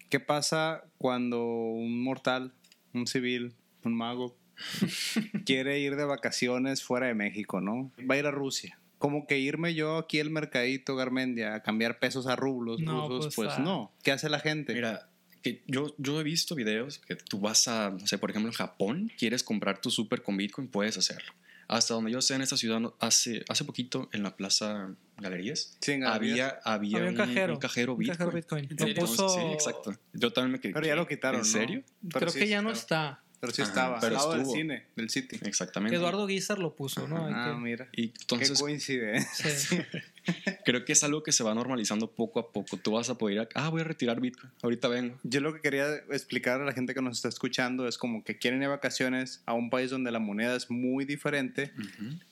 ¿Qué 0.09 0.19
pasa 0.21 0.85
cuando 0.99 1.45
un 1.45 2.03
mortal, 2.03 2.53
un 2.93 3.07
civil, 3.07 3.55
un 3.85 3.95
mago, 3.97 4.37
quiere 5.47 5.79
ir 5.81 5.97
de 5.97 6.05
vacaciones 6.05 6.83
fuera 6.83 7.07
de 7.07 7.15
México, 7.15 7.61
¿no? 7.61 7.93
Va 8.09 8.15
a 8.15 8.19
ir 8.19 8.27
a 8.27 8.31
Rusia. 8.31 8.79
Como 8.99 9.27
que 9.27 9.39
irme 9.39 9.75
yo 9.75 9.97
aquí 9.97 10.21
al 10.21 10.31
mercadito 10.31 10.95
Garmendia 10.95 11.55
a 11.55 11.63
cambiar 11.63 11.99
pesos 11.99 12.27
a 12.27 12.37
rublos 12.37 12.81
No, 12.81 13.09
rusos, 13.09 13.35
pues, 13.35 13.49
pues, 13.49 13.59
ah. 13.59 13.63
no. 13.63 13.93
¿Qué 14.03 14.13
hace 14.13 14.29
la 14.29 14.41
gente? 14.41 14.75
Mira, 14.75 15.10
que 15.43 15.63
yo, 15.67 15.95
yo 15.99 16.21
he 16.21 16.25
visto 16.25 16.55
videos 16.55 16.99
que 16.99 17.17
tú 17.17 17.41
vas 17.41 17.67
a, 17.69 17.91
no 17.91 18.07
sé, 18.07 18.19
por 18.19 18.31
ejemplo, 18.31 18.51
en 18.51 18.55
Japón, 18.57 19.11
quieres 19.19 19.43
comprar 19.43 19.81
tu 19.81 19.91
súper 19.91 20.23
con 20.23 20.37
Bitcoin, 20.37 20.69
puedes 20.69 20.97
hacerlo. 20.99 21.33
Hasta 21.69 21.95
donde 21.95 22.11
yo 22.11 22.21
sé, 22.21 22.35
en 22.35 22.43
esta 22.43 22.57
ciudad, 22.57 22.81
no- 22.81 22.97
hace, 22.99 23.45
hace 23.49 23.65
poquito, 23.65 24.09
en 24.13 24.23
la 24.25 24.37
Plaza 24.37 24.93
Galerías, 25.19 25.77
Sí, 25.81 25.93
en 25.93 26.01
Galerías. 26.01 26.33
había, 26.33 26.49
había, 26.65 26.99
Había 26.99 27.11
un 27.11 27.17
cajero. 27.17 27.53
un 27.55 27.59
cajero 27.61 27.93
Un 27.93 27.99
Bitcoin. 28.01 28.17
cajero 28.19 28.33
Bitcoin. 28.37 28.69
¿En 28.71 28.89
Lo 28.89 28.95
puso. 29.07 29.29
Sí, 29.29 29.41
exacto. 29.53 29.95
Yo 30.13 30.33
también 30.33 30.53
me 30.53 30.61
quedé. 30.61 30.73
Pero 30.75 30.87
ya 30.87 30.97
lo 30.97 31.07
quitaron, 31.07 31.41
¿En 31.43 31.47
¿no? 31.47 31.53
serio? 31.53 31.85
Pero 32.03 32.19
Creo 32.21 32.31
sí 32.33 32.39
que 32.41 32.49
ya 32.49 32.61
no 32.61 32.73
estaba. 32.73 33.11
está. 33.13 33.25
Pero 33.41 33.53
sí 33.55 33.63
Ajá, 33.63 33.71
estaba, 33.71 34.01
pero 34.01 34.07
al 34.09 34.13
lado 34.29 34.33
del 34.37 34.45
cine, 34.47 34.85
del 34.97 35.09
City. 35.09 35.39
Exactamente. 35.43 35.97
Eduardo 35.97 36.27
Guizar 36.27 36.59
lo 36.59 36.75
puso, 36.77 37.09
¿no? 37.09 37.25
Hay 37.27 37.33
Ah, 37.35 37.53
que- 37.55 37.61
mira. 37.63 37.89
Y 37.97 38.09
Qué 38.09 38.53
coincidencia. 38.59 39.51
sí. 39.51 39.79
creo 40.67 40.85
que 40.85 40.93
es 40.93 41.03
algo 41.05 41.23
que 41.23 41.33
se 41.33 41.43
va 41.43 41.55
normalizando 41.55 42.11
poco 42.13 42.39
a 42.39 42.53
poco. 42.53 42.77
Tú 42.77 42.93
vas 42.93 43.09
a 43.09 43.17
poder 43.17 43.37
ir 43.37 43.41
a, 43.41 43.49
ah, 43.55 43.69
voy 43.71 43.81
a 43.81 43.85
retirar 43.85 44.21
Bitcoin. 44.21 44.53
Ahorita 44.63 44.89
vengo. 44.89 45.19
Yo 45.23 45.41
lo 45.41 45.55
que 45.55 45.61
quería 45.63 45.87
explicar 46.11 46.61
a 46.61 46.65
la 46.65 46.73
gente 46.73 46.93
que 46.95 47.01
nos 47.01 47.17
está 47.17 47.29
escuchando 47.29 47.89
es 47.89 47.97
como 47.97 48.23
que 48.25 48.37
quieren 48.39 48.61
ir 48.61 48.65
de 48.65 48.69
vacaciones 48.69 49.43
a 49.47 49.55
un 49.55 49.71
país 49.71 49.91
donde 49.91 50.11
la 50.13 50.19
moneda 50.19 50.55
es 50.55 50.71
muy 50.71 51.07
diferente. 51.07 51.73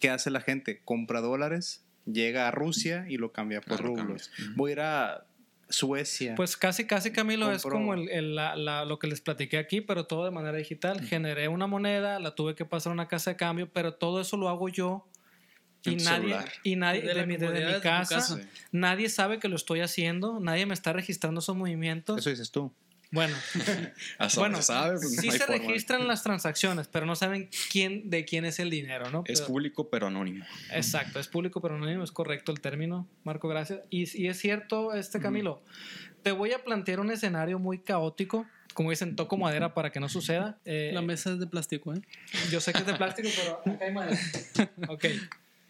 ¿Qué 0.01 0.11
hace 0.11 0.31
la 0.31 0.43
gente? 0.43 0.83
Compra 0.85 1.21
dólares, 1.23 1.83
llega 2.05 2.49
a 2.49 2.51
Rusia 2.51 3.07
y 3.09 3.17
lo 3.17 3.33
cambia 3.33 3.63
por 3.63 3.79
Ah, 3.81 3.83
lo 3.83 3.89
rublos. 3.97 4.29
cambia. 4.37 4.55
Voy 4.57 4.71
a 4.71 4.73
ir 4.73 4.81
a 4.81 5.25
Suecia. 5.69 6.35
Pues 6.35 6.57
casi, 6.57 6.87
casi 6.87 7.13
Camilo 7.13 7.53
es 7.53 7.63
como 7.63 7.95
el- 7.95 8.09
el- 8.09 8.35
la- 8.35 8.57
la- 8.57 8.85
lo 8.85 8.99
que 8.99 9.07
les 9.07 9.21
platiqué 9.21 9.59
aquí, 9.59 9.81
pero 9.81 10.07
todo 10.07 10.25
de 10.25 10.31
manera 10.31 10.57
digital. 10.57 11.01
Generé 11.03 11.49
una 11.49 11.67
moneda, 11.67 12.19
la 12.21 12.35
tuve 12.35 12.55
que 12.55 12.65
pasar 12.65 12.91
a 12.91 12.95
una 12.95 13.09
casa 13.09 13.31
de 13.33 13.37
cambio, 13.37 13.71
pero 13.73 13.95
todo 13.95 14.21
eso 14.21 14.37
lo 14.37 14.49
hago 14.49 14.69
yo. 14.69 15.07
Y 15.85 15.91
nadie, 15.97 16.05
celular. 16.05 16.53
y 16.65 16.77
nadie 16.77 17.03
Desde 17.03 17.15
de 17.21 17.27
mi, 17.27 17.39
mi 17.39 17.47
de 17.47 17.81
casa, 17.81 18.17
casa. 18.17 18.41
nadie 18.73 19.09
sabe 19.09 19.39
que 19.39 19.49
lo 19.49 19.55
estoy 19.57 19.81
haciendo, 19.81 20.41
nadie 20.41 20.67
me 20.67 20.75
está 20.75 20.93
registrando 20.93 21.39
esos 21.41 21.55
movimientos. 21.57 22.19
Eso 22.19 22.31
dices 22.31 22.51
tú. 22.51 22.73
Bueno, 23.11 23.35
Hasta 24.19 24.41
bueno, 24.41 24.61
sabes, 24.61 25.01
pues, 25.01 25.17
sí 25.17 25.27
no 25.29 25.33
se 25.33 25.39
forma. 25.41 25.57
registran 25.57 26.07
las 26.07 26.23
transacciones, 26.23 26.89
pero 26.89 27.07
no 27.07 27.17
saben 27.17 27.49
quién 27.73 28.11
de 28.11 28.25
quién 28.27 28.45
es 28.45 28.59
el 28.59 28.69
dinero, 28.71 29.11
¿no? 29.11 29.23
Es 29.27 29.41
Pero- 29.41 29.47
público, 29.53 29.89
pero 29.89 30.09
anónimo. 30.09 30.45
Exacto, 30.73 31.19
es 31.19 31.27
público 31.29 31.61
pero 31.63 31.77
anónimo, 31.77 32.05
es 32.05 32.13
correcto 32.13 32.53
el 32.53 32.61
término, 32.61 33.09
Marco, 33.25 33.49
gracias. 33.49 33.81
Y, 33.89 34.23
y 34.23 34.29
es 34.29 34.39
cierto, 34.39 34.93
este 34.93 35.21
Camilo, 35.21 35.63
te 36.23 36.33
voy 36.33 36.53
a 36.53 36.63
plantear 36.63 37.01
un 37.01 37.11
escenario 37.11 37.59
muy 37.59 37.79
caótico, 37.79 38.45
como 38.75 38.91
dicen, 38.91 39.17
toco 39.17 39.37
madera 39.39 39.73
para 39.75 39.91
que 39.91 40.01
no 40.01 40.09
suceda. 40.11 40.59
Eh, 40.67 40.91
La 40.93 41.01
mesa 41.03 41.31
es 41.33 41.39
de 41.41 41.47
plástico, 41.47 41.95
¿eh? 41.95 42.03
yo 42.51 42.61
sé 42.61 42.73
que 42.73 42.81
es 42.81 42.87
de 42.87 42.95
plástico, 42.95 43.29
pero 43.65 43.75
acá 43.75 43.85
hay 43.87 43.93
madera. 43.93 44.19
Ok, 44.89 45.07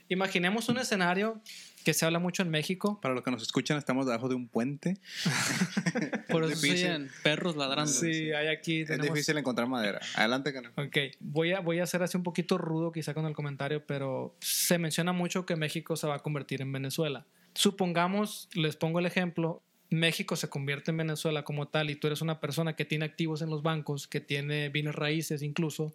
imaginemos 0.09 0.69
un 0.69 0.79
escenario 0.79 1.41
que 1.85 1.95
se 1.95 2.05
habla 2.05 2.19
mucho 2.19 2.43
en 2.43 2.51
México. 2.51 3.01
Para 3.01 3.15
los 3.15 3.23
que 3.25 3.31
nos 3.31 3.43
escuchan, 3.43 3.79
estamos 3.79 4.05
debajo 4.07 4.29
de 4.29 4.35
un 4.35 4.49
puente. 4.49 4.99
Por 6.29 6.45
Es 6.45 6.63
eso 6.63 6.73
oyen 6.73 7.11
perros 7.23 7.57
ladrando. 7.57 7.91
Sí, 7.91 8.33
hay 8.33 8.49
aquí. 8.49 8.83
Es 8.83 8.89
tenemos- 8.89 9.15
difícil 9.15 9.39
encontrar 9.39 9.69
madera. 9.69 10.01
Adelante, 10.15 10.53
Canel. 10.53 10.73
Ok, 10.77 10.97
voy 11.21 11.53
a, 11.53 11.61
voy 11.61 11.79
a 11.81 11.87
ser 11.87 12.03
así 12.03 12.17
un 12.17 12.23
poquito 12.23 12.59
rudo 12.59 12.93
quizá 12.93 13.15
con 13.15 13.25
el 13.27 13.35
comentario, 13.35 13.85
pero 13.87 14.35
se 14.41 14.79
menciona 14.79 15.13
mucho 15.13 15.47
que 15.47 15.57
México 15.57 15.97
se 15.97 16.07
va 16.07 16.17
a 16.17 16.19
convertir 16.21 16.61
en 16.63 16.73
Venezuela. 16.73 17.27
Supongamos, 17.55 18.49
les 18.55 18.77
pongo 18.77 18.99
el 18.99 19.07
ejemplo, 19.07 19.63
México 19.91 20.37
se 20.37 20.49
convierte 20.49 20.91
en 20.91 20.99
Venezuela 20.99 21.45
como 21.45 21.69
tal 21.69 21.91
y 21.91 21.97
tú 21.97 22.07
eres 22.07 22.21
una 22.21 22.41
persona 22.41 22.77
que 22.77 22.85
tiene 22.85 23.05
activos 23.07 23.41
en 23.43 23.51
los 23.51 23.63
bancos, 23.63 24.07
que 24.07 24.21
tiene 24.21 24.69
bienes 24.69 24.95
raíces 24.95 25.43
incluso, 25.43 25.95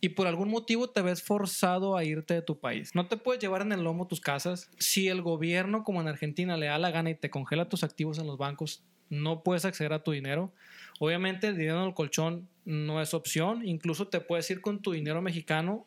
y 0.00 0.10
por 0.10 0.26
algún 0.26 0.50
motivo 0.50 0.90
te 0.90 1.02
ves 1.02 1.22
forzado 1.22 1.96
a 1.96 2.04
irte 2.04 2.34
de 2.34 2.42
tu 2.42 2.58
país. 2.58 2.94
No 2.94 3.06
te 3.06 3.16
puedes 3.16 3.42
llevar 3.42 3.62
en 3.62 3.72
el 3.72 3.82
lomo 3.82 4.06
tus 4.06 4.20
casas. 4.20 4.70
Si 4.78 5.08
el 5.08 5.22
gobierno, 5.22 5.82
como 5.82 6.00
en 6.00 6.08
Argentina, 6.08 6.56
le 6.56 6.66
da 6.66 6.78
la 6.78 6.90
gana 6.90 7.10
y 7.10 7.14
te 7.14 7.30
congela 7.30 7.68
tus 7.68 7.82
activos 7.82 8.18
en 8.18 8.26
los 8.26 8.38
bancos, 8.38 8.84
no 9.10 9.42
puedes 9.42 9.64
acceder 9.64 9.92
a 9.92 10.02
tu 10.02 10.12
dinero. 10.12 10.52
Obviamente 11.00 11.48
el 11.48 11.56
dinero 11.56 11.80
en 11.80 11.88
el 11.88 11.94
colchón 11.94 12.48
no 12.64 13.00
es 13.00 13.14
opción. 13.14 13.66
Incluso 13.66 14.08
te 14.08 14.20
puedes 14.20 14.48
ir 14.50 14.60
con 14.60 14.82
tu 14.82 14.92
dinero 14.92 15.22
mexicano 15.22 15.86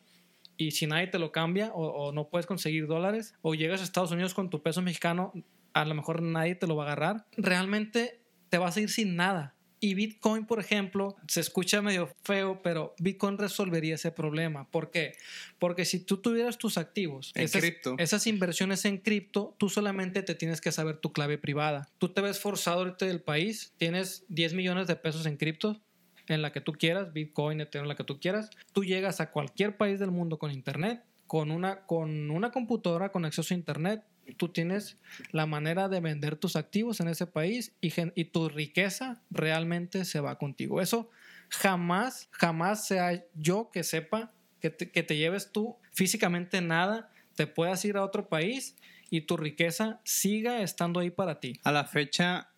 y 0.56 0.72
si 0.72 0.86
nadie 0.86 1.06
te 1.06 1.18
lo 1.18 1.32
cambia 1.32 1.70
o, 1.74 2.12
no 2.12 2.28
puedes 2.28 2.46
conseguir 2.46 2.86
dólares 2.86 3.34
o 3.42 3.54
llegas 3.54 3.80
a 3.80 3.84
Estados 3.84 4.12
Unidos 4.12 4.34
con 4.34 4.50
tu 4.50 4.62
peso 4.62 4.82
mexicano, 4.82 5.32
a 5.72 5.84
lo 5.84 5.94
mejor 5.94 6.22
nadie 6.22 6.54
te 6.54 6.66
lo 6.66 6.76
va 6.76 6.84
a 6.84 6.86
agarrar. 6.88 7.26
Realmente 7.36 8.20
te 8.48 8.58
vas 8.58 8.76
a 8.76 8.80
ir 8.80 8.90
sin 8.90 9.16
nada. 9.16 9.54
Y 9.84 9.94
Bitcoin, 9.94 10.46
por 10.46 10.60
ejemplo, 10.60 11.16
se 11.26 11.40
escucha 11.40 11.82
medio 11.82 12.08
feo, 12.22 12.62
pero 12.62 12.94
Bitcoin 13.00 13.36
resolvería 13.36 13.96
ese 13.96 14.12
problema. 14.12 14.70
¿Por 14.70 14.92
qué? 14.92 15.16
Porque 15.58 15.84
si 15.84 15.98
tú 15.98 16.18
tuvieras 16.18 16.56
tus 16.56 16.78
activos, 16.78 17.32
En 17.34 17.42
esas, 17.42 17.62
cripto. 17.62 17.96
esas 17.98 18.28
inversiones 18.28 18.84
en 18.84 18.98
cripto, 18.98 19.56
tú 19.58 19.68
solamente 19.68 20.22
te 20.22 20.36
tienes 20.36 20.60
que 20.60 20.70
saber 20.70 20.98
tu 20.98 21.12
clave 21.12 21.36
privada. 21.36 21.88
Tú 21.98 22.10
te 22.10 22.20
ves 22.20 22.38
forzado 22.38 22.78
ahorita 22.78 23.06
del 23.06 23.22
país, 23.22 23.74
tienes 23.76 24.24
10 24.28 24.54
millones 24.54 24.86
de 24.86 24.94
pesos 24.94 25.26
en 25.26 25.36
cripto, 25.36 25.82
en 26.28 26.42
la 26.42 26.52
que 26.52 26.60
tú 26.60 26.74
quieras, 26.74 27.12
Bitcoin, 27.12 27.60
Ethereum, 27.60 27.88
la 27.88 27.96
que 27.96 28.04
tú 28.04 28.20
quieras. 28.20 28.50
Tú 28.72 28.84
llegas 28.84 29.20
a 29.20 29.32
cualquier 29.32 29.76
país 29.76 29.98
del 29.98 30.12
mundo 30.12 30.38
con 30.38 30.52
internet, 30.52 31.02
con 31.26 31.50
una, 31.50 31.86
con 31.86 32.30
una 32.30 32.52
computadora 32.52 33.10
con 33.10 33.24
acceso 33.24 33.52
a 33.52 33.56
internet. 33.56 34.04
Tú 34.36 34.48
tienes 34.48 34.96
la 35.30 35.46
manera 35.46 35.88
de 35.88 36.00
vender 36.00 36.36
tus 36.36 36.56
activos 36.56 37.00
en 37.00 37.08
ese 37.08 37.26
país 37.26 37.72
y, 37.80 38.24
tu 38.24 38.48
riqueza 38.48 39.20
realmente 39.30 40.04
se 40.04 40.20
va 40.20 40.38
contigo. 40.38 40.80
Eso 40.80 41.10
jamás, 41.48 42.28
jamás 42.30 42.86
sea 42.86 43.24
yo 43.34 43.70
que 43.72 43.82
sepa 43.82 44.32
que 44.60 44.70
te, 44.70 44.90
que 44.90 45.02
te 45.02 45.16
lleves 45.16 45.50
tú 45.52 45.76
físicamente 45.92 46.60
nada, 46.60 47.10
te 47.34 47.46
puedas 47.46 47.84
ir 47.84 47.96
a 47.96 48.04
otro 48.04 48.28
país 48.28 48.76
y 49.10 49.22
tu 49.22 49.36
riqueza 49.36 50.00
siga 50.04 50.62
estando 50.62 51.00
ahí 51.00 51.10
para 51.10 51.40
ti. 51.40 51.60
A 51.64 51.72
la 51.72 51.84
fecha, 51.84 52.51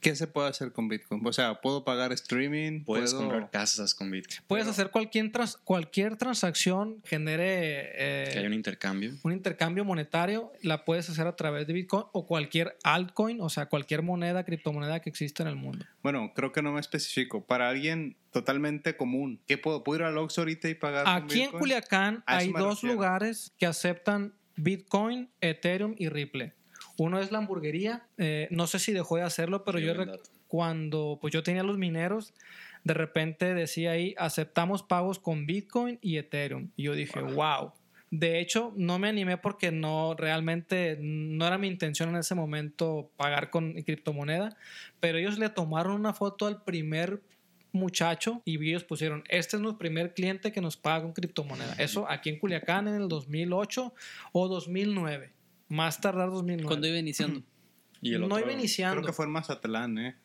¿qué 0.00 0.14
se 0.16 0.26
puede 0.26 0.48
hacer 0.48 0.72
con 0.72 0.88
Bitcoin? 0.88 1.24
O 1.26 1.32
sea, 1.32 1.60
¿puedo 1.60 1.84
pagar 1.84 2.12
streaming? 2.12 2.84
Puedes 2.84 3.12
¿Puedo- 3.12 3.28
comprar 3.28 3.50
casas 3.50 3.94
con 3.94 4.10
Bitcoin. 4.10 4.38
Puedes 4.46 4.64
Pero- 4.64 4.72
hacer 4.72 4.90
cualquier, 4.90 5.32
trans- 5.32 5.56
cualquier 5.58 6.16
transacción, 6.16 7.00
genere 7.04 7.90
eh, 7.94 8.30
Que 8.32 8.38
hay 8.40 8.46
un 8.46 8.54
intercambio. 8.54 9.12
un 9.22 9.32
intercambio 9.32 9.84
monetario, 9.84 10.52
la 10.62 10.84
puedes 10.84 11.08
hacer 11.10 11.26
a 11.26 11.36
través 11.36 11.66
de 11.66 11.72
Bitcoin 11.72 12.04
o 12.12 12.26
cualquier 12.26 12.76
altcoin, 12.84 13.40
o 13.40 13.48
sea, 13.48 13.66
cualquier 13.66 14.02
moneda, 14.02 14.44
criptomoneda 14.44 15.00
que 15.00 15.10
exista 15.10 15.42
en 15.42 15.48
el 15.50 15.56
mundo. 15.56 15.84
Bueno, 16.02 16.32
creo 16.34 16.52
que 16.52 16.62
no 16.62 16.72
me 16.72 16.80
especifico. 16.80 17.44
Para 17.46 17.68
alguien 17.68 18.16
totalmente 18.30 18.96
común, 18.96 19.40
¿qué 19.46 19.58
puedo? 19.58 19.84
¿Puedo 19.84 20.00
ir 20.00 20.04
al 20.06 20.18
Oxxo 20.18 20.40
ahorita 20.42 20.68
y 20.68 20.74
pagar 20.74 21.04
con 21.04 21.12
Aquí 21.14 21.34
en 21.40 21.44
Bitcoin? 21.46 21.60
Culiacán 21.60 22.22
A 22.26 22.38
eso 22.38 22.46
hay 22.46 22.52
dos 22.52 22.74
refiero. 22.76 22.94
lugares 22.94 23.52
que 23.58 23.66
aceptan 23.66 24.34
Bitcoin, 24.56 25.30
Ethereum 25.40 25.94
y 25.98 26.08
Ripple. 26.08 26.52
Uno 26.96 27.18
es 27.18 27.32
la 27.32 27.38
hamburguería. 27.38 28.06
eh, 28.18 28.48
no 28.50 28.66
sé 28.66 28.78
si 28.78 28.92
dejó 28.92 29.16
de 29.16 29.22
hacerlo, 29.22 29.64
pero 29.64 29.78
yo 29.78 29.94
cuando 30.48 31.18
pues 31.20 31.32
yo 31.32 31.42
tenía 31.42 31.62
los 31.62 31.78
mineros, 31.78 32.32
de 32.84 32.94
repente 32.94 33.54
decía 33.54 33.92
ahí, 33.92 34.14
aceptamos 34.18 34.82
pagos 34.82 35.18
con 35.18 35.46
Bitcoin 35.46 35.98
y 36.00 36.18
Ethereum. 36.18 36.70
Y 36.76 36.84
yo 36.84 36.94
dije, 36.94 37.20
wow. 37.20 37.72
De 38.10 38.38
hecho, 38.38 38.72
no 38.76 39.00
me 39.00 39.08
animé 39.08 39.38
porque 39.38 39.72
no 39.72 40.14
realmente 40.16 40.96
no 41.00 41.46
era 41.46 41.58
mi 41.58 41.66
intención 41.66 42.10
en 42.10 42.16
ese 42.16 42.36
momento 42.36 43.10
pagar 43.16 43.50
con 43.50 43.72
criptomoneda, 43.72 44.56
pero 45.00 45.18
ellos 45.18 45.38
le 45.38 45.48
tomaron 45.48 45.94
una 45.94 46.12
foto 46.12 46.46
al 46.46 46.62
primer 46.62 47.22
muchacho 47.72 48.40
y 48.44 48.64
ellos 48.68 48.84
pusieron, 48.84 49.24
este 49.28 49.56
es 49.56 49.62
nuestro 49.62 49.78
primer 49.78 50.14
cliente 50.14 50.52
que 50.52 50.60
nos 50.60 50.76
paga 50.76 51.02
con 51.02 51.12
criptomoneda. 51.12 51.74
Eso 51.78 52.08
aquí 52.08 52.30
en 52.30 52.38
Culiacán 52.38 52.86
en 52.86 52.94
el 52.94 53.08
2008 53.08 53.92
o 54.30 54.48
2009. 54.48 55.32
Más 55.68 56.00
tardar 56.00 56.30
2009. 56.30 56.66
Cuando 56.66 56.86
iba 56.86 56.98
iniciando. 56.98 57.42
Y 58.00 58.14
el 58.14 58.20
no 58.20 58.26
otro, 58.26 58.40
iba 58.40 58.52
iniciando. 58.52 58.96
Creo 58.96 59.06
que 59.06 59.12
fue 59.12 59.24
en 59.24 59.32
Mazatlán, 59.32 59.98
¿eh? 59.98 60.16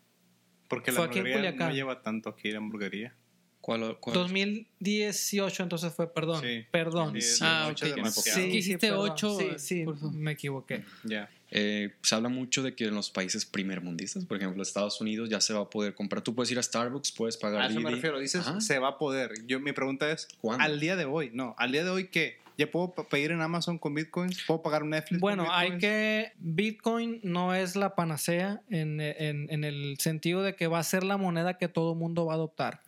Porque 0.67 0.91
la 0.91 0.97
Fue 0.97 1.05
en 1.05 1.11
hamburguería 1.11 1.51
no 1.53 1.71
lleva 1.71 2.01
tanto 2.01 2.29
aquí 2.29 2.51
la 2.51 2.57
hamburguería. 2.57 3.15
¿Cuál, 3.61 3.97
cuál? 3.99 4.13
2018 4.15 5.63
entonces 5.63 5.93
fue, 5.93 6.11
perdón. 6.13 6.41
Sí. 6.41 6.65
Perdón. 6.71 7.13
Sí, 7.15 7.21
Sí, 7.21 7.39
Ah, 7.43 7.65
mucho 7.69 7.85
ok. 7.85 7.95
demasiado. 7.95 8.39
Sí. 8.61 8.77
Perdón. 8.77 9.09
ocho, 9.11 9.37
Sí, 9.37 9.47
sí, 9.57 9.85
me 10.13 10.31
equivoqué. 10.31 10.83
Ya. 11.03 11.29
Eh, 11.51 11.95
se 12.03 12.13
habla 12.15 12.29
mucho 12.29 12.61
de 12.61 12.75
que 12.75 12.85
en 12.85 12.93
los 12.95 13.09
países 13.09 13.45
primermundistas, 13.45 14.23
por 14.25 14.37
ejemplo, 14.37 14.61
Estados 14.61 15.01
Unidos, 15.01 15.29
ya 15.29 15.41
se 15.41 15.53
va 15.53 15.61
a 15.61 15.69
poder 15.69 15.95
comprar. 15.95 16.21
Tú 16.23 16.35
puedes 16.35 16.51
ir 16.51 16.59
a 16.59 16.63
Starbucks, 16.63 17.11
puedes 17.11 17.37
pagar 17.37 17.61
A 17.63 17.67
eso 17.67 17.79
me 17.79 17.89
refiero. 17.89 18.19
Dices, 18.19 18.41
Ajá. 18.47 18.61
se 18.61 18.77
va 18.79 18.89
a 18.89 18.97
poder. 18.97 19.31
Yo, 19.47 19.59
mi 19.59 19.71
pregunta 19.73 20.11
es, 20.11 20.27
¿Cuándo? 20.41 20.63
al 20.63 20.79
día 20.79 20.95
de 20.95 21.05
hoy, 21.05 21.31
no, 21.33 21.55
al 21.57 21.71
día 21.71 21.83
de 21.83 21.89
hoy, 21.89 22.07
¿qué? 22.07 22.38
¿Ya 22.59 22.69
puedo 22.69 22.93
pedir 22.93 23.31
en 23.31 23.39
Amazon 23.39 23.79
con 23.79 23.93
bitcoins? 23.93 24.43
¿Puedo 24.45 24.61
pagar 24.61 24.83
un 24.83 24.89
Netflix? 24.89 25.21
con 25.21 25.21
Bueno, 25.21 25.45
hay 25.49 25.77
que. 25.77 26.33
Bitcoin 26.39 27.21
no 27.23 27.55
es 27.55 27.77
la 27.77 27.95
panacea 27.95 28.61
en, 28.69 28.99
en- 28.99 29.47
en 29.49 29.63
el 29.63 29.95
sentido 29.97 30.43
de 30.43 30.55
que 30.55 30.67
va 30.67 30.79
a 30.79 30.83
ser 30.83 31.05
la 31.05 31.15
moneda 31.15 31.57
que 31.57 31.69
todo 31.69 31.95
mundo 31.95 32.25
va 32.25 32.33
a 32.33 32.35
adoptar. 32.35 32.81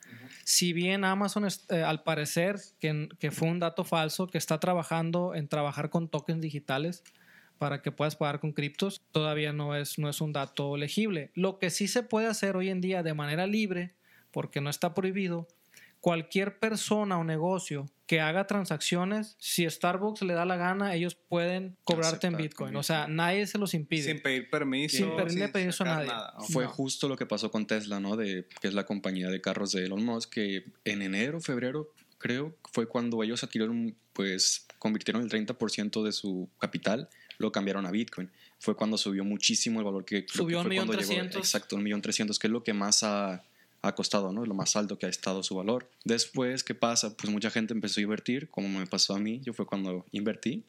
Si 0.44 0.74
bien 0.74 1.06
Amazon, 1.06 1.46
es- 1.46 1.66
eh, 1.70 1.84
al 1.84 2.04
parecer, 2.04 2.58
que, 2.82 3.08
que 3.18 3.32
fue 3.32 3.48
un 3.48 3.60
dato 3.60 3.86
falso, 3.86 4.28
que 4.28 4.38
está 4.38 4.60
trabajando 4.60 5.36
en 5.36 5.48
trabajar 5.48 5.90
con 5.90 6.10
tokens 6.10 6.42
digitales 6.42 7.04
para 7.58 7.82
que 7.82 7.94
puedas 7.94 8.18
pagar 8.18 8.42
con 8.42 8.52
criptos, 8.52 9.02
todavía 9.14 9.54
no 9.54 9.74
es, 9.76 9.98
no 10.00 10.10
es 10.10 10.20
un 10.20 10.34
dato 10.34 10.76
legible. 10.76 11.32
Lo 11.34 11.60
que 11.60 11.70
sí 11.70 11.88
se 11.88 12.04
puede 12.04 12.28
hacer 12.28 12.58
hoy 12.58 12.70
en 12.70 12.82
día 12.82 13.04
de 13.04 13.14
manera 13.14 13.48
libre, 13.48 13.94
porque 14.32 14.60
no 14.60 14.70
está 14.70 14.94
prohibido, 14.94 15.48
cualquier 16.02 16.60
persona 16.60 17.18
o 17.18 17.24
negocio 17.24 17.86
que 18.08 18.20
haga 18.20 18.46
transacciones, 18.46 19.36
si 19.40 19.70
Starbucks 19.70 20.24
le 20.24 20.34
da 20.34 20.44
la 20.44 20.58
gana, 20.58 20.94
ellos 20.96 21.16
pueden 21.16 21.78
cobrarte 21.86 22.28
en 22.28 22.36
Bitcoin. 22.36 22.76
O 22.76 22.84
sea, 22.84 23.08
nadie 23.08 23.48
se 23.48 23.58
los 23.58 23.74
impide. 23.74 24.04
Sin 24.04 24.22
pedir 24.22 24.50
permiso. 24.50 24.98
Sin 24.98 25.16
pedirle 25.16 25.48
permiso 25.48 25.84
a 25.84 25.88
nadie. 25.88 26.08
nada, 26.10 26.34
¿no? 26.38 26.44
Fue 26.46 26.66
No. 26.66 26.70
justo 26.72 27.08
lo 27.08 27.16
que 27.16 27.26
pasó 27.26 27.50
con 27.52 27.66
Tesla, 27.68 28.02
¿no? 28.02 28.18
De, 28.18 28.48
que 28.60 28.68
es 28.68 28.74
la 28.74 28.86
compañía 28.86 29.30
de 29.30 29.40
carros 29.40 29.72
de 29.72 29.86
Elon 29.86 30.04
Musk, 30.04 30.30
que 30.34 30.66
en 30.84 31.02
enero, 31.04 31.40
febrero, 31.40 31.94
creo, 32.18 32.54
fue 32.74 32.86
cuando 32.88 33.24
ellos 33.24 33.44
adquirieron, 33.46 33.96
pues, 34.12 34.68
convirtieron 34.78 35.22
el 35.22 35.30
30% 35.30 36.04
de 36.04 36.12
su 36.12 36.50
capital, 36.60 37.08
lo 37.38 37.52
cambiaron 37.54 37.86
a 37.86 37.92
Bitcoin. 37.92 38.30
Fue 38.60 38.76
cuando 38.76 38.98
subió 38.98 39.24
muchísimo 39.24 39.80
el 39.80 39.86
valor 39.86 40.04
que... 40.04 40.26
Subió 40.28 40.60
un 40.62 40.68
millón 40.68 40.86
cuando 40.88 40.94
llegó- 41.02 41.08
trescientos. 41.08 41.38
Exacto, 41.38 41.78
un 41.78 41.84
millón 41.84 42.02
trescientos, 42.02 42.38
que 42.40 42.48
es 42.48 42.52
lo 42.52 42.62
que 42.64 42.74
más 42.74 43.04
ha, 43.04 43.42
ha 43.82 43.96
costado, 43.96 44.32
¿no? 44.32 44.46
Lo 44.46 44.54
más 44.54 44.76
alto 44.76 44.98
que 44.98 45.06
ha 45.06 45.10
estado 45.10 45.44
su 45.44 45.56
valor. 45.56 45.90
Después, 46.06 46.64
¿qué 46.64 46.76
pasa? 46.76 47.16
Pues 47.16 47.32
mucha 47.32 47.50
gente 47.50 47.74
empezó 47.74 48.00
a 48.00 48.04
invertir, 48.04 48.50
como 48.50 48.68
me 48.70 48.86
pasó 48.86 49.16
a 49.16 49.20
mí, 49.20 49.42
yo 49.44 49.54
fue 49.54 49.66
cuando 49.66 50.06
invertí, 50.12 50.64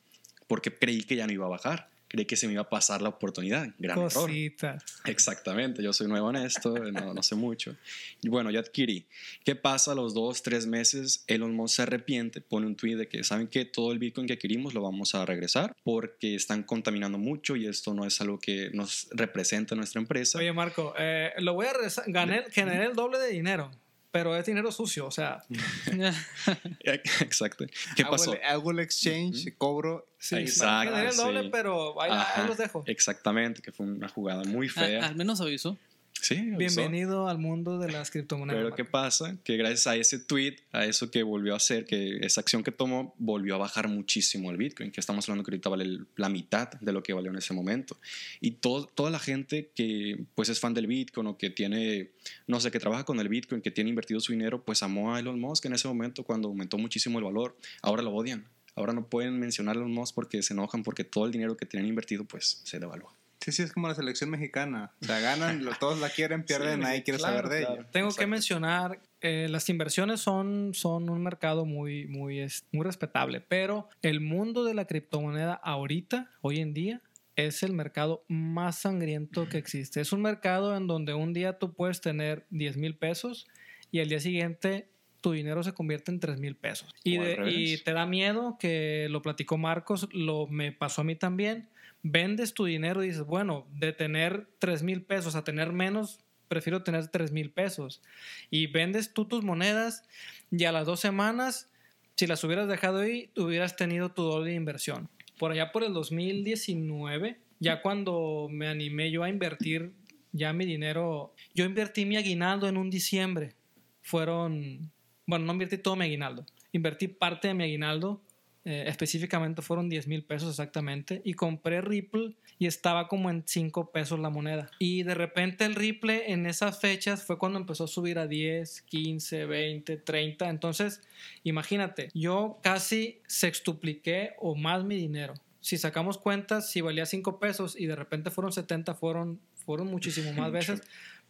porque 0.46 0.76
creí 0.76 1.02
que 1.02 1.16
ya 1.16 1.26
no 1.26 1.32
iba 1.32 1.46
a 1.46 1.50
bajar. 1.50 1.90
Creí 2.12 2.26
que 2.26 2.36
se 2.36 2.46
me 2.46 2.52
iba 2.52 2.62
a 2.62 2.68
pasar 2.68 3.00
la 3.00 3.08
oportunidad. 3.08 3.68
Gran 3.78 3.98
error. 3.98 4.12
Cositas. 4.12 4.84
Exactamente, 5.06 5.82
yo 5.82 5.94
soy 5.94 6.08
nuevo 6.08 6.28
en 6.28 6.36
esto, 6.36 6.74
no, 6.92 7.14
no 7.14 7.22
sé 7.22 7.34
mucho. 7.34 7.74
Y 8.20 8.28
bueno, 8.28 8.50
ya 8.50 8.60
adquirí. 8.60 9.06
¿Qué 9.44 9.56
pasa 9.56 9.92
a 9.92 9.94
los 9.94 10.12
dos, 10.12 10.42
tres 10.42 10.66
meses? 10.66 11.24
Elon 11.26 11.54
Musk 11.54 11.76
se 11.76 11.82
arrepiente, 11.82 12.42
pone 12.42 12.66
un 12.66 12.76
tweet 12.76 12.96
de 12.96 13.08
que, 13.08 13.24
¿saben 13.24 13.48
que 13.48 13.64
Todo 13.64 13.92
el 13.92 13.98
Bitcoin 13.98 14.26
que 14.26 14.34
adquirimos 14.34 14.74
lo 14.74 14.82
vamos 14.82 15.14
a 15.14 15.24
regresar 15.24 15.74
porque 15.82 16.34
están 16.34 16.64
contaminando 16.64 17.16
mucho 17.16 17.56
y 17.56 17.66
esto 17.66 17.94
no 17.94 18.04
es 18.04 18.20
algo 18.20 18.38
que 18.38 18.70
nos 18.74 19.08
representa 19.12 19.74
nuestra 19.74 20.00
empresa. 20.00 20.38
Oye, 20.38 20.52
Marco, 20.52 20.94
eh, 20.98 21.32
lo 21.38 21.54
voy 21.54 21.66
a 21.66 21.72
regresar. 21.72 22.04
Gané, 22.08 22.44
generé 22.50 22.84
el 22.84 22.94
doble 22.94 23.18
de 23.18 23.28
dinero, 23.28 23.70
pero 24.12 24.36
es 24.36 24.46
dinero 24.46 24.70
sucio. 24.70 25.06
O 25.06 25.10
sea, 25.10 25.42
Exacto. 27.20 27.64
¿Qué 27.96 28.02
Hago 28.02 28.12
pasó? 28.12 28.34
el- 28.34 28.42
Hago 28.44 28.70
el 28.70 28.78
exchange, 28.80 29.54
cobro. 29.58 30.06
sí, 30.18 30.36
Exacto, 30.36 30.96
el 30.96 31.16
doble, 31.16 31.42
sí. 31.42 31.48
pero 31.50 32.00
ahí, 32.00 32.10
ahí 32.12 32.46
los 32.46 32.56
dejo. 32.58 32.84
Exactamente, 32.86 33.62
que 33.62 33.72
fue 33.72 33.86
una 33.86 34.08
jugada 34.08 34.44
muy 34.44 34.68
A- 34.68 34.70
fea. 34.70 35.06
al 35.06 35.16
menos 35.16 35.40
avisó. 35.40 35.76
Sí. 36.22 36.36
Bienvenido 36.56 37.28
al 37.28 37.38
mundo 37.38 37.78
de 37.78 37.90
las 37.90 38.10
criptomonedas. 38.10 38.62
Pero. 38.62 38.74
¿qué 38.74 38.84
pasa? 38.84 39.36
Que 39.44 39.56
gracias 39.56 39.86
a 39.86 39.96
ese 39.96 40.18
tweet, 40.18 40.56
a 40.72 40.84
eso 40.84 41.10
que 41.10 41.22
volvió 41.22 41.54
a 41.54 41.56
hacer, 41.56 41.84
que 41.84 42.18
esa 42.22 42.40
acción 42.40 42.62
que 42.62 42.72
tomó, 42.72 43.14
volvió 43.18 43.56
a 43.56 43.58
bajar 43.58 43.88
muchísimo 43.88 44.50
el 44.50 44.56
Bitcoin, 44.56 44.90
que 44.90 45.00
estamos 45.00 45.28
hablando 45.28 45.44
que 45.44 45.50
ahorita 45.50 45.68
vale 45.68 46.00
la 46.16 46.28
mitad 46.28 46.70
de 46.80 46.92
lo 46.92 47.02
que 47.02 47.12
valió 47.12 47.30
en 47.30 47.38
ese 47.38 47.52
momento. 47.52 47.96
Y 48.40 48.52
todo, 48.52 48.86
toda 48.86 49.10
la 49.10 49.18
gente 49.18 49.70
que 49.74 50.24
pues 50.34 50.48
es 50.48 50.60
fan 50.60 50.74
del 50.74 50.86
Bitcoin 50.86 51.26
o 51.26 51.36
que 51.36 51.50
tiene, 51.50 52.10
no 52.46 52.60
sé, 52.60 52.70
que 52.70 52.78
trabaja 52.78 53.04
con 53.04 53.18
el 53.20 53.28
Bitcoin, 53.28 53.60
que 53.60 53.70
tiene 53.70 53.90
invertido 53.90 54.20
su 54.20 54.32
dinero, 54.32 54.64
pues 54.64 54.82
amó 54.82 55.14
a 55.14 55.20
Elon 55.20 55.40
Musk 55.40 55.66
en 55.66 55.74
ese 55.74 55.88
momento 55.88 56.24
cuando 56.24 56.48
aumentó 56.48 56.78
muchísimo 56.78 57.18
el 57.18 57.24
valor. 57.24 57.56
Ahora 57.82 58.02
lo 58.02 58.12
odian. 58.12 58.46
Ahora 58.74 58.94
no 58.94 59.06
pueden 59.06 59.38
mencionar 59.38 59.76
a 59.76 59.80
Elon 59.80 59.92
Musk 59.92 60.14
porque 60.14 60.42
se 60.42 60.54
enojan 60.54 60.82
porque 60.82 61.04
todo 61.04 61.26
el 61.26 61.32
dinero 61.32 61.56
que 61.56 61.66
tenían 61.66 61.88
invertido 61.88 62.24
pues 62.24 62.62
se 62.64 62.78
devaluó. 62.78 63.12
Sí, 63.42 63.50
sí, 63.52 63.62
es 63.62 63.72
como 63.72 63.88
la 63.88 63.94
selección 63.94 64.30
mexicana. 64.30 64.92
O 65.02 65.04
sea, 65.04 65.18
ganan, 65.20 65.66
todos 65.80 65.98
la 66.00 66.08
quieren, 66.10 66.44
pierden, 66.44 66.80
nadie 66.80 67.02
quiere 67.02 67.18
claro, 67.18 67.36
saber 67.38 67.50
de 67.50 67.58
claro. 67.66 67.80
ella. 67.82 67.90
Tengo 67.90 68.08
que 68.08 68.12
Exacto. 68.12 68.28
mencionar, 68.28 69.00
eh, 69.20 69.46
las 69.50 69.68
inversiones 69.68 70.20
son, 70.20 70.70
son 70.74 71.10
un 71.10 71.22
mercado 71.22 71.64
muy, 71.64 72.06
muy, 72.06 72.38
es- 72.40 72.64
muy 72.72 72.84
respetable, 72.84 73.40
pero 73.40 73.88
el 74.02 74.20
mundo 74.20 74.64
de 74.64 74.74
la 74.74 74.84
criptomoneda 74.86 75.54
ahorita, 75.54 76.30
hoy 76.40 76.60
en 76.60 76.72
día, 76.72 77.00
es 77.34 77.62
el 77.62 77.72
mercado 77.72 78.24
más 78.28 78.78
sangriento 78.80 79.48
que 79.48 79.58
existe. 79.58 80.00
Es 80.00 80.12
un 80.12 80.22
mercado 80.22 80.76
en 80.76 80.86
donde 80.86 81.14
un 81.14 81.32
día 81.32 81.58
tú 81.58 81.72
puedes 81.74 82.00
tener 82.00 82.46
10 82.50 82.76
mil 82.76 82.94
pesos 82.94 83.48
y 83.90 84.00
al 84.00 84.08
día 84.08 84.20
siguiente 84.20 84.88
tu 85.22 85.32
dinero 85.32 85.62
se 85.62 85.72
convierte 85.72 86.10
en 86.12 86.20
3 86.20 86.38
mil 86.40 86.56
pesos. 86.56 86.90
Y, 87.04 87.16
de- 87.18 87.50
y 87.50 87.78
te 87.78 87.92
da 87.92 88.06
miedo, 88.06 88.56
que 88.60 89.06
lo 89.08 89.22
platicó 89.22 89.56
Marcos, 89.56 90.08
lo 90.12 90.46
me 90.48 90.72
pasó 90.72 91.00
a 91.00 91.04
mí 91.04 91.16
también. 91.16 91.68
Vendes 92.02 92.54
tu 92.54 92.64
dinero 92.64 93.02
y 93.02 93.08
dices, 93.08 93.24
bueno, 93.24 93.66
de 93.72 93.92
tener 93.92 94.48
3 94.58 94.82
mil 94.82 95.02
pesos 95.02 95.36
a 95.36 95.44
tener 95.44 95.72
menos, 95.72 96.18
prefiero 96.48 96.82
tener 96.82 97.08
3 97.08 97.32
mil 97.32 97.50
pesos. 97.50 98.02
Y 98.50 98.66
vendes 98.66 99.14
tú 99.14 99.24
tus 99.26 99.44
monedas 99.44 100.04
y 100.50 100.64
a 100.64 100.72
las 100.72 100.86
dos 100.86 101.00
semanas, 101.00 101.70
si 102.16 102.26
las 102.26 102.42
hubieras 102.44 102.68
dejado 102.68 103.00
ahí, 103.00 103.30
hubieras 103.36 103.76
tenido 103.76 104.10
tu 104.10 104.22
doble 104.22 104.50
de 104.50 104.56
inversión. 104.56 105.08
Por 105.38 105.52
allá 105.52 105.72
por 105.72 105.84
el 105.84 105.92
2019, 105.92 107.38
ya 107.58 107.80
cuando 107.80 108.48
me 108.50 108.68
animé 108.68 109.10
yo 109.10 109.22
a 109.22 109.28
invertir 109.28 109.92
ya 110.32 110.52
mi 110.52 110.64
dinero, 110.66 111.34
yo 111.54 111.64
invertí 111.64 112.04
mi 112.04 112.16
aguinaldo 112.16 112.68
en 112.68 112.76
un 112.76 112.90
diciembre. 112.90 113.54
Fueron, 114.00 114.90
bueno, 115.26 115.44
no 115.46 115.52
invertí 115.52 115.78
todo 115.78 115.94
mi 115.94 116.06
aguinaldo, 116.06 116.44
invertí 116.72 117.08
parte 117.08 117.48
de 117.48 117.54
mi 117.54 117.64
aguinaldo 117.64 118.20
eh, 118.64 118.84
específicamente 118.86 119.60
fueron 119.60 119.88
10 119.88 120.06
mil 120.06 120.24
pesos 120.24 120.50
exactamente, 120.50 121.20
y 121.24 121.34
compré 121.34 121.80
Ripple 121.80 122.34
y 122.58 122.66
estaba 122.66 123.08
como 123.08 123.28
en 123.28 123.42
5 123.44 123.90
pesos 123.90 124.20
la 124.20 124.30
moneda. 124.30 124.70
Y 124.78 125.02
de 125.02 125.14
repente 125.14 125.64
el 125.64 125.74
Ripple 125.74 126.32
en 126.32 126.46
esas 126.46 126.80
fechas 126.80 127.24
fue 127.24 127.38
cuando 127.38 127.58
empezó 127.58 127.84
a 127.84 127.88
subir 127.88 128.20
a 128.20 128.28
10, 128.28 128.82
15, 128.82 129.46
20, 129.46 129.96
30. 129.96 130.48
Entonces, 130.48 131.02
imagínate, 131.42 132.10
yo 132.14 132.60
casi 132.62 133.20
sextupliqué 133.26 134.34
o 134.38 134.54
más 134.54 134.84
mi 134.84 134.96
dinero. 134.96 135.34
Si 135.60 135.76
sacamos 135.76 136.18
cuentas, 136.18 136.70
si 136.70 136.80
valía 136.80 137.06
5 137.06 137.40
pesos 137.40 137.78
y 137.78 137.86
de 137.86 137.96
repente 137.96 138.30
fueron 138.30 138.52
70, 138.52 138.94
fueron, 138.94 139.40
fueron 139.54 139.88
muchísimo 139.88 140.32
más 140.32 140.52
veces. 140.52 140.82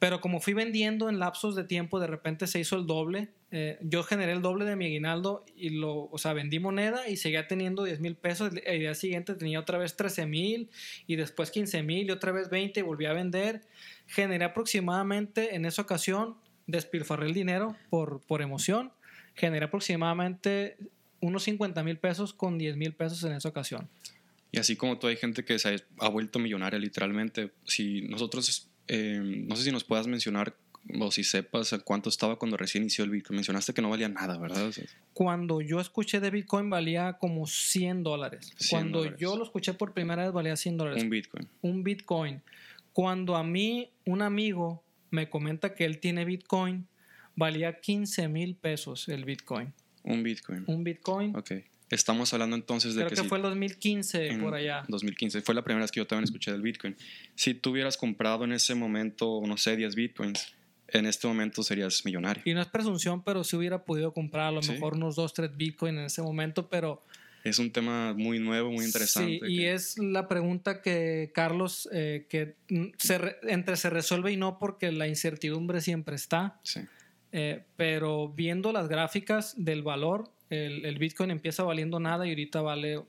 Pero 0.03 0.21
como 0.21 0.41
fui 0.41 0.53
vendiendo 0.53 1.09
en 1.09 1.21
lapsos 1.21 1.55
de 1.55 1.63
tiempo, 1.63 2.01
de 2.01 2.09
repente 2.09 2.49
se 2.49 2.59
hizo 2.59 2.75
el 2.75 2.89
doble. 2.89 3.29
Eh, 3.53 3.79
yo 3.83 4.03
generé 4.03 4.33
el 4.33 4.43
doble 4.43 4.65
de 4.65 4.75
mi 4.75 4.87
aguinaldo 4.87 5.45
y 5.55 5.71
lo, 5.71 6.09
o 6.11 6.19
sea, 6.19 6.33
vendí 6.33 6.59
moneda 6.59 7.09
y 7.09 7.17
seguía 7.17 7.47
teniendo 7.47 7.85
10 7.85 8.01
mil 8.01 8.17
pesos. 8.17 8.53
El 8.65 8.81
día 8.81 8.95
siguiente 8.95 9.37
tenía 9.37 9.61
otra 9.61 9.79
vez 9.79 9.97
13 9.97 10.27
mil 10.27 10.69
y 11.07 11.15
después 11.15 11.53
15 11.53 11.85
mil 11.85 12.09
y 12.09 12.11
otra 12.11 12.33
vez 12.33 12.51
20 12.51 12.81
y 12.81 12.83
volví 12.83 13.07
a 13.07 13.13
vender. 13.13 13.63
Generé 14.09 14.45
aproximadamente 14.45 15.55
en 15.55 15.67
esa 15.67 15.83
ocasión, 15.83 16.35
despilfarré 16.67 17.29
el 17.29 17.35
dinero 17.35 17.77
por, 17.89 18.23
por 18.23 18.43
emoción. 18.43 18.91
Generé 19.37 19.67
aproximadamente 19.67 20.79
unos 21.21 21.45
50 21.45 21.81
mil 21.85 21.99
pesos 21.99 22.35
con 22.35 22.59
10 22.59 22.77
mil 22.77 22.93
pesos 22.93 23.23
en 23.23 23.35
esa 23.35 23.51
ocasión. 23.51 23.89
Y 24.51 24.59
así 24.59 24.75
como 24.75 24.99
tú 24.99 25.07
hay 25.07 25.17
gente 25.17 25.45
que 25.45 25.61
se 25.61 25.77
ha 26.01 26.09
vuelto 26.09 26.41
millonaria 26.41 26.81
literalmente. 26.81 27.53
Si 27.65 28.03
nosotros, 28.03 28.69
eh, 28.89 29.21
no 29.49 29.57
sé 29.57 29.65
si 29.65 29.71
nos 29.73 29.85
puedas 29.85 30.07
mencionar 30.07 30.55
o 30.99 31.11
si 31.13 31.23
sepas 31.23 31.75
cuánto 31.85 32.09
estaba 32.09 32.37
cuando 32.37 32.57
recién 32.57 32.83
inició 32.83 33.05
el 33.05 33.11
Bitcoin. 33.11 33.37
Mencionaste 33.37 33.73
que 33.73 33.81
no 33.83 33.89
valía 33.91 34.09
nada, 34.09 34.37
¿verdad? 34.39 34.67
O 34.67 34.73
sea, 34.73 34.85
Cuando 35.15 35.61
yo 35.61 35.81
escuché 35.81 36.19
de 36.21 36.31
Bitcoin 36.31 36.69
valía 36.71 37.15
como 37.15 37.47
100 37.47 38.03
dólares. 38.03 38.53
100 38.57 38.69
Cuando 38.71 38.99
dólares. 38.99 39.21
yo 39.21 39.37
lo 39.37 39.45
escuché 39.45 39.75
por 39.75 39.93
primera 39.93 40.25
vez 40.25 40.33
valía 40.33 40.57
100 40.57 40.77
dólares. 40.77 41.03
un 41.03 41.11
Bitcoin. 41.11 41.49
un 41.63 41.85
Bitcoin. 41.85 42.43
Cuando 42.93 43.37
a 43.37 43.45
mí 43.45 43.91
un 44.05 44.23
amigo 44.23 44.83
me 45.11 45.31
comenta 45.31 45.75
que 45.75 45.85
él 45.85 45.99
tiene 45.99 46.25
Bitcoin, 46.25 46.87
valía 47.37 47.79
15 47.81 48.29
mil 48.29 48.57
pesos 48.57 49.09
el 49.09 49.25
Bitcoin. 49.25 49.73
Un 50.05 50.23
Bitcoin. 50.25 50.65
Un 50.67 50.83
Bitcoin, 50.85 51.37
Ok. 51.37 51.53
Estamos 51.93 52.33
hablando 52.33 52.57
entonces 52.57 52.95
de 52.95 53.01
creo 53.03 53.11
que, 53.11 53.15
que, 53.17 53.23
si 53.23 53.29
fue 53.29 53.39
el 53.39 53.43
2015 53.43 54.27
en 54.29 54.41
por 54.41 54.55
allá. 54.55 54.83
2015. 54.89 55.43
Fue 55.43 55.55
la 55.55 55.63
primera 55.63 55.85
vez 55.85 55.93
que 55.93 56.01
yo 56.01 56.07
también 56.07 56.25
escuché 56.25 56.51
del 56.51 56.63
Bitcoin. 56.63 56.97
Si 57.35 57.55
tú 57.55 57.71
hubieras 57.71 57.97
comprado 57.97 58.45
en 58.45 58.53
ese 58.53 58.75
momento, 58.75 59.43
no 59.47 59.57
sé, 59.59 59.77
10 59.77 59.95
Bitcoins, 59.95 60.55
en 60.89 61.07
este 61.07 61.27
momento 61.27 61.63
serías 61.63 62.05
millonario. 62.05 62.43
Y 62.47 62.55
no 62.55 62.61
es 62.63 62.69
presunción, 62.69 63.23
pero 63.23 63.45
si 63.45 63.57
hubiera 63.57 63.85
podido 63.85 64.13
comprar 64.13 64.47
a 64.47 64.53
lo 64.53 64.63
Sí. 64.63 64.73
mejor 64.73 64.95
unos 64.97 65.17
2, 65.17 65.33
3 65.35 65.57
Bitcoin 65.57 65.99
en 65.99 66.05
ese 66.07 66.23
momento, 66.23 66.69
pero... 66.69 67.03
Es 67.45 67.59
un 67.59 67.73
tema 67.73 68.15
muy 68.15 68.39
nuevo, 68.39 68.71
muy 68.71 68.85
interesante. 68.85 69.41
Sí, 69.45 69.53
y 69.53 69.57
que- 69.59 69.73
es 69.73 69.99
la 69.99 70.29
pregunta 70.29 70.81
que 70.81 71.31
Carlos, 71.35 71.89
eh, 71.93 72.27
que 72.31 72.57
se 72.99 73.19
re- 73.19 73.37
entre 73.49 73.77
se 73.77 73.91
resuelve 73.91 74.33
y 74.33 74.37
no 74.37 74.59
porque 74.59 74.93
la 74.93 75.09
incertidumbre 75.09 75.81
siempre 75.83 76.15
está. 76.17 76.59
sí. 76.63 76.81
Eh, 77.35 77.65
pero 77.77 78.29
viendo 78.29 78.73
las 78.73 78.89
gráficas 78.89 79.55
del 79.57 79.83
valor, 79.83 80.31
el, 80.53 80.85
el 80.85 80.99
Bitcoin 80.99 81.31
empieza 81.31 81.63
valiendo 81.63 81.99
nada 82.01 82.27
y 82.27 82.31
ahorita 82.31 82.61
vale. 82.61 83.03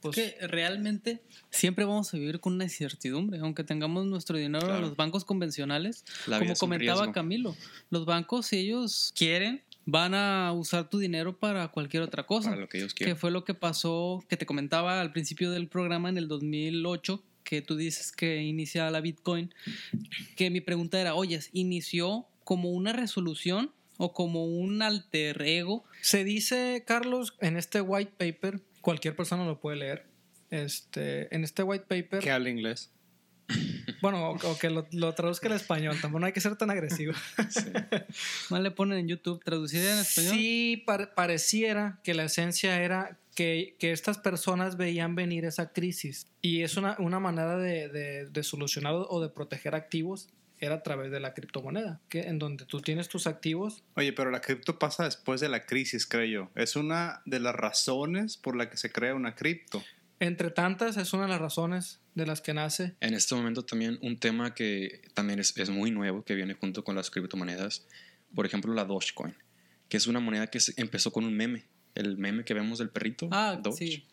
Pues, 0.00 0.16
que 0.16 0.34
realmente 0.48 1.22
siempre 1.50 1.84
vamos 1.84 2.12
a 2.12 2.16
vivir 2.18 2.40
con 2.40 2.54
una 2.54 2.64
incertidumbre, 2.64 3.38
aunque 3.38 3.62
tengamos 3.62 4.04
nuestro 4.04 4.36
dinero 4.36 4.64
en 4.66 4.70
Claro. 4.72 4.80
los 4.88 4.96
bancos 4.96 5.24
convencionales. 5.24 6.04
La 6.26 6.40
como 6.40 6.54
comentaba 6.56 7.02
riesgo. 7.02 7.12
Camilo, 7.12 7.56
los 7.88 8.04
bancos, 8.04 8.46
si 8.46 8.56
ellos 8.58 9.12
quieren, 9.16 9.62
van 9.86 10.14
a 10.14 10.52
usar 10.54 10.90
tu 10.90 10.98
dinero 10.98 11.38
para 11.38 11.68
cualquier 11.68 12.02
otra 12.02 12.26
cosa. 12.26 12.50
Para 12.50 12.62
lo 12.62 12.68
que 12.68 12.78
ellos 12.78 12.94
que 12.94 13.04
quieren. 13.04 13.16
fue 13.16 13.30
lo 13.30 13.44
que 13.44 13.54
pasó, 13.54 14.24
que 14.28 14.36
te 14.36 14.44
comentaba 14.44 15.00
al 15.00 15.12
principio 15.12 15.52
del 15.52 15.68
programa 15.68 16.08
en 16.08 16.18
el 16.18 16.26
2008, 16.26 17.22
que 17.44 17.62
tú 17.62 17.76
dices 17.76 18.10
que 18.10 18.42
inicia 18.42 18.90
la 18.90 19.00
Bitcoin, 19.00 19.54
que 20.34 20.50
mi 20.50 20.60
pregunta 20.60 21.00
era, 21.00 21.14
oye, 21.14 21.38
¿inició 21.52 22.26
como 22.42 22.70
una 22.70 22.92
resolución 22.92 23.70
o 24.04 24.12
como 24.12 24.44
un 24.46 24.82
alter 24.82 25.40
ego? 25.42 25.84
Se 26.00 26.24
dice, 26.24 26.82
Carlos, 26.86 27.36
en 27.40 27.56
este 27.56 27.80
white 27.80 28.12
paper, 28.18 28.60
cualquier 28.80 29.14
persona 29.14 29.44
lo 29.46 29.60
puede 29.60 29.76
leer. 29.76 30.06
Este, 30.50 31.34
en 31.34 31.44
este 31.44 31.62
white 31.62 31.84
paper, 31.88 32.20
Que 32.22 32.30
habla 32.32 32.50
inglés. 32.50 32.90
bueno, 34.02 34.30
o, 34.30 34.34
o 34.50 34.58
que 34.58 34.70
lo, 34.70 34.86
lo 34.92 35.14
traduzca 35.14 35.48
al 35.48 35.54
español, 35.54 35.96
tampoco 36.00 36.20
no 36.20 36.26
hay 36.26 36.32
que 36.32 36.40
ser 36.40 36.56
tan 36.56 36.70
agresivo. 36.70 37.12
Más 38.50 38.60
le 38.60 38.70
ponen 38.70 38.98
en 38.98 39.08
YouTube, 39.08 39.42
traducida 39.44 39.92
en 39.94 39.98
español. 40.00 40.32
Sí, 40.34 40.82
pare- 40.86 41.06
pareciera 41.08 42.00
que 42.02 42.14
la 42.14 42.24
esencia 42.24 42.82
era 42.82 43.18
que, 43.34 43.76
que 43.78 43.92
estas 43.92 44.18
personas 44.18 44.76
veían 44.76 45.14
venir 45.14 45.44
esa 45.44 45.72
crisis 45.72 46.26
y 46.40 46.62
es 46.62 46.76
una, 46.76 46.96
una 46.98 47.18
manera 47.20 47.56
de, 47.56 47.88
de- 47.88 48.26
de 48.28 48.42
solucionar 48.42 48.94
o 48.94 49.20
de 49.20 49.28
proteger 49.28 49.74
activos 49.74 50.28
era 50.64 50.76
a 50.76 50.82
través 50.82 51.10
de 51.10 51.18
la 51.20 51.34
criptomoneda, 51.34 52.00
que 52.08 52.20
en 52.28 52.38
donde 52.38 52.64
tú 52.66 52.80
tienes 52.80 53.08
tus 53.08 53.26
activos. 53.26 53.82
Oye, 53.96 54.12
pero 54.12 54.30
la 54.30 54.40
cripto 54.40 54.78
pasa 54.78 55.04
después 55.04 55.40
de 55.40 55.48
la 55.48 55.66
crisis, 55.66 56.06
creo 56.06 56.24
yo. 56.24 56.50
Es 56.54 56.76
una 56.76 57.20
de 57.26 57.40
las 57.40 57.54
razones 57.54 58.36
por 58.36 58.56
la 58.56 58.70
que 58.70 58.76
se 58.76 58.90
crea 58.92 59.14
una 59.14 59.34
cripto. 59.34 59.82
Entre 60.20 60.50
tantas, 60.52 60.96
es 60.96 61.12
una 61.12 61.24
de 61.24 61.30
las 61.30 61.40
razones 61.40 61.98
de 62.14 62.26
las 62.26 62.40
que 62.40 62.54
nace. 62.54 62.94
En 63.00 63.12
este 63.14 63.34
momento 63.34 63.64
también 63.64 63.98
un 64.02 64.18
tema 64.20 64.54
que 64.54 65.02
también 65.14 65.40
es, 65.40 65.56
es 65.58 65.68
muy 65.70 65.90
nuevo, 65.90 66.22
que 66.24 66.34
viene 66.36 66.54
junto 66.54 66.84
con 66.84 66.94
las 66.94 67.10
criptomonedas, 67.10 67.84
por 68.34 68.46
ejemplo 68.46 68.72
la 68.72 68.84
Dogecoin, 68.84 69.34
que 69.88 69.96
es 69.96 70.06
una 70.06 70.20
moneda 70.20 70.46
que 70.46 70.60
se- 70.60 70.74
empezó 70.76 71.10
con 71.12 71.24
un 71.24 71.36
meme, 71.36 71.64
el 71.96 72.18
meme 72.18 72.44
que 72.44 72.54
vemos 72.54 72.78
del 72.78 72.88
perrito, 72.90 73.28
Ah, 73.32 73.58
Doge. 73.60 73.76
sí. 73.86 74.06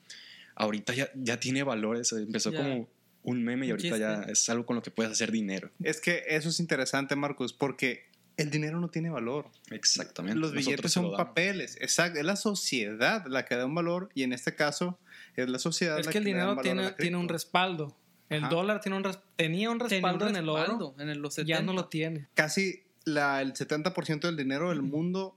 Ahorita 0.56 0.93
ya, 0.93 1.10
ya 1.16 1.39
tiene 1.39 1.62
valores, 1.64 2.12
empezó 2.12 2.54
como 2.54 2.89
un 3.24 3.43
meme 3.43 3.67
y 3.67 3.72
ahorita 3.72 3.97
ya 3.97 4.22
es 4.24 4.47
algo 4.49 4.65
con 4.65 4.76
lo 4.76 4.82
que 4.82 4.91
puedes 4.91 5.11
hacer 5.11 5.32
dinero. 5.32 5.70
Es 5.84 5.99
que 6.01 6.24
eso 6.28 6.49
es 6.49 6.59
interesante, 6.59 7.15
Marcos, 7.15 7.53
porque 7.53 8.07
el 8.38 8.49
dinero 8.51 8.80
no 8.80 8.89
tiene 8.89 9.09
valor. 9.09 9.49
Exactamente. 9.70 10.39
Los 10.39 10.53
Nosotros 10.53 10.65
billetes 10.78 10.91
son 10.93 11.11
papeles. 11.15 11.78
Exacto. 11.82 12.20
Es 12.20 12.26
la 12.26 12.36
sociedad 12.38 13.26
la 13.28 13.43
que 13.45 13.55
da 13.55 13.65
un 13.65 13.76
valor 13.76 14.09
y 14.15 14.24
en 14.24 14.32
este 14.34 14.55
caso 14.55 14.97
es 15.36 15.49
la 15.49 15.59
sociedad 15.59 15.99
Es 15.99 16.05
la 16.05 16.11
que 16.13 16.20
el 16.20 16.24
le 16.24 16.32
da 16.32 16.36
dinero 16.38 16.51
un 16.51 16.55
valor 16.57 16.72
a 16.72 16.76
tiene, 16.82 16.91
tiene 16.97 17.17
un 17.17 17.28
respaldo. 17.30 17.97
El 18.30 18.43
Ajá. 18.45 18.49
dólar 18.53 18.80
tiene 18.80 18.95
un 18.97 19.03
res- 19.03 19.20
tenía 19.36 19.70
un 19.72 19.80
Tenía 19.80 19.80
un 19.80 19.80
respaldo 19.80 20.28
en 20.30 20.36
el 20.36 20.47
oro, 20.49 20.59
respaldo 20.61 20.95
en 20.99 21.09
el- 21.09 21.17
los 21.20 21.36
ya 21.36 21.41
70. 21.43 21.61
no 21.63 21.74
lo 21.74 21.88
tiene. 21.89 22.28
Casi 22.36 22.84
la, 23.03 23.41
el 23.41 23.53
70% 23.53 24.28
del 24.28 24.38
dinero 24.38 24.70
del 24.70 24.84
mundo 24.84 25.36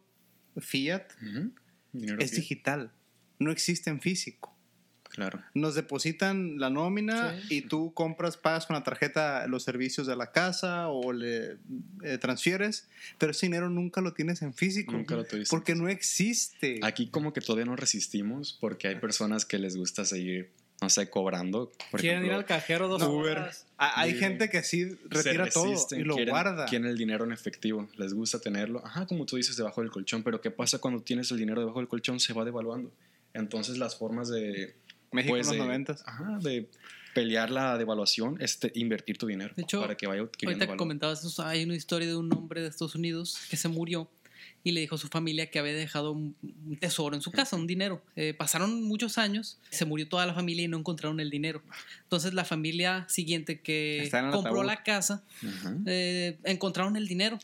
fiat 0.59 1.11
es 1.11 2.30
fiat, 2.30 2.30
digital. 2.30 2.93
No 3.39 3.51
existe 3.51 3.91
en 3.91 4.01
físico. 4.01 4.51
Claro. 5.13 5.41
Nos 5.55 5.75
depositan 5.75 6.59
la 6.59 6.71
nómina 6.71 7.39
Sí. 7.43 7.59
y 7.59 7.61
tú 7.63 7.93
compras, 7.93 8.39
pagas 8.39 8.65
con 8.65 8.75
la 8.75 8.83
tarjeta 8.83 9.47
los 9.47 9.63
servicios 9.63 10.07
de 10.07 10.17
la 10.17 10.33
casa 10.33 10.89
o 10.89 11.13
le 11.13 11.59
eh, 12.03 12.17
transfieres, 12.19 12.89
pero 13.19 13.33
ese 13.33 13.45
dinero 13.47 13.69
nunca 13.69 14.01
lo 14.01 14.15
tienes 14.15 14.41
en 14.41 14.55
físico. 14.55 14.93
Nunca 14.93 15.15
lo 15.17 15.25
tuviste. 15.25 15.51
Porque 15.51 15.75
no 15.75 15.89
existe. 15.89 16.81
Aquí 16.83 17.09
como 17.09 17.33
que 17.35 17.43
todavía 17.43 17.67
no 17.67 17.77
resistimos 17.77 18.57
porque 18.59 18.89
hay 18.89 18.97
personas 18.97 19.45
que 19.45 19.59
les 19.59 19.77
gusta 19.77 20.07
seguir, 20.07 20.51
no 20.81 20.89
sé, 20.89 21.11
cobrando. 21.11 21.71
Por 21.91 22.01
Quieren 22.01 22.25
ir 22.25 22.33
al 22.33 22.47
cajero 22.47 22.89
dos 22.89 23.03
Uber. 23.03 23.39
horas. 23.39 23.67
Hay 23.77 24.15
gente 24.15 24.49
que 24.49 24.63
sí 24.63 24.97
retira 25.11 25.49
todo 25.51 25.75
y 25.91 26.05
lo 26.05 26.15
quieren, 26.15 26.33
guarda. 26.33 26.65
Quieren 26.67 26.89
el 26.89 26.97
dinero 26.97 27.25
en 27.27 27.33
efectivo, 27.33 27.87
les 27.99 28.15
gusta 28.15 28.41
tenerlo. 28.41 28.83
Ajá, 28.87 29.07
como 29.07 29.27
tú 29.27 29.37
dices, 29.37 29.57
debajo 29.59 29.83
del 29.83 29.91
colchón. 29.91 30.23
Pero 30.23 30.41
¿qué 30.41 30.51
pasa 30.51 30.79
cuando 30.79 31.03
tienes 31.03 31.31
el 31.33 31.37
dinero 31.37 31.61
debajo 31.61 31.81
del 31.81 31.89
colchón? 31.89 32.19
Se 32.19 32.33
va 32.33 32.47
devaluando. 32.47 32.91
Entonces 33.35 33.79
las 33.79 33.97
formas 33.97 34.29
de... 34.29 34.75
México 35.13 35.35
pues, 35.35 35.47
en 35.47 35.53
los 35.53 35.63
de- 35.63 35.67
noventas. 35.69 36.03
Ajá, 36.07 36.39
de 36.41 36.69
pelear 37.15 37.51
la 37.51 37.77
devaluación 37.77 38.41
es 38.41 38.59
te- 38.59 38.73
invertir 38.75 39.19
tu 39.19 39.27
dinero 39.27 39.53
De 39.55 39.63
hecho, 39.63 39.81
para 39.83 39.97
que 39.97 40.07
vaya 40.07 40.23
adquiriendo 40.23 40.53
Ahorita 40.55 40.65
que 40.65 40.71
valor. 40.71 40.79
comentabas 40.79 41.25
eso, 41.25 41.45
hay 41.45 41.63
una 41.65 41.75
historia 41.77 42.09
de 42.09 42.17
un 42.17 42.33
hombre 42.33 42.63
de 42.63 42.69
Estados 42.69 42.95
Unidos 42.95 43.37
que 43.51 43.57
se 43.57 43.69
murió 43.69 44.09
y 44.65 44.71
le 44.73 44.81
dijo 44.81 44.95
a 44.95 44.99
su 44.99 45.09
familia 45.09 45.51
que 45.51 45.59
había 45.59 45.73
dejado 45.75 46.13
un, 46.13 46.37
tesoro 46.81 47.17
en 47.17 47.21
su 47.21 47.33
casa, 47.33 47.57
un 47.57 47.67
dinero. 47.67 48.01
Eh, 48.15 48.33
pasaron 48.33 48.83
muchos 48.85 49.19
años, 49.19 49.59
se 49.71 49.85
murió 49.85 50.09
toda 50.09 50.25
la 50.25 50.35
familia 50.35 50.65
y 50.65 50.69
no 50.69 50.79
encontraron 50.79 51.19
el 51.21 51.31
dinero. 51.31 51.63
Entonces 52.05 52.33
la 52.33 52.45
familia 52.45 53.05
siguiente 53.09 53.61
que 53.61 54.09
compró 54.33 54.63
la 54.63 54.83
casa, 54.85 55.23
eh, 55.87 56.39
encontraron 56.45 56.97
el 56.97 57.09
dinero. 57.09 57.39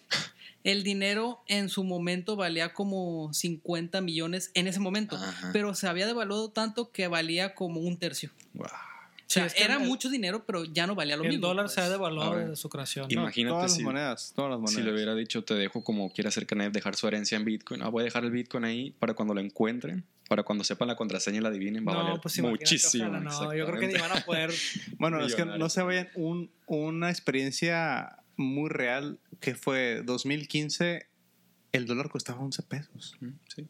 El 0.71 0.83
dinero 0.83 1.43
en 1.47 1.69
su 1.69 1.83
momento 1.85 2.37
valía 2.37 2.73
como 2.75 3.33
50 3.33 4.01
millones 4.03 4.51
en 4.55 4.67
ese 4.67 4.81
momento, 4.81 5.17
Ajá. 5.17 5.51
pero 5.53 5.75
se 5.75 5.87
había 5.89 6.07
devaluado 6.07 6.51
tanto 6.51 6.91
que 6.93 7.09
valía 7.09 7.55
como 7.55 7.81
un 7.81 7.97
tercio. 7.97 8.31
Wow. 8.55 8.67
O 8.67 9.31
sea, 9.31 9.43
Sí, 9.43 9.47
es 9.49 9.55
que 9.55 9.65
era 9.65 9.75
el- 9.83 9.87
mucho 9.87 10.09
dinero, 10.09 10.45
pero 10.47 10.65
ya 10.65 10.87
no 10.87 10.95
valía 10.95 11.15
lo 11.17 11.23
el 11.25 11.29
mismo. 11.31 11.47
dólar 11.49 11.67
pues. 11.67 11.75
se 11.75 11.81
ha 11.83 11.89
devaluado 11.91 12.37
desde 12.37 12.57
su 12.57 12.69
creación. 12.71 13.09
No, 13.11 13.21
Imagínate 13.23 13.55
todas 13.57 13.73
si- 13.75 13.79
las 13.83 13.85
monedas, 13.85 14.33
todas 14.35 14.51
las 14.51 14.59
monedas. 14.59 14.75
Si 14.75 14.83
le 14.83 14.93
hubiera 14.93 15.15
dicho, 15.15 15.45
te 15.45 15.53
dejo 15.55 15.85
como 15.85 16.11
quiere 16.11 16.29
hacer 16.29 16.47
Kenneth, 16.47 16.73
dejar 16.73 16.97
su 16.97 17.07
herencia 17.09 17.37
en 17.37 17.45
Bitcoin. 17.45 17.83
Ah, 17.83 17.89
voy 17.89 18.03
a 18.03 18.05
dejar 18.05 18.25
el 18.25 18.31
Bitcoin 18.31 18.65
ahí 18.65 18.91
para 18.99 19.13
cuando 19.15 19.35
lo 19.35 19.41
encuentren, 19.43 20.05
para 20.31 20.43
cuando 20.45 20.65
sepan 20.65 20.89
la 20.89 20.97
contraseña 20.97 21.39
y 21.39 21.41
la 21.43 21.49
adivinen, 21.51 21.87
va 21.87 21.93
a 21.93 22.03
valer 22.05 22.21
pues 22.23 22.39
muchísimo. 22.41 23.05
ojalá 23.09 23.21
no, 23.21 23.55
yo 23.55 23.67
creo 23.67 23.81
que 23.81 23.87
ni 23.89 23.95
van 23.99 24.13
a 24.13 24.25
poder. 24.25 24.51
Bueno, 24.99 25.21
es 25.25 25.35
que 25.35 25.45
no 25.45 25.69
se 25.69 25.83
vayan. 25.83 26.09
Un, 26.15 26.51
una 26.67 27.11
experiencia 27.11 28.18
muy 28.39 28.71
real 28.71 29.21
que 29.41 29.55
fue 29.55 30.03
2015, 30.05 31.07
el 31.73 31.87
dólar 31.87 32.09
costaba 32.09 32.41
11 32.41 32.63
pesos. 32.63 33.17
Sí. 33.55 33.69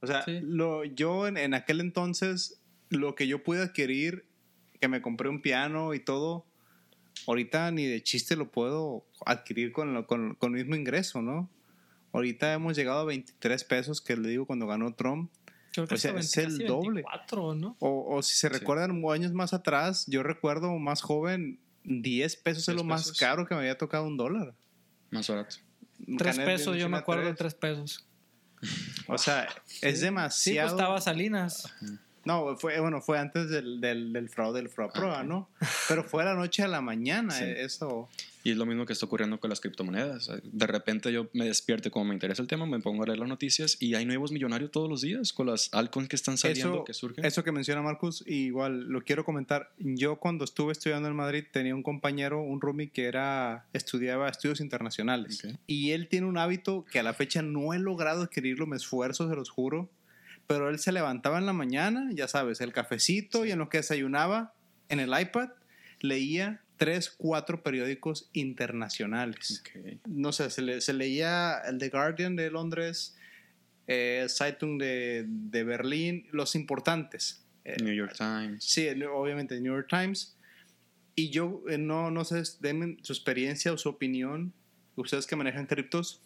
O 0.00 0.06
sea, 0.06 0.22
Sí. 0.22 0.38
lo, 0.42 0.84
yo 0.84 1.26
en, 1.26 1.36
en 1.36 1.54
aquel 1.54 1.80
entonces, 1.80 2.62
lo 2.88 3.14
que 3.14 3.26
yo 3.26 3.42
pude 3.42 3.62
adquirir, 3.62 4.26
que 4.80 4.88
me 4.88 5.02
compré 5.02 5.28
un 5.28 5.42
piano 5.42 5.92
y 5.94 6.00
todo, 6.00 6.46
ahorita 7.26 7.70
ni 7.70 7.84
de 7.86 8.02
chiste 8.02 8.36
lo 8.36 8.50
puedo 8.50 9.04
adquirir 9.26 9.72
con, 9.72 9.92
lo- 9.92 10.06
con, 10.06 10.34
con 10.36 10.54
el 10.56 10.62
mismo 10.64 10.76
ingreso, 10.76 11.20
¿no? 11.22 11.50
Ahorita 12.12 12.52
hemos 12.54 12.76
llegado 12.76 13.00
a 13.00 13.04
23 13.04 13.62
pesos, 13.64 14.00
que 14.00 14.16
le 14.16 14.28
digo 14.30 14.46
cuando 14.46 14.66
ganó 14.66 14.94
Trump. 14.94 15.30
Creo 15.72 15.86
que 15.86 15.94
O 15.94 15.98
sea, 15.98 16.18
es 16.18 16.36
el 16.38 16.46
20, 16.48 16.64
doble. 16.64 17.02
24, 17.02 17.54
¿no? 17.54 17.76
O, 17.78 18.16
o 18.16 18.22
si 18.22 18.34
se 18.34 18.48
Sí. 18.48 18.54
recuerdan 18.54 19.02
años 19.12 19.32
más 19.32 19.52
atrás, 19.52 20.06
yo 20.08 20.22
recuerdo 20.24 20.76
más 20.78 21.02
joven, 21.02 21.60
10 21.84 22.36
pesos 22.36 22.62
es 22.62 22.66
10 22.66 22.76
lo 22.76 22.84
más 22.84 23.02
pesos. 23.02 23.18
caro 23.18 23.46
que 23.46 23.54
me 23.54 23.60
había 23.60 23.78
tocado 23.78 24.04
un 24.06 24.16
dólar. 24.16 24.54
Más 25.10 25.28
barato. 25.28 25.56
Tres 26.18 26.36
Canet 26.36 26.46
pesos, 26.46 26.66
viene 26.74 26.80
yo 26.80 26.88
me 26.88 26.96
acuerdo 26.98 27.24
de 27.24 27.34
tres. 27.34 27.54
tres 27.54 27.54
pesos. 27.54 28.06
O 29.06 29.18
sea, 29.18 29.48
es 29.82 29.98
Sí, 29.98 30.04
demasiado. 30.04 30.70
costaba 30.70 31.00
Salinas. 31.00 31.72
No, 32.24 32.56
fue, 32.58 32.78
bueno, 32.80 33.00
fue 33.00 33.18
antes 33.18 33.48
del, 33.48 33.80
del, 33.80 34.12
del 34.12 34.28
fraude 34.28 34.60
del 34.60 34.68
Proa, 34.70 34.88
ok. 35.20 35.24
¿no? 35.24 35.48
Pero 35.88 36.04
fue 36.04 36.22
a 36.22 36.26
la 36.26 36.34
noche 36.34 36.62
a 36.62 36.68
la 36.68 36.80
mañana, 36.82 37.32
Sí. 37.34 37.44
eh, 37.44 37.64
eso. 37.64 38.08
Y 38.42 38.52
es 38.52 38.56
lo 38.56 38.64
mismo 38.64 38.86
que 38.86 38.92
está 38.92 39.06
ocurriendo 39.06 39.38
con 39.38 39.50
las 39.50 39.60
criptomonedas. 39.60 40.30
De 40.42 40.66
repente 40.66 41.12
yo 41.12 41.28
me 41.34 41.44
despierto 41.44 41.90
como 41.90 42.06
me 42.06 42.14
interesa 42.14 42.40
el 42.40 42.48
tema, 42.48 42.64
me 42.66 42.80
pongo 42.80 43.02
a 43.02 43.06
leer 43.06 43.18
las 43.18 43.28
noticias 43.28 43.76
y 43.80 43.94
hay 43.94 44.06
nuevos 44.06 44.32
millonarios 44.32 44.70
todos 44.70 44.88
los 44.88 45.02
días 45.02 45.32
con 45.32 45.46
las 45.46 45.68
altcoins 45.72 46.08
que 46.08 46.16
están 46.16 46.38
saliendo, 46.38 46.74
Eso, 46.76 46.84
que 46.84 46.94
surgen. 46.94 47.24
eso 47.24 47.44
que 47.44 47.52
menciona 47.52 47.82
Marcus, 47.82 48.24
igual 48.26 48.84
lo 48.88 49.02
quiero 49.02 49.24
comentar. 49.24 49.72
Yo 49.78 50.16
cuando 50.16 50.44
estuve 50.44 50.72
estudiando 50.72 51.08
en 51.08 51.16
Madrid 51.16 51.44
tenía 51.52 51.74
un 51.74 51.82
compañero, 51.82 52.40
un 52.40 52.60
roomie 52.60 52.90
que 52.90 53.04
era 53.04 53.66
estudiaba 53.72 54.28
estudios 54.28 54.60
internacionales. 54.60 55.46
Y 55.66 55.90
él 55.90 56.08
tiene 56.08 56.26
un 56.26 56.38
hábito 56.38 56.84
que 56.90 56.98
a 56.98 57.02
la 57.02 57.12
fecha 57.12 57.42
no 57.42 57.74
he 57.74 57.78
logrado 57.78 58.22
adquirirlo, 58.22 58.66
me 58.66 58.76
esfuerzo, 58.76 59.28
se 59.28 59.36
los 59.36 59.50
juro. 59.50 59.90
Pero 60.46 60.68
él 60.68 60.78
se 60.78 60.90
levantaba 60.90 61.38
en 61.38 61.46
la 61.46 61.52
mañana, 61.52 62.10
ya 62.12 62.26
sabes, 62.26 62.60
el 62.60 62.72
cafecito 62.72 63.44
y 63.44 63.52
en 63.52 63.58
lo 63.58 63.68
que 63.68 63.78
desayunaba, 63.78 64.54
en 64.88 64.98
el 64.98 65.10
iPad, 65.18 65.50
leía 66.00 66.62
tres, 66.80 67.10
cuatro 67.10 67.62
periódicos 67.62 68.30
internacionales. 68.32 69.60
Ok. 69.60 69.98
no 70.06 70.32
sé, 70.32 70.48
se, 70.48 70.62
le- 70.62 70.80
se 70.80 70.94
leía 70.94 71.58
el 71.68 71.76
The 71.76 71.90
Guardian 71.90 72.36
de 72.36 72.50
Londres, 72.50 73.14
eh, 73.86 74.24
Zeitung 74.30 74.78
de, 74.78 75.26
de 75.28 75.62
Berlín, 75.64 76.26
los 76.32 76.54
importantes. 76.54 77.44
Eh, 77.66 77.76
New 77.82 77.92
York 77.92 78.14
Times. 78.16 78.64
Sí, 78.64 78.88
obviamente 79.12 79.60
New 79.60 79.74
York 79.74 79.88
Times. 79.90 80.36
Y 81.14 81.28
yo 81.28 81.62
eh, 81.68 81.76
no, 81.76 82.10
no 82.10 82.24
sé, 82.24 82.42
denme 82.60 82.96
su 83.02 83.12
experiencia 83.12 83.72
o 83.74 83.76
su 83.76 83.90
opinión, 83.90 84.54
ustedes 84.96 85.26
que 85.26 85.36
manejan 85.36 85.66
criptos, 85.66 86.22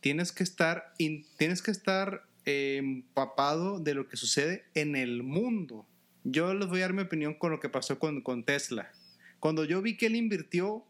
tienes 0.00 0.30
que 0.30 0.42
estar, 0.42 0.92
in- 0.98 1.24
tienes 1.38 1.62
que 1.62 1.70
estar 1.70 2.24
eh, 2.44 2.76
empapado 2.78 3.78
de 3.80 3.94
lo 3.94 4.08
que 4.08 4.18
sucede 4.18 4.64
en 4.74 4.94
el 4.94 5.22
mundo. 5.22 5.86
Yo 6.24 6.52
les 6.52 6.68
voy 6.68 6.80
a 6.80 6.82
dar 6.82 6.92
mi 6.92 7.00
opinión 7.00 7.32
con 7.32 7.50
lo 7.50 7.60
que 7.60 7.70
pasó 7.70 7.98
con, 7.98 8.20
con 8.20 8.44
Tesla. 8.44 8.92
Cuando 9.40 9.64
yo 9.64 9.82
vi 9.82 9.96
que 9.96 10.06
él 10.06 10.16
invirtió, 10.16 10.84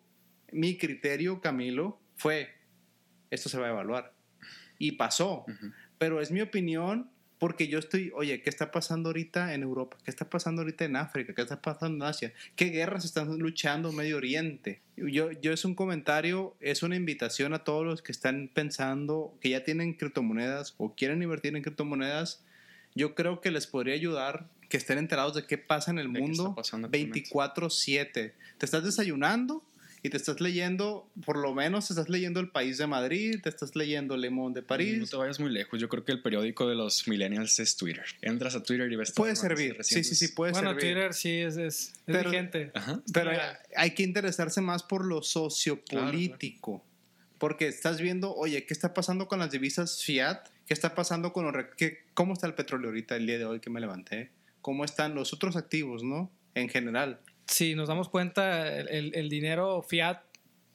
mi 0.53 0.77
criterio, 0.77 1.41
Camilo, 1.41 1.99
fue, 2.17 2.51
esto 3.31 3.49
se 3.49 3.59
va 3.59 3.69
a 3.69 3.71
evaluar. 3.71 4.13
Y 4.79 4.93
pasó. 4.93 5.47
Pero 5.99 6.21
es 6.21 6.31
mi 6.31 6.41
opinión 6.41 7.11
Porque 7.41 7.69
yo 7.69 7.79
estoy, 7.79 8.13
oye, 8.15 8.43
¿qué 8.43 8.51
está 8.51 8.71
pasando 8.71 9.09
ahorita 9.09 9.55
en 9.55 9.63
Europa? 9.63 9.97
¿Qué 10.05 10.11
está 10.11 10.29
pasando 10.29 10.61
ahorita 10.61 10.85
en 10.85 10.95
África? 10.97 11.35
¿Qué 11.35 11.41
está 11.41 11.63
pasando 11.63 12.05
en 12.05 12.11
Asia? 12.11 12.35
¿Qué 12.55 12.67
guerras 12.67 13.07
están 13.07 13.39
luchando 13.39 13.89
en 13.89 13.97
Medio 13.97 14.19
Oriente? 14.19 14.83
Yo, 14.99 15.33
yo 15.33 15.51
es 15.51 15.65
un 15.65 15.75
comentario, 15.75 16.55
es 16.61 16.83
una 16.83 16.97
invitación 16.97 17.55
a 17.55 17.65
todos 17.65 17.87
los 17.87 18.03
que 18.03 18.13
están 18.13 18.51
pensando 18.53 19.39
que 19.41 19.49
ya 19.49 19.65
tienen 19.65 19.95
criptomonedas 19.95 20.75
o 20.77 20.95
quieren 20.95 21.23
invertir 21.23 21.57
en 21.57 21.63
criptomonedas. 21.63 22.45
Yo 22.95 23.15
creo 23.15 23.41
que 23.41 23.51
les 23.51 23.67
podría 23.67 23.95
ayudar 23.95 24.49
que 24.69 24.77
estén 24.77 24.99
enterados 24.99 25.35
de 25.35 25.47
qué 25.47 25.59
pasa 25.59 25.91
en 25.91 25.99
el 25.99 26.13
De 26.13 26.21
mundo 26.21 26.55
pasando 26.55 26.87
actualmente. 26.87 27.23
24/7. 27.33 28.35
Te 28.59 28.65
estás 28.67 28.85
desayunando 28.85 29.65
y 30.03 30.09
te 30.09 30.17
estás 30.17 30.41
leyendo, 30.41 31.11
por 31.27 31.37
lo 31.37 31.53
menos 31.55 31.89
te 31.89 31.93
estás 31.93 32.09
leyendo 32.09 32.41
El 32.41 32.49
País 32.49 32.79
de 32.79 32.87
Madrid, 32.87 33.39
te 33.43 33.49
estás 33.51 33.77
leyendo 33.77 34.17
Le 34.17 34.31
Monde 34.31 34.61
de 34.61 34.63
No 34.63 34.67
París. 34.69 35.11
te 35.11 35.17
vayas 35.17 35.39
muy 35.41 35.51
lejos. 35.51 35.79
Yo 35.81 35.89
creo 35.89 36.05
que 36.05 36.13
el 36.13 36.23
periódico 36.23 36.67
de 36.69 36.75
los 36.75 37.07
millennials 37.07 37.59
es 37.59 37.77
Twitter. 37.77 38.05
Entras 38.23 38.55
a 38.55 38.63
Twitter 38.63 38.91
y 38.91 38.97
ves 38.97 39.13
Puede 39.13 39.37
servir, 39.37 39.77
sí, 39.83 40.03
sí, 40.05 40.15
sí, 40.15 40.29
puede 40.29 40.53
bueno, 40.53 40.71
servir. 40.71 40.95
Twitter 40.95 41.15
sí 41.15 41.31
es, 41.41 41.57
es, 41.59 41.89
es 41.89 41.93
Pero- 42.07 42.31
vigente. 42.31 42.71
Ajá. 42.75 43.01
Pero 43.13 43.31
hay, 43.31 43.39
hay 43.77 43.91
que 43.95 44.03
interesarse 44.05 44.61
más 44.63 44.83
por 44.83 45.05
lo 45.05 45.23
sociopolítico. 45.23 46.85
Porque 47.39 47.69
estás 47.69 48.01
viendo, 48.01 48.35
oye, 48.35 48.65
¿qué 48.67 48.75
está 48.75 48.93
pasando 48.93 49.27
con 49.27 49.39
las 49.39 49.51
divisas 49.51 50.03
fiat? 50.05 50.47
¿Qué 50.71 50.75
está 50.75 50.95
pasando 50.95 51.33
con 51.33 51.45
los... 51.51 51.65
qué- 51.77 52.05
¿Cómo 52.15 52.33
está 52.35 52.47
el 52.47 52.55
petróleo 52.55 52.91
ahorita, 52.91 53.17
el 53.17 53.27
día 53.27 53.39
de 53.39 53.45
hoy 53.45 53.59
que 53.59 53.71
me 53.71 53.81
levanté? 53.81 54.31
¿Cómo 54.63 54.85
están 54.85 55.17
los 55.17 55.33
otros 55.33 55.57
activos, 55.57 56.05
no? 56.05 56.31
En 56.55 56.69
general. 56.69 57.19
Si 57.49 57.75
nos 57.75 57.89
damos 57.89 58.09
cuenta, 58.09 58.79
el, 58.79 58.87
el- 58.89 59.13
el 59.17 59.29
dinero 59.29 59.83
fiat 59.83 60.21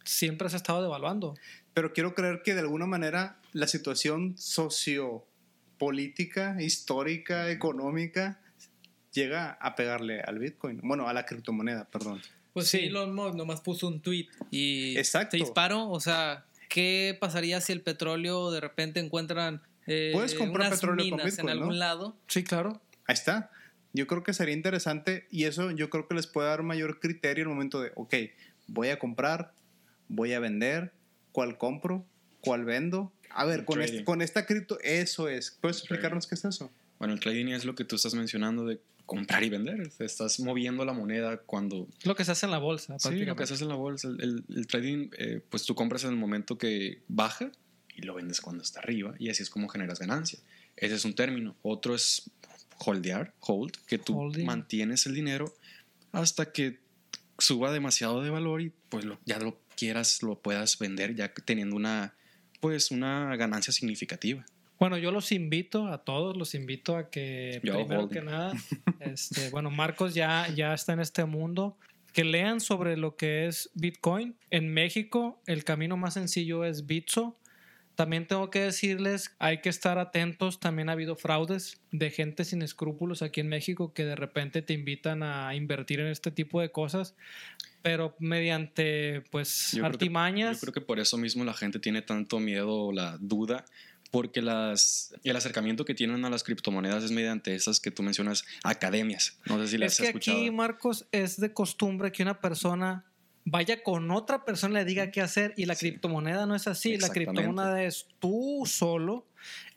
siempre 0.03 0.49
se 0.49 0.55
ha 0.55 0.57
estado 0.57 0.81
devaluando. 0.81 1.35
Pero 1.73 1.93
quiero 1.93 2.13
creer 2.13 2.41
que 2.43 2.53
de 2.55 2.59
alguna 2.59 2.85
manera 2.85 3.39
la 3.53 3.67
situación 3.67 4.35
sociopolítica, 4.37 6.61
histórica, 6.61 7.49
económica, 7.49 8.41
llega 9.13 9.51
a 9.61 9.75
pegarle 9.75 10.19
al 10.19 10.39
Bitcoin. 10.39 10.81
Bueno, 10.83 11.07
a 11.07 11.13
la 11.13 11.25
criptomoneda, 11.25 11.85
perdón. 11.89 12.21
Pues 12.51 12.67
Sí. 12.67 12.79
sí, 12.79 12.85
Elon 12.87 13.15
Musk 13.15 13.35
nomás 13.35 13.61
puso 13.61 13.87
un 13.87 14.01
tweet 14.01 14.27
y 14.51 14.97
Exacto. 14.97 15.37
se 15.37 15.39
disparó. 15.45 15.89
O 15.89 16.01
sea, 16.01 16.43
¿qué 16.67 17.17
pasaría 17.17 17.61
si 17.61 17.71
el 17.71 17.79
petróleo 17.81 18.51
de 18.51 18.59
repente 18.59 18.99
encuentran 18.99 19.61
eh, 19.87 20.11
Puedes 20.13 20.33
comprar 20.35 20.67
unas 20.67 20.79
petróleo 20.79 21.05
con 21.09 21.17
minas 21.17 21.25
Bitcoin, 21.35 21.49
en 21.49 21.55
¿no? 21.57 21.61
algún 21.63 21.79
lado? 21.79 22.17
Sí, 22.27 22.43
claro. 22.43 22.81
Ahí 23.07 23.13
está. 23.13 23.51
Yo 23.93 24.07
creo 24.07 24.23
que 24.23 24.33
sería 24.33 24.53
interesante 24.53 25.27
y 25.31 25.45
eso 25.45 25.71
yo 25.71 25.89
creo 25.89 26.07
que 26.07 26.15
les 26.15 26.27
puede 26.27 26.47
dar 26.49 26.63
mayor 26.63 26.99
criterio 26.99 27.43
en 27.43 27.49
el 27.49 27.55
momento 27.55 27.79
de, 27.81 27.91
ok, 27.95 28.13
voy 28.67 28.89
a 28.89 28.99
comprar, 28.99 29.53
voy 30.09 30.33
a 30.33 30.39
vender, 30.39 30.91
cuál 31.31 31.57
compro, 31.57 32.05
cuál 32.41 32.65
vendo. 32.65 33.13
A 33.29 33.45
ver, 33.45 33.59
El 33.59 33.65
con, 33.65 33.81
este- 33.81 34.03
con 34.03 34.21
esta 34.21 34.45
cripto, 34.45 34.77
eso 34.81 35.29
es. 35.29 35.51
¿Puedes 35.61 35.77
El 35.77 35.81
explicarnos 35.83 36.27
qué 36.27 36.35
es 36.35 36.45
eso? 36.45 36.71
Bueno, 36.99 37.13
el 37.13 37.19
trading 37.19 37.47
es 37.47 37.65
lo 37.65 37.75
que 37.75 37.83
tú 37.85 37.95
estás 37.95 38.13
mencionando 38.15 38.65
de 38.65 38.79
comprar 39.05 39.43
y 39.43 39.49
vender. 39.49 39.89
Te 39.89 40.05
estás 40.05 40.39
moviendo 40.39 40.83
la 40.83 40.93
moneda 40.93 41.37
cuando... 41.37 41.87
Lo 42.03 42.15
que 42.15 42.25
se 42.25 42.31
hace 42.31 42.45
en 42.47 42.51
la 42.51 42.57
bolsa. 42.57 42.97
Sí, 42.97 43.09
lo 43.09 43.11
que 43.11 43.15
prácticamente. 43.35 43.43
haces 43.43 43.61
en 43.61 43.67
la 43.69 43.75
bolsa. 43.75 44.07
El, 44.07 44.21
el- 44.21 44.45
el 44.57 44.67
trading, 44.67 45.09
eh, 45.17 45.41
pues 45.49 45.63
tú 45.65 45.75
compras 45.75 46.03
en 46.05 46.09
el 46.11 46.15
momento 46.15 46.57
que 46.57 47.01
baja 47.07 47.51
y 47.95 48.01
lo 48.01 48.13
vendes 48.15 48.41
cuando 48.41 48.63
está 48.63 48.79
arriba 48.79 49.15
y 49.19 49.29
así 49.29 49.43
es 49.43 49.49
como 49.49 49.67
generas 49.69 49.99
ganancia. 49.99 50.39
Ese 50.75 50.95
es 50.95 51.05
un 51.05 51.15
término. 51.15 51.55
Otro 51.61 51.95
es 51.95 52.29
holdear, 52.79 53.33
hold, 53.39 53.71
que 53.87 53.97
tú 53.97 54.17
Holding. 54.19 54.45
mantienes 54.45 55.05
el 55.05 55.13
dinero 55.15 55.53
hasta 56.11 56.51
que 56.51 56.79
suba 57.37 57.71
demasiado 57.71 58.21
de 58.21 58.29
valor 58.29 58.61
y 58.61 58.71
pues 58.89 59.05
lo- 59.05 59.19
ya 59.25 59.39
lo 59.39 59.59
quieras, 59.77 60.21
lo 60.23 60.39
puedas 60.39 60.77
vender 60.79 61.15
ya 61.15 61.33
teniendo 61.33 61.75
una, 61.75 62.13
pues 62.61 62.91
una 62.91 63.35
ganancia 63.35 63.73
significativa. 63.73 64.45
Bueno, 64.79 64.97
yo 64.97 65.11
los 65.11 65.31
invito 65.31 65.87
a 65.87 66.03
todos, 66.03 66.35
los 66.35 66.53
invito 66.53 66.97
a 66.97 67.09
que 67.09 67.61
Yo, 67.63 67.75
primero 67.75 68.01
holding. 68.03 68.13
que 68.19 68.21
nada, 68.25 68.53
este, 68.99 69.49
bueno, 69.49 69.71
Marcos 69.71 70.13
ya, 70.13 70.47
ya 70.53 70.73
está 70.73 70.93
en 70.93 70.99
este 70.99 71.23
mundo, 71.25 71.77
que 72.11 72.23
lean 72.25 72.59
sobre 72.61 72.95
lo 72.97 73.15
que 73.15 73.47
es 73.47 73.69
Bitcoin. 73.73 74.35
En 74.49 74.73
México 74.73 75.41
el 75.47 75.63
camino 75.63 75.95
más 75.97 76.13
sencillo 76.15 76.63
es 76.65 76.85
Bitso. 76.85 77.37
También 77.95 78.27
tengo 78.27 78.49
que 78.49 78.59
decirles, 78.59 79.33
hay 79.39 79.61
que 79.61 79.69
estar 79.69 79.97
atentos, 79.99 80.59
también 80.59 80.89
ha 80.89 80.91
habido 80.91 81.15
fraudes 81.15 81.79
de 81.91 82.11
gente 82.11 82.43
sin 82.43 82.61
escrúpulos 82.61 83.21
aquí 83.21 83.39
en 83.39 83.47
México 83.47 83.93
que 83.93 84.03
de 84.05 84.15
repente 84.15 84.61
te 84.61 84.73
invitan 84.73 85.23
a 85.23 85.55
invertir 85.55 86.01
en 86.01 86.07
este 86.07 86.29
tipo 86.31 86.59
de 86.59 86.71
cosas, 86.71 87.15
pero 87.81 88.15
mediante 88.19 89.21
pues 89.31 89.71
Yo 89.71 89.79
creo 89.79 89.81
que- 89.83 89.95
artimañas. 89.95 90.57
Yo 90.57 90.61
creo 90.61 90.73
que 90.73 90.81
por 90.81 90.99
eso 90.99 91.17
mismo 91.17 91.43
la 91.45 91.53
gente 91.53 91.79
tiene 91.79 92.01
tanto 92.01 92.39
miedo 92.39 92.73
o 92.87 92.91
la 92.91 93.17
duda, 93.19 93.63
porque 94.11 94.41
las, 94.41 95.13
el 95.23 95.35
acercamiento 95.35 95.83
que 95.85 95.93
tienen 95.93 96.23
a 96.25 96.29
las 96.29 96.43
criptomonedas 96.43 97.03
es 97.03 97.11
mediante 97.11 97.55
esas 97.55 97.79
que 97.79 97.91
tú 97.91 98.01
mencionas, 98.03 98.45
academias. 98.63 99.39
No 99.45 99.57
sé 99.59 99.67
si 99.67 99.77
las 99.77 99.93
es 99.93 99.99
has 99.99 100.03
que 100.03 100.07
escuchado. 100.09 100.37
aquí, 100.37 100.51
Marcos, 100.51 101.05
es 101.11 101.37
de 101.39 101.51
costumbre 101.53 102.11
que 102.11 102.23
una 102.23 102.39
persona 102.39 103.03
vaya 103.45 103.83
con 103.83 104.09
otra 104.11 104.43
persona 104.43 104.73
y 104.81 104.83
le 104.83 104.85
diga 104.89 105.11
qué 105.11 105.21
hacer 105.21 105.53
y 105.55 105.65
la 105.65 105.75
Sí. 105.75 105.89
criptomoneda 105.91 106.45
no 106.45 106.55
es 106.55 106.67
así. 106.67 106.97
La 106.97 107.09
criptomoneda 107.09 107.83
es 107.83 108.07
tú 108.19 108.63
solo, 108.65 109.25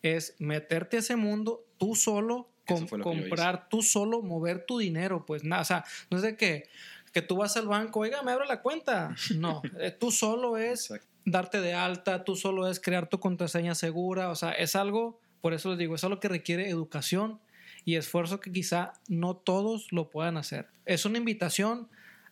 es 0.03 0.35
meterte 0.39 0.97
a 0.97 1.01
ese 1.01 1.17
mundo 1.17 1.65
tú 1.79 1.95
solo, 1.95 2.49
com- 2.67 2.87
comprar 2.89 3.69
tú 3.69 3.83
solo, 3.83 4.23
mover 4.23 4.65
tu 4.67 4.79
dinero. 4.79 5.25
Pues 5.27 5.45
nada, 5.45 5.63
o 5.63 5.65
sea, 5.67 5.85
no 6.11 6.17
es 6.17 6.23
de 6.23 6.37
que, 6.37 6.65
que 7.13 7.23
tú 7.23 7.37
vas 7.37 7.57
al 7.57 7.69
banco, 7.69 8.01
oiga, 8.01 8.23
me 8.23 8.33
abro 8.33 8.45
la 8.47 8.63
cuenta. 8.63 9.15
No, 9.39 9.63
eh, 9.81 9.91
tú 9.91 10.11
solo 10.11 10.57
es 10.57 10.91
Exacto. 10.91 11.07
darte 11.25 11.61
de 11.61 11.75
alta, 11.75 12.25
tú 12.25 12.37
solo 12.37 12.69
es 12.69 12.81
crear 12.81 13.09
tu 13.09 13.21
contraseña 13.21 13.75
segura, 13.75 14.31
o 14.31 14.35
sea, 14.35 14.53
es 14.53 14.77
algo, 14.77 15.21
por 15.43 15.53
eso 15.53 15.69
les 15.71 15.79
digo, 15.79 15.95
es 15.95 16.05
algo 16.05 16.21
que 16.21 16.29
requiere 16.29 16.69
educación 16.71 17.39
y 17.85 17.97
esfuerzo 17.97 18.41
que 18.41 18.51
quizá 18.51 18.95
no 19.09 19.37
todos 19.37 19.93
lo 19.93 20.09
puedan 20.11 20.37
hacer. 20.39 20.69
Es 20.87 21.05
una 21.05 21.19
invitación 21.19 21.89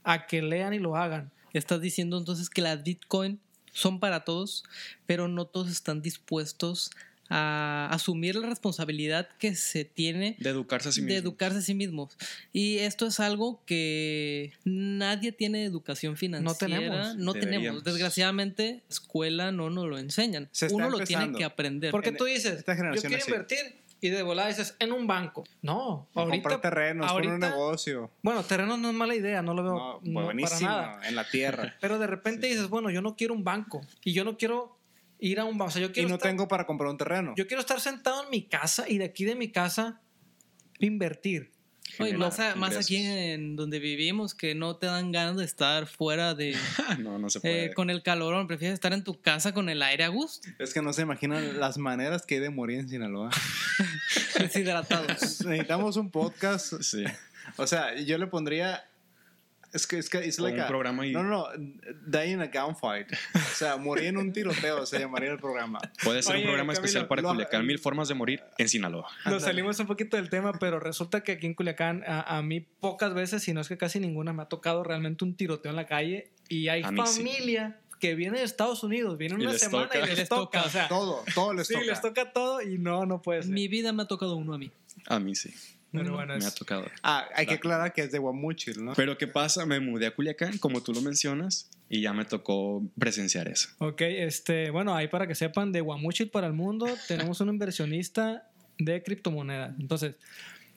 a 0.07 0.27
que 0.27 0.41
lean 0.41 0.73
y 0.73 0.79
lo 0.79 0.97
hagan. 0.97 1.31
Estás 1.53 1.81
diciendo 1.83 2.17
entonces 2.17 2.49
que 2.49 2.63
las 2.63 2.83
Bitcoin 2.83 3.41
son 3.73 4.01
para 4.01 4.25
todos, 4.25 4.65
pero 5.05 5.29
no 5.29 5.45
todos 5.47 5.71
están 5.71 6.01
dispuestos 6.01 6.91
a 7.29 7.89
asumir 7.91 8.37
la 8.37 8.49
responsabilidad 8.49 9.29
que 9.41 9.57
se 9.57 9.85
tiene 9.85 10.37
De 10.39 10.51
educarse 10.51 10.91
a 10.91 10.93
sí 10.93 11.01
de 11.01 11.07
mismo. 11.07 11.19
educarse 11.19 11.59
a 11.59 11.63
sí 11.63 11.75
mismos. 11.75 12.17
Y 12.53 12.79
esto 12.79 13.07
es 13.07 13.19
algo 13.19 13.61
que 13.67 14.53
nadie 14.65 15.33
tiene 15.33 15.65
educación 15.65 16.17
financiera. 16.17 16.57
tenemos. 16.57 17.17
No 17.17 17.33
tenemos. 17.33 17.51
Deberíamos. 17.51 17.85
Desgraciadamente, 17.85 18.83
escuela 18.89 19.51
no 19.51 19.71
nos 19.71 19.89
lo 19.89 19.99
enseñan. 19.99 20.49
Uno 20.71 20.89
lo 20.89 21.01
tiene 21.01 21.33
que 21.33 21.43
aprender. 21.43 21.91
Porque 21.91 22.13
tú 22.13 22.27
dices, 22.27 22.65
yo 22.65 22.75
quiero 22.75 23.17
así. 23.17 23.31
invertir 23.31 23.86
y 24.01 24.11
de 24.11 24.23
volada 24.23 24.49
dices, 24.49 24.77
en 24.79 24.93
un 24.93 25.07
banco. 25.07 25.45
No, 25.63 26.09
O 26.13 26.21
ahorita... 26.21 26.33
comprar 26.37 26.61
terrenos, 26.61 27.11
poner 27.11 27.27
un 27.29 27.43
ahorita- 27.43 27.51
negocio. 27.51 28.11
Bueno, 28.23 28.43
terreno 28.45 28.77
no 28.77 28.89
es 28.91 28.95
mala 28.95 29.15
idea, 29.15 29.43
no 29.43 29.55
lo 29.55 29.63
veo 29.63 29.73
No, 29.75 30.01
no, 30.03 30.27
para 30.43 30.61
nada. 30.61 31.09
en 31.09 31.17
la 31.17 31.29
tierra. 31.29 31.75
Pero 31.81 31.99
de 31.99 32.07
repente 32.07 32.47
dices, 32.47 32.69
bueno, 32.69 32.91
yo 32.91 33.01
no 33.03 33.17
quiero 33.17 33.33
un 33.35 33.43
banco 33.45 33.81
y 34.05 34.13
yo 34.13 34.25
no 34.25 34.37
quiero 34.37 34.79
ir 35.19 35.41
a 35.41 35.45
un 35.45 35.57
banco. 35.57 35.69
O 35.69 35.73
sea, 35.73 35.83
yo 35.83 35.89
y 35.95 36.07
no 36.07 36.17
estar- 36.17 36.31
tengo 36.31 36.47
para 36.47 36.67
comprar 36.67 36.91
un 36.91 36.99
terreno. 36.99 37.33
Yo 37.37 37.47
quiero 37.47 37.61
estar 37.61 37.81
sentado 37.81 38.25
en 38.25 38.31
mi 38.31 38.43
casa 38.43 38.85
y 38.89 38.99
de 38.99 39.07
aquí 39.07 39.25
de 39.25 39.35
mi 39.35 39.51
casa 39.51 40.01
invertir. 40.79 41.53
Oye, 41.99 42.16
más, 42.16 42.39
a- 42.41 42.57
más 42.57 42.72
ingresos. 42.72 42.84
aquí 42.87 42.97
en 42.97 43.57
donde 43.57 43.78
vivimos, 43.78 44.34
que 44.34 44.55
no 44.55 44.76
te 44.76 44.87
dan 44.87 45.12
ganas 45.12 45.37
de 45.37 45.45
estar 45.45 45.87
fuera 45.87 46.34
de... 46.34 46.55
no, 46.99 47.18
no 47.18 47.30
se 47.30 47.41
puede. 47.41 47.66
eh, 47.66 47.74
con 47.74 47.89
el 47.91 48.03
calorón, 48.03 48.47
prefieres 48.47 48.74
estar 48.74 48.93
en 48.93 49.03
tu 49.05 49.20
casa 49.20 49.55
con 49.55 49.68
el 49.68 49.82
aire 49.82 50.05
a 50.05 50.09
gusto, 50.09 50.49
Es 50.59 50.74
que 50.74 50.82
no 50.82 50.93
se 50.93 51.03
imaginan 51.03 51.59
las 51.59 51.78
maneras 51.78 52.26
que 52.26 52.34
hay 52.37 52.41
de 52.41 52.51
morir 52.51 52.80
en 52.80 52.89
Sinaloa. 52.89 53.30
deshidratados. 54.39 55.41
Necesitamos 55.45 55.97
un 55.97 56.11
podcast. 56.11 56.74
Sí. 56.82 57.05
O 57.57 57.66
sea, 57.66 57.95
yo 57.97 58.18
le 58.18 58.26
pondría. 58.26 58.84
Es 59.77 59.87
que 59.87 59.99
es 59.99 60.11
que 60.11 60.18
es 60.18 60.39
O 60.41 60.43
like 60.43 60.59
un 60.59 60.64
a- 60.64 60.68
programa 60.68 61.07
y- 61.07 61.12
No, 61.12 61.22
no, 61.22 61.31
no. 61.31 61.72
Die 62.07 62.27
in 62.33 62.41
a 62.41 62.47
gunfight. 62.49 63.07
O 63.35 63.39
sea, 63.55 63.77
morir 63.77 64.07
en 64.07 64.16
un 64.16 64.33
tiroteo 64.33 64.85
se 64.87 64.99
llamaría 64.99 65.31
el 65.31 65.39
programa. 65.39 65.79
Puede 66.03 66.22
ser 66.22 66.35
Oye, 66.35 66.43
un 66.43 66.49
programa 66.49 66.72
Camilo, 66.72 66.85
especial 66.87 67.07
para 67.09 67.22
lo- 67.22 67.29
Culiacán, 67.29 67.64
mil 67.66 67.79
formas 67.79 68.09
de 68.09 68.14
morir 68.14 68.43
en 68.59 68.68
Sinaloa. 68.68 69.09
Nos 69.27 69.43
salimos 69.45 69.79
un 69.79 69.87
poquito 69.87 70.16
del 70.16 70.29
tema, 70.31 70.53
pero 70.59 70.81
resulta 70.81 71.22
que 71.22 71.33
aquí 71.33 71.47
en 71.47 71.55
Culiacán 71.55 72.03
a, 72.07 72.37
a 72.39 72.43
mí 72.43 72.61
pocas 72.81 73.14
veces, 73.14 73.43
si 73.43 73.53
no 73.53 73.61
es 73.61 73.68
que 73.68 73.77
casi 73.77 74.01
ninguna, 74.01 74.33
me 74.33 74.43
ha 74.43 74.47
tocado 74.47 74.83
realmente 74.83 75.24
un 75.24 75.35
tiroteo 75.37 75.70
en 75.70 75.77
la 75.77 75.87
calle 75.87 76.31
y 76.49 76.68
hay 76.68 76.83
A 76.83 76.91
mí 76.91 77.01
sí. 77.07 77.18
familia 77.18 77.79
que 78.01 78.14
viene 78.14 78.39
de 78.41 78.45
Estados 78.45 78.83
Unidos, 78.83 79.16
viene 79.16 79.35
una 79.37 79.55
semana 79.55 79.87
toca. 79.87 79.99
y 79.99 80.07
les, 80.07 80.18
Les 80.18 80.29
toca. 80.29 80.59
toca. 80.61 80.62
O 80.66 80.70
sea, 80.70 80.89
Todo, 80.89 81.24
todo 81.35 81.55
les 81.55 81.66
sí, 81.66 81.74
toca. 81.74 81.87
les 81.87 82.01
toca 82.03 82.33
todo 82.33 82.61
y 82.62 82.77
no, 82.79 83.07
no 83.07 83.22
puede 83.22 83.43
ser. 83.43 83.53
Mi 83.53 83.68
vida 83.68 83.93
me 83.93 84.03
ha 84.03 84.07
tocado 84.07 84.37
uno 84.37 84.53
a 84.55 84.59
mí. 84.59 84.70
A 85.07 85.18
mí 85.18 85.35
sí. 85.35 85.53
Pero 85.93 86.14
bueno, 86.14 86.37
Me 86.37 86.45
ha 86.45 86.49
es- 86.49 86.55
tocado. 86.55 86.84
Ah, 87.03 87.26
hay 87.34 87.47
que 87.47 87.55
aclarar 87.55 87.93
que 87.93 88.03
es 88.03 88.12
de 88.12 88.18
Guamuchil, 88.18 88.84
¿no? 88.84 88.93
Pero 88.95 89.16
¿qué 89.16 89.26
pasa? 89.26 89.64
Me 89.66 89.80
mudé 89.80 90.07
a 90.07 90.14
Culiacán, 90.14 90.59
como 90.59 90.82
tú 90.82 90.93
lo 90.93 91.01
mencionas, 91.01 91.70
y 91.89 92.03
ya 92.03 92.12
me 92.12 92.24
tocó 92.24 92.82
presenciar 92.99 93.49
eso. 93.49 93.68
Ok, 93.78 94.01
este, 94.03 94.70
bueno, 94.70 94.95
ahí 94.95 95.09
para 95.09 95.26
que 95.26 95.34
sepan, 95.34 95.72
de 95.72 95.80
Guamuchil 95.80 96.28
para 96.28 96.47
el 96.49 96.53
mundo 96.53 96.87
tenemos 97.09 97.41
un 97.41 97.49
inversionista 97.49 98.49
de 98.78 99.03
criptomonedas. 99.03 99.74
Entonces, 99.80 100.16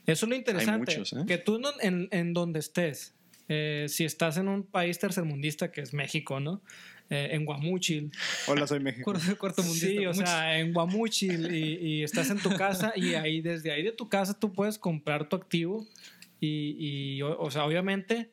eso 0.05 0.26
es 0.26 0.30
lo 0.30 0.36
interesante. 0.36 0.97
muchos, 0.97 1.14
¿eh? 1.14 1.24
Que 1.28 1.38
tú 1.38 1.60
no- 1.60 1.72
en, 1.82 2.07
en 2.12 2.34
donde 2.34 2.60
estés, 2.60 3.14
eh, 3.49 3.88
si 3.89 4.05
estás 4.05 4.38
en 4.38 4.47
un 4.47 4.64
país 4.64 4.99
tercermundista 4.99 5.72
que 5.72 5.82
es 5.82 5.93
México, 5.93 6.39
¿no? 6.39 6.62
Eh, 7.10 7.30
en 7.32 7.45
Guamúchil. 7.45 8.12
Hola, 8.47 8.68
soy 8.68 8.80
México. 8.80 9.12
Cuarto. 9.39 9.64
Sí, 9.64 10.05
o 10.05 10.14
sea, 10.14 10.60
en 10.60 10.74
Guamúchil 10.74 11.53
y, 11.53 11.76
y 11.99 12.03
estás 12.03 12.30
en 12.30 12.39
tu 12.39 12.49
casa 12.55 12.93
y 12.95 13.14
ahí 13.16 13.41
desde 13.41 13.72
ahí 13.72 13.84
de 13.84 13.91
tu 13.91 14.10
casa 14.10 14.38
tú 14.39 14.53
puedes 14.53 14.78
comprar 14.78 15.28
tu 15.30 15.36
activo 15.36 15.86
y, 16.39 16.76
y, 17.18 17.22
o, 17.22 17.38
o 17.39 17.51
sea, 17.51 17.66
obviamente 17.66 18.32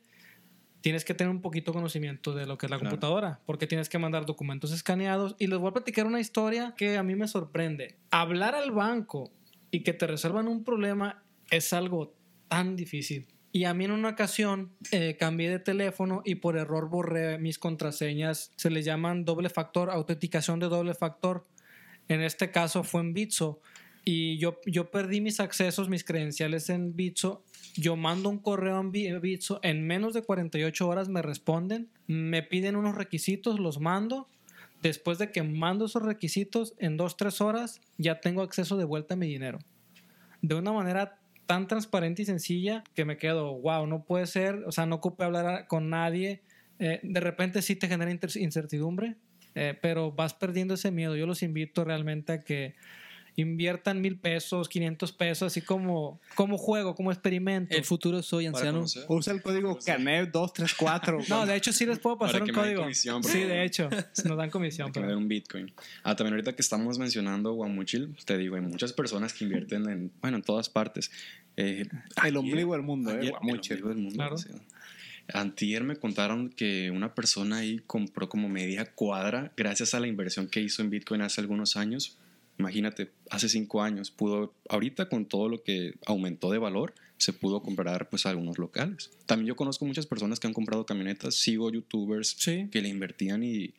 tienes 0.82 1.04
que 1.04 1.14
tener 1.14 1.30
un 1.32 1.40
poquito 1.40 1.72
conocimiento 1.72 2.32
de 2.34 2.46
lo 2.46 2.58
que 2.58 2.66
es 2.66 2.70
la 2.70 2.76
Claro. 2.78 2.90
computadora 2.90 3.40
porque 3.46 3.66
tienes 3.66 3.88
que 3.88 3.98
mandar 3.98 4.24
documentos 4.26 4.70
escaneados 4.72 5.34
y 5.38 5.46
les 5.48 5.58
voy 5.58 5.70
a 5.70 5.72
platicar 5.72 6.06
una 6.06 6.20
historia 6.20 6.74
que 6.76 6.96
a 6.96 7.02
mí 7.02 7.16
me 7.16 7.26
sorprende. 7.26 7.96
Hablar 8.10 8.54
al 8.54 8.70
banco 8.70 9.32
y 9.72 9.80
que 9.80 9.92
te 9.92 10.06
resuelvan 10.06 10.46
un 10.46 10.62
problema 10.62 11.24
es 11.50 11.72
algo 11.72 12.14
tan 12.48 12.76
difícil. 12.76 13.26
Y 13.56 13.64
a 13.64 13.72
mí 13.72 13.86
en 13.86 13.92
una 13.92 14.10
ocasión 14.10 14.70
eh, 14.92 15.16
cambié 15.18 15.48
de 15.48 15.58
teléfono 15.58 16.20
y 16.26 16.34
por 16.34 16.58
error 16.58 16.90
borré 16.90 17.38
mis 17.38 17.58
contraseñas. 17.58 18.52
Se 18.56 18.68
les 18.68 18.84
llaman 18.84 19.24
doble 19.24 19.48
factor, 19.48 19.88
autenticación 19.90 20.60
de 20.60 20.66
doble 20.68 20.92
factor. 20.92 21.46
En 22.08 22.20
este 22.20 22.50
caso 22.50 22.84
fue 22.84 23.00
en 23.00 23.14
Bitso. 23.14 23.62
Y 24.04 24.36
yo, 24.36 24.60
yo 24.66 24.90
perdí 24.90 25.22
mis 25.22 25.40
accesos, 25.40 25.88
mis 25.88 26.04
credenciales 26.04 26.68
en 26.68 26.94
Bitso. 26.96 27.42
Yo 27.76 27.96
mando 27.96 28.28
un 28.28 28.40
correo 28.40 28.78
en 28.78 28.92
Bi- 28.92 29.10
Bitso. 29.20 29.58
En 29.62 29.86
menos 29.86 30.12
de 30.12 30.20
48 30.22 30.86
horas 30.86 31.08
me 31.08 31.22
responden. 31.22 31.88
Me 32.06 32.42
piden 32.42 32.76
unos 32.76 32.94
requisitos, 32.94 33.58
los 33.58 33.80
mando. 33.80 34.28
Después 34.82 35.16
de 35.16 35.32
que 35.32 35.42
mando 35.42 35.86
esos 35.86 36.02
requisitos, 36.02 36.74
en 36.78 36.98
2-3 36.98 37.40
horas 37.40 37.80
ya 37.96 38.20
tengo 38.20 38.42
acceso 38.42 38.76
de 38.76 38.84
vuelta 38.84 39.14
a 39.14 39.16
mi 39.16 39.26
dinero 39.28 39.60
de 40.42 40.54
una 40.54 40.70
manera 40.72 41.18
tan 41.46 41.66
transparente 41.66 42.22
y 42.22 42.24
sencilla 42.24 42.84
que 42.94 43.04
me 43.04 43.16
quedo, 43.16 43.54
wow, 43.54 43.86
no 43.86 44.04
puede 44.04 44.26
ser, 44.26 44.64
o 44.66 44.72
sea, 44.72 44.86
no 44.86 44.96
ocupé 44.96 45.24
hablar 45.24 45.66
con 45.66 45.90
nadie. 45.90 46.42
Eh, 46.78 47.00
de 47.02 47.20
repente 47.20 47.62
sí 47.62 47.76
te 47.76 47.88
genera 47.88 48.10
incertidumbre, 48.10 49.16
eh, 49.54 49.78
pero 49.80 50.12
vas 50.12 50.34
perdiendo 50.34 50.74
ese 50.74 50.90
miedo. 50.90 51.16
Yo 51.16 51.26
los 51.26 51.42
invito 51.42 51.84
realmente 51.84 52.32
a 52.32 52.44
que 52.44 52.74
inviertan 53.36 54.00
mil 54.00 54.18
pesos, 54.18 54.68
500 54.68 55.12
pesos, 55.12 55.46
así 55.46 55.60
como, 55.60 56.20
como 56.34 56.56
juego, 56.58 56.94
como 56.94 57.12
experimento. 57.12 57.76
El 57.76 57.84
futuro 57.84 58.22
soy 58.22 58.50
Para 58.50 58.70
anciano. 58.70 59.04
Usa 59.08 59.32
el 59.34 59.42
código 59.42 59.78
CANEP 59.78 60.30
234. 60.32 61.18
No, 61.28 61.44
de 61.46 61.54
hecho 61.56 61.72
sí 61.72 61.84
les 61.86 61.98
puedo 61.98 62.18
pasar 62.18 62.40
Para 62.40 62.44
un 62.44 62.46
que 62.46 62.52
me 62.52 62.58
den 62.60 62.66
código. 62.68 62.82
comisión, 62.82 63.22
sí, 63.24 63.40
de 63.40 63.64
hecho, 63.64 63.88
nos 64.24 64.36
dan 64.38 64.50
comisión. 64.50 64.90
que 64.90 65.00
me 65.00 65.06
pero- 65.06 65.14
den 65.16 65.22
un 65.24 65.28
Bitcoin. 65.28 65.72
Ah, 66.02 66.16
también 66.16 66.34
ahorita 66.34 66.54
que 66.56 66.62
estamos 66.62 66.98
mencionando 66.98 67.52
Guamuchil, 67.52 68.16
te 68.24 68.38
digo, 68.38 68.56
hay 68.56 68.62
muchas 68.62 68.92
personas 68.92 69.32
que 69.34 69.44
invierten 69.44 69.88
en, 69.88 70.12
bueno, 70.22 70.38
en 70.38 70.42
todas 70.42 70.68
partes. 70.70 71.10
Eh, 71.58 71.86
el 72.24 72.36
ombligo 72.36 72.72
del 72.72 72.82
mundo, 72.82 73.10
eh. 73.12 73.30
Guamuchil. 73.30 73.72
el 73.76 73.82
ombligo 73.82 73.88
del 73.90 73.98
mundo, 73.98 74.16
Claro. 74.16 74.38
sí. 74.38 74.48
Antier 75.32 75.82
me 75.82 75.96
contaron 75.96 76.50
que 76.50 76.90
una 76.92 77.14
persona 77.14 77.58
ahí 77.58 77.80
compró 77.86 78.28
como 78.28 78.48
media 78.48 78.84
cuadra 78.94 79.52
gracias 79.56 79.92
a 79.92 80.00
la 80.00 80.06
inversión 80.06 80.46
que 80.46 80.60
hizo 80.60 80.82
en 80.82 80.90
Bitcoin 80.90 81.20
hace 81.20 81.40
algunos 81.40 81.76
años. 81.76 82.16
Imagínate, 82.58 83.12
hace 83.30 83.48
cinco 83.48 83.82
años 83.82 84.10
pudo, 84.10 84.54
ahorita 84.68 85.08
con 85.08 85.26
todo 85.26 85.48
lo 85.48 85.62
que 85.62 85.94
aumentó 86.06 86.50
de 86.50 86.58
valor, 86.58 86.94
se 87.18 87.32
pudo 87.32 87.62
comprar 87.62 88.08
pues 88.08 88.26
algunos 88.26 88.58
locales. 88.58 89.10
También 89.26 89.48
yo 89.48 89.56
conozco 89.56 89.84
muchas 89.84 90.06
personas 90.06 90.40
que 90.40 90.46
han 90.46 90.52
comprado 90.54 90.86
camionetas, 90.86 91.34
sigo 91.34 91.70
youtubers 91.70 92.34
Sí. 92.38 92.68
que 92.70 92.80
le 92.82 92.88
invertían 92.88 93.42
y 93.42 93.74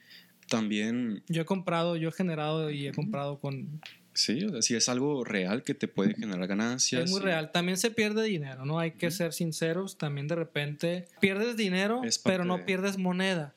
también, 0.49 1.23
Yo 1.27 1.41
he 1.41 1.45
comprado, 1.45 1.95
yo 1.97 2.09
he 2.09 2.11
generado 2.11 2.69
y 2.71 2.87
he 2.87 2.91
comprado 2.93 3.39
con... 3.39 3.81
sí, 4.13 4.43
o 4.45 4.49
sea, 4.49 4.61
si 4.61 4.75
es 4.75 4.87
algo 4.89 5.23
real 5.23 5.63
que 5.63 5.73
te 5.73 5.87
puede 5.87 6.13
generar 6.15 6.47
ganancias. 6.47 7.03
Es 7.05 7.11
muy 7.11 7.19
y 7.19 7.23
real. 7.23 7.51
También 7.51 7.77
se 7.77 7.91
pierde 7.91 8.23
dinero, 8.23 8.65
¿no? 8.65 8.79
Hay 8.79 8.91
que 8.91 9.11
ser 9.11 9.33
sinceros. 9.33 9.97
También 9.97 10.27
de 10.27 10.35
repente 10.35 11.05
pierdes 11.19 11.57
dinero, 11.57 12.01
pero 12.23 12.45
no 12.45 12.57
de- 12.57 12.63
pierdes 12.63 12.97
moneda. 12.97 13.53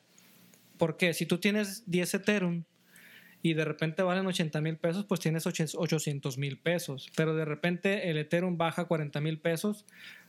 Porque 0.77 1.13
si 1.13 1.25
tú 1.25 1.37
tienes 1.37 1.83
10 1.89 2.13
Ethereum 2.15 2.63
y 3.41 3.53
de 3.53 3.65
repente 3.65 4.03
valen 4.03 4.27
80 4.27 4.61
mil 4.61 4.77
pesos, 4.77 5.05
pues 5.05 5.19
tienes 5.19 5.45
800 5.45 6.37
mil 6.37 6.57
pesos. 6.57 7.09
Pero 7.15 7.35
de 7.35 7.45
repente 7.45 8.09
el 8.09 8.17
Ethereum 8.17 8.57
baja 8.57 8.85
40 8.85 9.19
mil 9.21 9.39
pesos, 9.39 9.85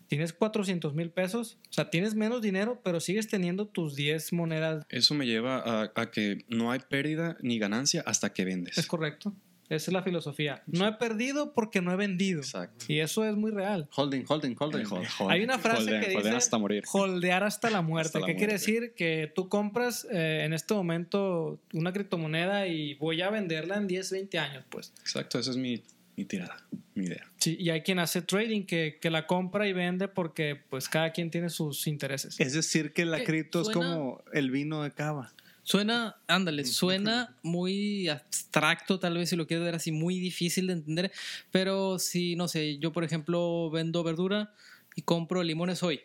tienes 0.06 0.32
400 0.32 0.94
mil 0.94 1.10
pesos. 1.10 1.58
O 1.70 1.72
sea, 1.72 1.90
tienes 1.90 2.14
menos 2.14 2.42
dinero, 2.42 2.80
pero 2.82 3.00
sigues 3.00 3.28
teniendo 3.28 3.66
tus 3.66 3.94
10 3.94 4.32
monedas. 4.32 4.84
Eso 4.88 5.14
me 5.14 5.26
lleva 5.26 5.58
a, 5.58 5.92
a 5.94 6.10
que 6.10 6.44
no 6.48 6.70
hay 6.70 6.80
pérdida 6.80 7.36
ni 7.42 7.58
ganancia 7.58 8.02
hasta 8.06 8.32
que 8.32 8.44
vendes. 8.44 8.78
Es 8.78 8.86
correcto. 8.86 9.34
Esa 9.68 9.90
es 9.90 9.92
la 9.92 10.02
filosofía. 10.02 10.62
No 10.66 10.86
he 10.86 10.92
perdido 10.92 11.54
porque 11.54 11.80
no 11.80 11.92
he 11.92 11.96
vendido. 11.96 12.40
Exacto. 12.40 12.84
Y 12.88 13.00
eso 13.00 13.24
es 13.24 13.34
muy 13.36 13.50
real. 13.50 13.88
Holding, 13.96 14.24
holding, 14.28 14.54
holding. 14.58 14.86
Hay 15.28 15.42
una 15.42 15.58
frase 15.58 15.98
que 16.00 16.10
dice 16.10 16.30
hasta 16.30 16.58
morir. 16.58 16.84
holdear 16.92 17.42
hasta 17.44 17.70
la 17.70 17.80
muerte. 17.80 18.08
Hasta 18.08 18.20
la 18.20 18.26
¿Qué 18.26 18.36
quiere 18.36 18.52
muerte. 18.54 18.72
decir? 18.72 18.94
Que 18.94 19.32
tú 19.34 19.48
compras 19.48 20.06
eh, 20.10 20.42
en 20.44 20.52
este 20.52 20.74
momento 20.74 21.58
una 21.72 21.92
criptomoneda 21.92 22.66
y 22.66 22.94
voy 22.94 23.22
a 23.22 23.30
venderla 23.30 23.76
en 23.76 23.86
10, 23.86 24.10
20 24.10 24.38
años, 24.38 24.64
pues. 24.68 24.92
Exacto, 25.00 25.38
esa 25.38 25.52
es 25.52 25.56
mi, 25.56 25.82
mi 26.16 26.24
tirada, 26.26 26.56
mi 26.94 27.06
idea. 27.06 27.24
Sí, 27.38 27.56
y 27.58 27.70
hay 27.70 27.80
quien 27.82 27.98
hace 27.98 28.20
trading 28.20 28.64
que, 28.64 28.98
que 29.00 29.10
la 29.10 29.26
compra 29.26 29.66
y 29.66 29.72
vende 29.72 30.06
porque 30.08 30.60
pues 30.68 30.88
cada 30.88 31.12
quien 31.12 31.30
tiene 31.30 31.48
sus 31.48 31.86
intereses. 31.86 32.38
Es 32.38 32.52
decir, 32.52 32.92
que 32.92 33.04
la 33.06 33.24
cripto 33.24 33.62
es 33.62 33.70
como 33.70 34.22
el 34.32 34.50
vino 34.50 34.82
de 34.82 34.90
cava. 34.90 35.32
Suena, 35.64 36.16
ándale, 36.26 36.64
suena 36.64 37.36
muy 37.42 38.08
abstracto, 38.08 38.98
tal 38.98 39.16
vez 39.16 39.30
si 39.30 39.36
lo 39.36 39.46
quieres 39.46 39.64
ver 39.64 39.76
así, 39.76 39.92
muy 39.92 40.18
difícil 40.18 40.66
de 40.66 40.72
entender. 40.72 41.12
Pero 41.52 42.00
si, 42.00 42.34
no 42.34 42.48
sé, 42.48 42.78
yo 42.78 42.92
por 42.92 43.04
ejemplo 43.04 43.70
vendo 43.70 44.02
verdura 44.02 44.54
y 44.96 45.02
compro 45.02 45.42
limones 45.42 45.82
hoy. 45.82 46.00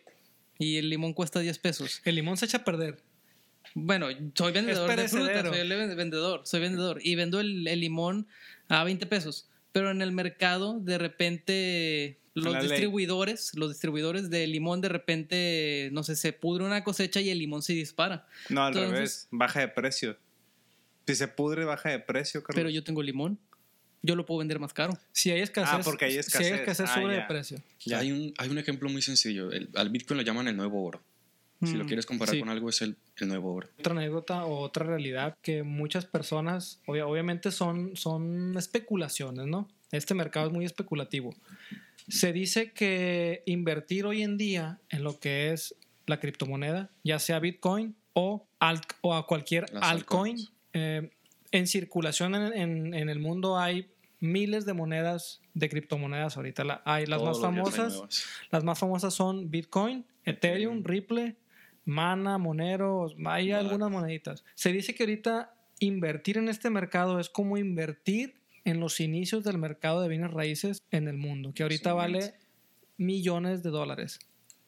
Y 0.58 0.76
el 0.76 0.90
limón 0.90 1.12
cuesta 1.12 1.40
10 1.40 1.58
pesos. 1.58 2.00
El 2.04 2.14
limón 2.14 2.36
se 2.36 2.46
echa 2.46 2.58
a 2.58 2.64
perder. 2.64 3.02
Bueno, 3.74 4.08
soy 4.34 4.52
vendedor 4.52 4.88
de 4.96 5.08
fruta, 5.08 5.42
soy 5.42 5.66
vendedor, 5.94 6.42
soy 6.44 6.60
vendedor. 6.60 7.00
Y 7.02 7.14
vendo 7.16 7.40
el, 7.40 7.66
el 7.66 7.80
limón 7.80 8.26
a 8.68 8.84
20 8.84 9.06
pesos. 9.06 9.48
Pero 9.72 9.90
en 9.90 10.02
el 10.02 10.12
mercado, 10.12 10.80
de 10.80 10.98
repente, 10.98 12.18
los 12.42 12.52
La 12.52 12.60
ley. 12.60 12.68
distribuidores, 12.70 13.52
los 13.54 13.70
distribuidores 13.70 14.30
de 14.30 14.46
limón, 14.46 14.80
de 14.80 14.88
repente, 14.88 15.88
no 15.92 16.02
sé, 16.02 16.16
se 16.16 16.32
pudre 16.32 16.64
una 16.64 16.84
cosecha 16.84 17.20
y 17.20 17.30
el 17.30 17.38
limón 17.38 17.62
se 17.62 17.72
dispara. 17.74 18.26
No, 18.48 18.62
al 18.62 18.68
Entonces- 18.72 18.92
revés. 18.92 19.28
Baja 19.30 19.60
de 19.60 19.68
precio. 19.68 20.16
Si 21.06 21.14
se 21.14 21.28
pudre, 21.28 21.64
baja 21.64 21.88
de 21.90 21.98
precio, 22.00 22.42
Carlos. 22.42 22.56
Pero 22.56 22.70
yo 22.70 22.84
tengo 22.84 23.02
limón. 23.02 23.38
Yo 24.02 24.14
lo 24.14 24.24
puedo 24.26 24.38
vender 24.38 24.60
más 24.60 24.72
caro. 24.72 24.96
Si 25.12 25.30
hay 25.30 25.40
escasez, 25.40 25.74
Ah, 25.74 25.80
porque 25.84 26.04
hay 26.04 26.10
Si 26.12 26.16
hay 26.16 26.20
escasez. 26.20 26.52
escasez 26.60 26.90
Ah, 26.90 26.94
sobre 26.94 27.16
ya. 27.16 27.22
de 27.22 27.26
precio. 27.26 27.58
Ya. 27.84 27.98
Hay, 27.98 28.12
un, 28.12 28.32
hay 28.38 28.48
un 28.48 28.58
ejemplo 28.58 28.88
muy 28.88 29.02
sencillo. 29.02 29.50
El- 29.50 29.70
al 29.74 29.90
Bitcoin 29.90 30.18
lo 30.18 30.22
llaman 30.22 30.46
el 30.48 30.56
nuevo 30.56 30.84
oro. 30.84 31.02
Si 31.64 31.74
lo 31.74 31.82
Mm, 31.82 31.86
quieres 31.88 32.06
comparar 32.06 32.34
sí. 32.36 32.38
con 32.40 32.48
algo, 32.50 32.68
es 32.70 32.80
el, 32.82 32.94
el 33.16 33.26
nuevo 33.26 33.52
oro. 33.52 33.68
Otra 33.80 33.92
anécdota 33.92 34.44
o 34.44 34.60
otra 34.60 34.86
realidad 34.86 35.36
que 35.42 35.64
muchas 35.64 36.04
personas, 36.06 36.80
obvia- 36.86 37.04
obviamente 37.08 37.50
son, 37.50 37.96
son 37.96 38.56
especulaciones, 38.56 39.46
¿no? 39.46 39.68
Este 39.90 40.14
mercado 40.14 40.46
es 40.46 40.52
muy 40.52 40.64
especulativo. 40.64 41.34
Se 42.08 42.32
dice 42.32 42.72
que 42.72 43.42
invertir 43.46 44.06
hoy 44.06 44.22
en 44.22 44.36
día 44.38 44.80
en 44.90 45.02
lo 45.04 45.18
que 45.20 45.52
es 45.52 45.74
la 46.06 46.18
criptomoneda, 46.20 46.90
ya 47.04 47.18
sea 47.18 47.38
Bitcoin 47.38 47.94
o, 48.14 48.46
alt- 48.60 48.94
o 49.02 49.14
a 49.14 49.26
cualquier 49.26 49.72
Las 49.72 49.82
altcoin, 49.90 50.38
eh, 50.72 51.10
en 51.52 51.66
circulación 51.66 52.34
en, 52.34 52.52
en- 52.56 52.94
en 52.94 53.08
el 53.08 53.18
mundo 53.20 53.58
hay 53.58 53.90
miles 54.20 54.64
de 54.66 54.72
monedas 54.72 55.40
de 55.54 55.68
criptomonedas 55.68 56.36
ahorita. 56.36 56.64
La- 56.64 56.82
hay 56.84 57.06
las 57.06 57.18
Todos 57.20 57.40
más 57.40 57.54
famosas. 57.74 58.26
Las 58.50 58.64
más 58.64 58.78
famosas 58.78 59.14
son 59.14 59.50
Bitcoin, 59.50 60.04
Ethereum, 60.24 60.82
Ripple, 60.84 61.36
Mana, 61.84 62.36
Monero, 62.38 63.08
hay 63.26 63.52
algunas 63.52 63.90
moneditas. 63.90 64.44
Se 64.54 64.72
dice 64.72 64.94
que 64.94 65.02
ahorita 65.04 65.54
invertir 65.78 66.36
en 66.38 66.48
este 66.48 66.70
mercado 66.70 67.20
es 67.20 67.28
como 67.30 67.56
invertir 67.56 68.37
en 68.68 68.80
los 68.80 69.00
inicios 69.00 69.44
del 69.44 69.58
mercado 69.58 70.02
de 70.02 70.08
bienes 70.08 70.30
raíces 70.30 70.82
en 70.90 71.08
el 71.08 71.16
mundo, 71.16 71.52
que 71.54 71.62
ahorita 71.62 71.94
vale 71.94 72.34
millones 72.98 73.62
de 73.62 73.70
dólares. 73.70 74.18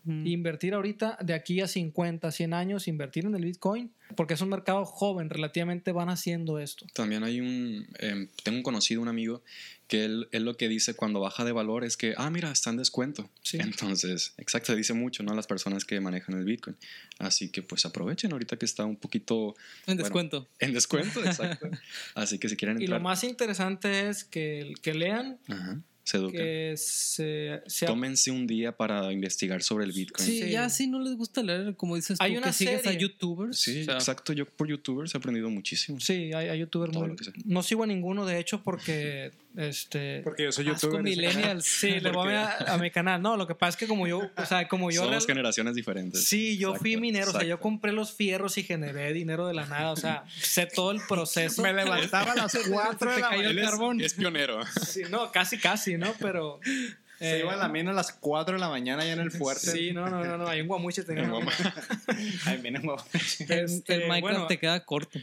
Mm. 0.04 0.26
Invertir 0.26 0.74
ahorita 0.74 1.18
de 1.20 1.34
aquí 1.34 1.60
a 1.60 1.68
50, 1.68 2.30
100 2.30 2.54
años, 2.54 2.88
invertir 2.88 3.26
en 3.26 3.34
el 3.34 3.44
Bitcoin, 3.44 3.92
porque 4.16 4.34
es 4.34 4.40
un 4.40 4.48
mercado 4.48 4.84
joven, 4.84 5.30
relativamente 5.30 5.92
van 5.92 6.08
haciendo 6.08 6.58
esto. 6.58 6.86
También 6.94 7.22
hay 7.22 7.40
un, 7.40 7.86
em, 7.98 8.28
tengo 8.42 8.58
un 8.58 8.62
conocido, 8.62 9.02
un 9.02 9.08
amigo, 9.08 9.42
que 9.88 10.04
él, 10.04 10.28
él 10.30 10.44
lo 10.44 10.56
que 10.56 10.68
dice 10.68 10.94
cuando 10.94 11.20
baja 11.20 11.44
de 11.44 11.52
valor 11.52 11.84
es 11.84 11.96
que, 11.96 12.14
ah, 12.16 12.30
mira, 12.30 12.50
está 12.52 12.70
en 12.70 12.76
descuento. 12.76 13.28
Sí. 13.42 13.58
Entonces, 13.60 14.34
exacto, 14.38 14.74
dice 14.74 14.94
mucho, 14.94 15.22
¿no? 15.22 15.32
A 15.32 15.34
las 15.34 15.48
personas 15.48 15.84
que 15.84 16.00
manejan 16.00 16.38
el 16.38 16.44
Bitcoin. 16.44 16.76
Así 17.18 17.50
que 17.50 17.62
pues 17.62 17.84
aprovechen 17.84 18.32
ahorita 18.32 18.56
que 18.56 18.66
está 18.66 18.84
un 18.84 18.96
poquito 18.96 19.56
En 19.86 19.96
bueno, 19.96 20.02
descuento. 20.02 20.48
en 20.60 20.72
descuento, 20.72 21.24
exacto. 21.24 21.68
Así 22.14 22.38
que 22.38 22.48
si 22.48 22.56
quieren 22.56 22.80
Y 22.80 22.84
entrar, 22.84 23.00
lo 23.00 23.04
más 23.04 23.24
interesante 23.24 24.08
es 24.08 24.24
que, 24.24 24.74
que 24.80 24.94
lean, 24.94 25.38
Ajá, 25.48 25.80
se 26.10 26.16
eduquen. 26.18 26.40
que 26.40 26.74
se, 26.76 27.62
se 27.66 27.86
Tómense 27.86 28.30
un 28.30 28.46
día 28.46 28.76
para 28.76 29.12
investigar 29.12 29.62
sobre 29.62 29.84
el 29.84 29.92
Bitcoin. 29.92 30.26
Sí, 30.28 30.40
Sí. 30.42 30.50
ya 30.50 30.68
si 30.68 30.86
no 30.86 30.98
les 31.00 31.14
gusta 31.16 31.42
leer, 31.42 31.76
como 31.76 31.96
dices 31.96 32.18
tú, 32.18 32.24
Hay 32.24 32.36
una 32.36 32.48
que 32.48 32.52
sigues 32.52 32.80
a 32.80 32.82
serie. 32.84 32.98
youtubers. 33.00 33.58
Sí, 33.58 33.82
o 33.82 33.84
sea, 33.84 33.94
exacto. 33.94 34.32
Yo 34.32 34.46
por 34.46 34.68
youtubers 34.68 35.14
he 35.14 35.18
aprendido 35.18 35.50
muchísimo. 35.50 36.00
Sí, 36.00 36.32
hay, 36.34 36.48
hay 36.48 36.58
youtubers 36.60 36.92
Todo 36.92 37.00
muy... 37.02 37.10
lo 37.10 37.16
que 37.16 37.24
sea. 37.24 37.32
No 37.44 37.62
sigo 37.62 37.84
a 37.84 37.86
ninguno, 37.86 38.26
de 38.26 38.38
hecho, 38.38 38.62
porque 38.62 39.30
Este, 39.56 40.20
Porque 40.22 40.44
yo 40.44 40.52
soy 40.52 40.66
youtuber. 40.66 41.02
millennials. 41.02 41.64
sí, 41.66 41.98
le 42.00 42.10
voy 42.12 42.32
a, 42.34 42.56
a 42.72 42.78
mi 42.78 42.90
canal. 42.90 43.20
No, 43.20 43.36
lo 43.36 43.46
que 43.46 43.54
pasa 43.54 43.70
es 43.70 43.76
que 43.76 43.86
como 43.88 44.06
yo, 44.06 44.20
o 44.36 44.46
sea, 44.46 44.68
como 44.68 44.90
yo... 44.90 45.00
Somos 45.02 45.10
real- 45.10 45.26
generaciones 45.26 45.74
diferentes. 45.74 46.24
Sí, 46.24 46.56
yo 46.56 46.74
fui 46.76 46.90
Exacto, 46.92 47.00
minero, 47.00 47.30
o 47.30 47.32
sea, 47.32 47.42
yo 47.42 47.58
compré 47.60 47.92
los 47.92 48.12
fierros 48.12 48.56
y 48.58 48.62
generé 48.62 49.12
dinero 49.12 49.46
de 49.48 49.54
la 49.54 49.66
nada, 49.66 49.90
o 49.90 49.96
sea, 49.96 50.24
sé 50.40 50.66
todo 50.66 50.92
el 50.92 51.00
proceso. 51.08 51.62
Me 51.62 51.72
levantaba 51.72 52.32
a 52.32 52.36
las 52.36 52.56
4 52.70 53.10
de 53.14 53.20
la 53.20 53.28
cayó 53.30 53.40
el 53.42 53.46
mañana. 53.48 53.62
Es- 53.64 53.70
carbón. 53.70 54.00
Es, 54.00 54.14
pionero. 54.14 54.60
Sí, 54.86 55.02
no, 55.10 55.32
casi, 55.32 55.58
casi, 55.58 55.96
¿no? 55.96 56.14
Pero... 56.20 56.60
Se 57.18 57.36
eh, 57.36 57.40
iba 57.40 57.52
a 57.52 57.56
la 57.56 57.68
mina 57.68 57.90
a 57.90 57.94
las 57.94 58.12
4 58.14 58.54
de 58.54 58.60
la 58.60 58.70
mañana 58.70 59.04
ya 59.04 59.12
en 59.12 59.20
el 59.20 59.30
fuerte. 59.30 59.70
Sí, 59.72 59.92
no, 59.92 60.08
no, 60.08 60.24
no, 60.24 60.38
no, 60.38 60.48
ahí 60.48 60.60
en 60.60 60.66
Guamuche 60.66 61.02
tenía 61.02 61.24
En 61.24 61.32
Ahí 62.46 62.56
viene 62.62 62.78
guapo. 62.78 63.04
El, 63.12 63.58
Este, 63.66 63.94
el 63.94 64.00
Minecraft 64.08 64.20
bueno, 64.22 64.46
te 64.46 64.58
queda 64.58 64.82
corto. 64.86 65.18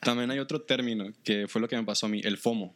También 0.00 0.30
hay 0.32 0.40
otro 0.40 0.62
término 0.62 1.06
que 1.22 1.46
fue 1.46 1.60
lo 1.60 1.68
que 1.68 1.76
me 1.76 1.84
pasó 1.84 2.06
a 2.06 2.08
mí, 2.08 2.20
el 2.24 2.36
FOMO, 2.36 2.74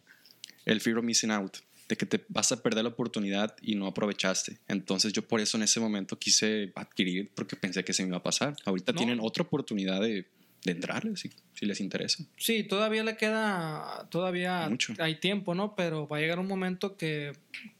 el 0.69 0.81
Fear 0.81 0.99
of 0.99 1.05
Missing 1.05 1.31
Out, 1.31 1.57
de 1.89 1.97
que 1.97 2.07
te 2.07 2.25
vas 2.29 2.53
a 2.53 2.63
perder 2.63 2.85
la 2.85 2.91
oportunidad 2.91 3.57
y 3.63 3.75
no 3.75 3.87
aprovechaste. 3.87 4.59
Entonces 4.69 5.13
yo 5.13 5.23
por 5.27 5.41
eso 5.41 5.57
en 5.57 5.63
ese 5.63 5.81
momento 5.81 6.19
quise 6.19 6.73
adquirir 6.77 7.31
porque 7.35 7.57
pensé 7.57 7.83
que 7.85 7.93
se 7.95 8.03
me 8.03 8.09
iba 8.09 8.19
a 8.19 8.23
pasar. 8.23 8.55
Ahorita 8.67 8.93
No. 8.93 8.99
tienen 8.99 9.19
otra 9.21 9.43
oportunidad 9.45 10.01
de, 10.01 10.27
de 10.65 10.73
entrarle 10.73 11.17
si, 11.17 11.31
si 11.55 11.65
les 11.65 11.81
interesa. 11.81 12.23
Sí, 12.37 12.63
todavía 12.65 13.03
le 13.05 13.17
queda, 13.17 14.07
todavía 14.11 14.69
Mucho. 14.69 14.93
hay 14.99 15.15
tiempo, 15.17 15.55
¿no? 15.55 15.75
Pero 15.75 16.07
va 16.07 16.19
a 16.19 16.21
llegar 16.21 16.39
un 16.39 16.47
momento 16.49 16.97
que, 16.99 17.33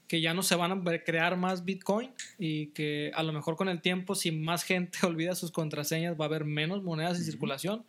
que 0.07 0.23
ya 0.23 0.33
no 0.33 0.43
se 0.43 0.55
van 0.55 0.73
a 0.73 0.99
crear 1.05 1.37
más 1.37 1.67
Bitcoin 1.67 2.11
y 2.39 2.69
que 2.69 3.11
a 3.15 3.23
lo 3.23 3.35
mejor 3.35 3.57
con 3.57 3.69
el 3.69 3.83
tiempo, 3.83 4.15
si 4.15 4.33
más 4.33 4.63
gente 4.63 4.99
olvida 5.07 5.35
sus 5.35 5.51
contraseñas, 5.51 6.19
va 6.19 6.25
a 6.25 6.29
haber 6.29 6.45
menos 6.47 6.83
monedas 6.83 7.19
en 7.19 7.25
circulación 7.25 7.85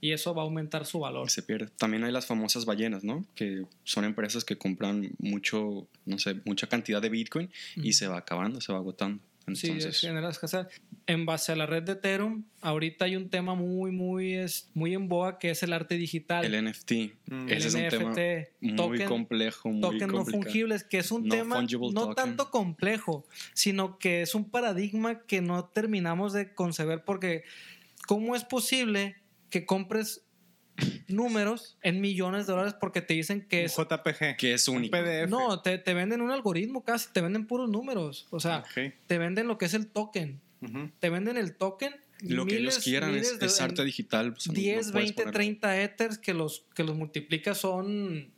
y 0.00 0.12
eso 0.12 0.34
va 0.34 0.42
a 0.42 0.44
aumentar 0.44 0.84
su 0.86 1.00
valor. 1.00 1.26
Y 1.26 1.30
se 1.30 1.42
pierde. 1.42 1.68
También 1.78 2.04
hay 2.04 2.12
las 2.12 2.26
famosas 2.26 2.64
ballenas, 2.64 3.04
¿no? 3.04 3.24
Que 3.34 3.64
son 3.84 4.04
empresas 4.04 4.44
que 4.44 4.56
compran 4.58 5.10
mucho, 5.18 5.88
no 6.04 6.18
sé, 6.18 6.36
mucha 6.44 6.66
cantidad 6.68 7.00
de 7.02 7.08
Bitcoin 7.08 7.50
y 7.76 7.92
se 7.94 8.06
va 8.08 8.18
acabando, 8.18 8.60
se 8.60 8.72
va 8.72 8.78
agotando. 8.78 9.22
Sí, 9.54 9.68
Entonces, 9.68 9.94
es 9.94 10.00
genera 10.00 10.28
escasez. 10.28 10.66
En 11.06 11.24
base 11.24 11.52
a 11.52 11.56
la 11.56 11.66
red 11.66 11.84
de 11.84 11.92
Ethereum, 11.92 12.42
ahorita 12.62 13.04
hay 13.04 13.14
un 13.14 13.28
tema 13.30 13.54
muy, 13.54 13.92
muy, 13.92 14.34
es, 14.34 14.68
muy 14.74 14.92
en 14.92 15.06
boga 15.08 15.38
que 15.38 15.50
es 15.50 15.62
el 15.62 15.72
arte 15.72 15.96
digital. 15.96 16.44
el 16.44 16.64
NFT, 16.64 16.92
Mm. 17.30 17.48
ese 17.48 17.68
es 17.68 17.74
un 17.74 17.88
tema 17.88 18.10
NFT, 18.10 18.48
muy 18.60 18.74
token- 18.98 19.06
complejo, 19.08 19.68
muy 19.70 19.80
token 19.82 20.08
no 20.08 20.24
fungibles, 20.24 20.82
que 20.82 20.98
es 20.98 21.12
un 21.12 21.28
No 21.28 21.34
tema 21.36 21.62
no 21.62 21.92
token. 21.92 22.14
tanto 22.16 22.50
complejo, 22.50 23.24
sino 23.54 24.00
que 24.00 24.22
es 24.22 24.34
un 24.34 24.50
paradigma 24.50 25.20
que 25.20 25.40
no 25.42 25.64
terminamos 25.66 26.32
de 26.32 26.52
conceber 26.52 27.04
porque 27.04 27.44
¿cómo 28.08 28.34
es 28.34 28.42
posible 28.42 29.14
que 29.50 29.64
compres 29.66 30.22
números 31.08 31.78
en 31.82 32.00
millones 32.00 32.46
de 32.46 32.52
dólares 32.52 32.74
porque 32.78 33.00
te 33.00 33.14
dicen 33.14 33.46
que 33.48 33.64
es... 33.64 33.76
JPG. 33.76 34.36
Que 34.36 34.54
es 34.54 34.68
Un 34.68 34.76
único. 34.78 34.96
PDF. 34.96 35.28
No, 35.28 35.62
te, 35.62 35.78
te 35.78 35.94
venden 35.94 36.20
un 36.20 36.30
algoritmo 36.30 36.84
casi, 36.84 37.08
te 37.12 37.20
venden 37.20 37.46
puros 37.46 37.68
números, 37.70 38.26
o 38.30 38.40
sea, 38.40 38.64
te 39.06 39.18
venden 39.18 39.46
lo 39.48 39.56
que 39.58 39.64
es 39.66 39.74
el 39.74 39.86
token, 39.88 40.40
te 41.00 41.10
venden 41.10 41.36
el 41.36 41.56
token. 41.56 41.94
Lo 42.22 42.46
que 42.46 42.56
ellos 42.56 42.74
miles- 42.76 42.84
quieran 42.84 43.10
es, 43.10 43.16
miles 43.26 43.38
de- 43.38 43.46
es 43.46 43.60
arte 43.60 43.84
digital. 43.84 44.32
pues, 44.32 44.46
no- 44.46 44.54
no 44.54 44.58
10, 44.58 44.90
puedes 44.90 44.92
20, 44.92 45.22
poner- 45.24 45.34
30 45.34 45.82
ethers 45.82 46.18
que 46.18 46.32
los, 46.32 46.64
que 46.74 46.82
los 46.82 46.96
multiplica 46.96 47.54
son 47.54 48.32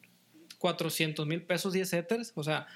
400 0.58 1.26
mil 1.28 1.42
pesos 1.42 1.72
10 1.72 1.92
ethers, 1.92 2.32
o 2.34 2.42
sea, 2.42 2.66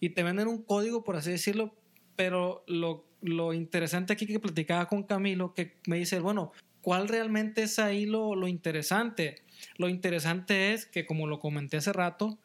y 0.00 0.10
te 0.10 0.22
venden 0.24 0.48
un 0.48 0.62
código, 0.62 1.04
por 1.04 1.14
así 1.16 1.30
decirlo, 1.30 1.76
pero 2.16 2.64
lo, 2.66 3.06
lo 3.22 3.54
interesante 3.54 4.12
aquí 4.12 4.26
que 4.26 4.40
platicaba 4.40 4.86
con 4.88 5.04
Camilo, 5.04 5.54
que 5.54 5.76
me 5.86 5.96
dice, 5.98 6.18
bueno, 6.18 6.52
¿cuál 6.82 7.08
realmente 7.08 7.62
es 7.62 7.78
ahí 7.78 8.06
lo, 8.06 8.34
lo 8.34 8.48
interesante? 8.48 9.42
Lo 9.76 9.88
interesante 9.88 10.72
es 10.72 10.86
que, 10.86 11.06
como 11.06 11.26
lo 11.26 11.38
comenté 11.40 11.76
hace 11.76 11.92
rato, 11.92 12.38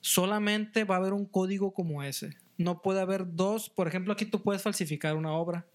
solamente 0.00 0.84
va 0.84 0.96
a 0.96 0.98
haber 0.98 1.12
un 1.12 1.24
código 1.26 1.72
como 1.72 2.02
ese. 2.02 2.36
No 2.58 2.82
puede 2.82 3.00
haber 3.00 3.34
dos, 3.34 3.70
por 3.70 3.88
ejemplo, 3.88 4.12
aquí 4.12 4.26
tú 4.26 4.42
puedes 4.42 4.62
falsificar 4.62 5.16
una 5.16 5.32
obra 5.32 5.66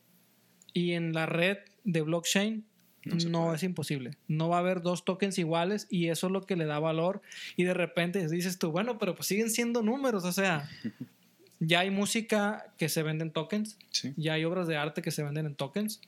y 0.73 0.91
en 0.93 1.13
la 1.13 1.25
red 1.25 1.57
de 1.83 2.01
blockchain 2.01 2.63
No 3.05 3.15
no 3.29 3.53
es 3.55 3.63
imposible. 3.63 4.11
No 4.27 4.49
va 4.49 4.57
a 4.57 4.59
haber 4.59 4.81
dos 4.81 5.03
tokens 5.03 5.39
iguales 5.39 5.87
y 5.89 6.07
eso 6.09 6.27
es 6.27 6.33
lo 6.33 6.41
que 6.45 6.55
le 6.55 6.65
da 6.65 6.79
valor. 6.79 7.21
Y 7.57 7.63
de 7.63 7.73
repente 7.73 8.27
dices 8.27 8.59
tú, 8.59 8.71
bueno, 8.71 8.97
pero 8.97 9.15
pues 9.15 9.27
siguen 9.27 9.49
siendo 9.49 9.81
números. 9.81 10.23
O 10.25 10.31
sea, 10.31 10.69
ya 11.59 11.79
hay 11.79 11.89
música 11.91 12.71
que 12.77 12.87
se 12.87 13.03
vende 13.03 13.23
en 13.25 13.31
tokens, 13.31 13.77
Sí. 13.89 14.13
ya 14.15 14.33
hay 14.33 14.45
obras 14.45 14.67
de 14.67 14.77
arte 14.77 15.01
que 15.01 15.11
se 15.11 15.23
venden 15.23 15.45
en 15.47 15.55
tokens. 15.55 16.01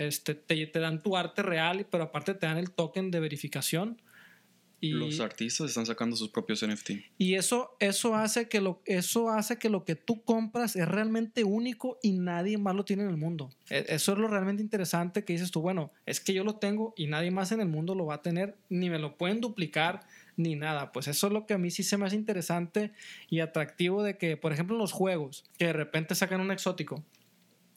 Este, 0.00 0.34
te, 0.34 0.66
te 0.66 0.78
dan 0.78 1.02
tu 1.02 1.16
arte 1.16 1.42
real, 1.42 1.86
pero 1.90 2.04
aparte 2.04 2.32
te 2.34 2.46
dan 2.46 2.56
el 2.56 2.70
token 2.70 3.10
de 3.10 3.20
verificación. 3.20 4.00
Y, 4.82 4.92
Los 4.92 5.20
artistas 5.20 5.68
están 5.68 5.84
sacando 5.84 6.16
sus 6.16 6.30
propios 6.30 6.62
NFT. 6.62 6.92
y 7.18 7.34
eso, 7.34 7.76
eso, 7.80 8.14
hace 8.14 8.48
que 8.48 8.62
lo, 8.62 8.80
eso 8.86 9.28
hace 9.28 9.58
que 9.58 9.68
lo 9.68 9.84
que 9.84 9.94
tú 9.94 10.22
compras 10.24 10.74
es 10.74 10.88
realmente 10.88 11.44
único 11.44 11.98
y 12.02 12.12
nadie 12.12 12.56
más 12.56 12.74
lo 12.74 12.86
tiene 12.86 13.02
en 13.02 13.10
el 13.10 13.18
mundo. 13.18 13.50
E- 13.68 13.84
Eso 13.88 14.12
es 14.12 14.18
lo 14.18 14.26
realmente 14.26 14.62
interesante 14.62 15.22
que 15.22 15.34
dices 15.34 15.50
tú, 15.50 15.60
bueno, 15.60 15.92
es 16.06 16.18
que 16.18 16.32
yo 16.32 16.44
lo 16.44 16.56
tengo 16.56 16.94
y 16.96 17.08
nadie 17.08 17.30
más 17.30 17.52
en 17.52 17.60
el 17.60 17.68
mundo 17.68 17.94
lo 17.94 18.06
va 18.06 18.14
a 18.14 18.22
tener, 18.22 18.56
ni 18.70 18.88
me 18.88 18.98
lo 18.98 19.18
pueden 19.18 19.42
duplicar, 19.42 20.00
ni 20.38 20.56
nada. 20.56 20.92
Pues 20.92 21.08
eso 21.08 21.26
es 21.26 21.32
lo 21.34 21.44
que 21.44 21.52
a 21.52 21.58
mí 21.58 21.70
sí 21.70 21.82
se 21.82 21.98
me 21.98 22.06
hace 22.06 22.16
interesante 22.16 22.92
y 23.28 23.40
atractivo 23.40 24.02
de 24.02 24.16
que, 24.16 24.38
por 24.38 24.54
ejemplo, 24.54 24.78
los 24.78 24.92
juegos, 24.92 25.44
que 25.58 25.66
de 25.66 25.74
repente 25.74 26.14
sacan 26.14 26.40
un 26.40 26.52
exótico 26.52 27.04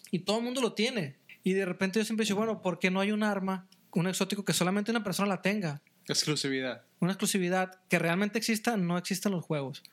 y 0.09 0.19
todo 0.19 0.37
el 0.37 0.43
mundo 0.45 0.61
lo 0.61 0.71
tiene. 0.73 1.15
Y 1.43 1.53
de 1.53 1.65
repente 1.65 1.99
yo 1.99 2.05
siempre 2.05 2.25
digo, 2.25 2.37
bueno, 2.37 2.61
¿por 2.61 2.79
qué 2.79 2.89
no 2.91 2.99
hay 2.99 3.11
un 3.11 3.23
arma, 3.23 3.67
un 3.93 4.07
exótico 4.07 4.45
que 4.45 4.53
solamente 4.53 4.91
una 4.91 5.03
persona 5.03 5.27
la 5.27 5.41
tenga? 5.41 5.81
Exclusividad. 6.07 6.83
una 6.99 7.11
exclusividad 7.13 7.79
que 7.89 7.97
realmente 7.99 8.37
exista, 8.37 8.75
no 8.77 8.97
existe 8.97 9.29
en 9.29 9.35
los 9.35 9.45
juegos. 9.45 9.83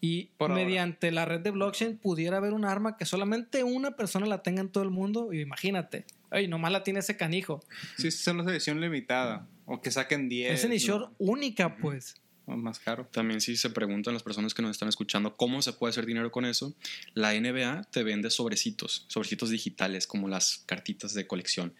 Y 0.00 0.26
Por 0.38 0.50
ahora. 0.52 0.62
mediante 0.64 1.10
la 1.10 1.24
red 1.24 1.40
de 1.40 1.50
blockchain 1.50 1.98
pudiera 1.98 2.36
haber 2.36 2.52
un 2.52 2.64
arma 2.64 2.96
que 2.96 3.04
solamente 3.04 3.64
una 3.64 3.96
persona 3.96 4.26
la 4.26 4.42
tenga 4.42 4.60
en 4.60 4.68
todo 4.68 4.84
el 4.84 4.90
mundo. 4.90 5.32
Y 5.32 5.40
imagínate, 5.40 6.04
ay, 6.30 6.46
nomás 6.46 6.70
la 6.70 6.84
tiene 6.84 7.00
ese 7.00 7.16
canijo. 7.16 7.60
Sí, 7.96 8.10
sí, 8.12 8.22
son 8.22 8.38
las 8.38 8.46
edición 8.46 8.80
limitada. 8.80 9.48
O 9.66 9.80
que 9.80 9.90
saquen 9.90 10.28
10. 10.28 10.52
es 10.52 10.64
edición 10.64 11.00
¿no? 11.00 11.14
única, 11.18 11.76
pues. 11.76 12.14
Más 12.56 12.78
caro. 12.78 13.06
También 13.12 13.40
si 13.40 13.56
se 13.56 13.70
preguntan 13.70 14.14
las 14.14 14.22
personas 14.22 14.54
que 14.54 14.62
nos 14.62 14.70
están 14.70 14.88
escuchando 14.88 15.36
cómo 15.36 15.60
se 15.60 15.74
puede 15.74 15.90
hacer 15.90 16.06
dinero 16.06 16.30
con 16.30 16.44
eso, 16.44 16.74
la 17.14 17.34
NBA 17.34 17.84
te 17.90 18.02
vende 18.02 18.30
sobrecitos, 18.30 19.04
sobrecitos 19.08 19.50
digitales 19.50 20.06
como 20.06 20.28
las 20.28 20.62
cartitas 20.66 21.12
de 21.14 21.26
colección. 21.26 21.74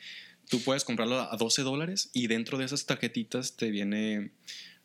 Tú 0.49 0.61
puedes 0.61 0.85
comprarlo 0.85 1.21
a 1.21 1.37
12 1.37 1.63
dólares 1.63 2.11
y 2.13 2.27
dentro 2.27 2.59
de 2.59 2.65
esas 2.65 2.87
tarjetitas 2.87 3.57
te 3.57 3.71
viene, 3.71 4.31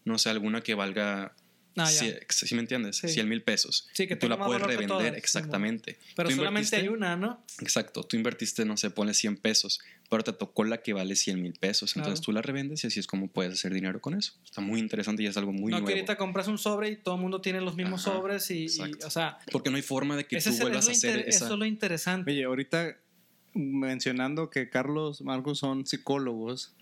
no 0.05 0.17
sé, 0.17 0.29
alguna 0.29 0.61
que 0.61 0.73
valga, 0.73 1.35
Ah, 1.75 1.87
¿sí 1.87 2.53
me 2.55 2.61
entiendes? 2.61 2.97
Sí. 2.97 3.07
100 3.09 3.27
mil 3.27 3.41
pesos. 3.41 3.87
Sí, 3.93 4.05
que 4.07 4.15
tú 4.15 4.29
la 4.29 4.37
puedes 4.37 4.61
revender, 4.61 5.15
exactamente. 5.15 5.97
Pero 6.15 6.29
solamente 6.29 6.75
hay 6.75 6.87
una, 6.87 7.15
¿no? 7.15 7.43
Exacto, 7.61 8.03
tú 8.03 8.15
invertiste, 8.15 8.63
no 8.65 8.77
sé, 8.77 8.91
pones 8.91 9.17
100 9.17 9.37
pesos, 9.37 9.79
pero 10.09 10.23
te 10.23 10.33
tocó 10.33 10.63
la 10.63 10.81
que 10.83 10.93
vale 10.93 11.15
100 11.15 11.41
mil 11.41 11.53
pesos. 11.53 11.95
Entonces 11.95 12.19
Claro. 12.19 12.25
tú 12.25 12.31
la 12.33 12.41
revendes 12.43 12.83
y 12.83 12.87
así 12.87 12.99
es 12.99 13.07
como 13.07 13.27
puedes 13.27 13.53
hacer 13.53 13.73
dinero 13.73 14.01
con 14.01 14.13
eso. 14.13 14.33
Está 14.45 14.61
muy 14.61 14.79
interesante 14.79 15.23
y 15.23 15.25
es 15.27 15.35
algo 15.37 15.51
muy 15.51 15.71
no, 15.71 15.77
nuevo. 15.79 15.87
que 15.87 15.93
ahorita 15.93 16.15
compras 16.17 16.47
un 16.47 16.57
sobre 16.57 16.89
y 16.89 16.95
todo 16.97 17.15
el 17.15 17.21
mundo 17.21 17.41
tiene 17.41 17.59
los 17.61 17.75
mismos 17.75 18.05
Ajá, 18.07 18.17
sobres 18.17 18.51
y, 18.51 18.67
o 19.05 19.09
sea, 19.09 19.39
Porque 19.51 19.69
no 19.71 19.77
hay 19.77 19.81
forma 19.81 20.15
de 20.15 20.25
que 20.25 20.39
tú 20.39 20.51
vuelvas 20.59 20.87
a 20.87 20.91
hacer 20.91 21.19
esa... 21.27 21.45
eso 21.45 21.53
es 21.53 21.59
lo 21.59 21.65
interesante. 21.65 22.31
Oye, 22.31 22.43
ahorita 22.43 22.97
mencionando 23.55 24.49
que 24.49 24.69
Carlos, 24.69 25.21
Marcos 25.21 25.59
son 25.59 25.85
psicólogos, 25.85 26.75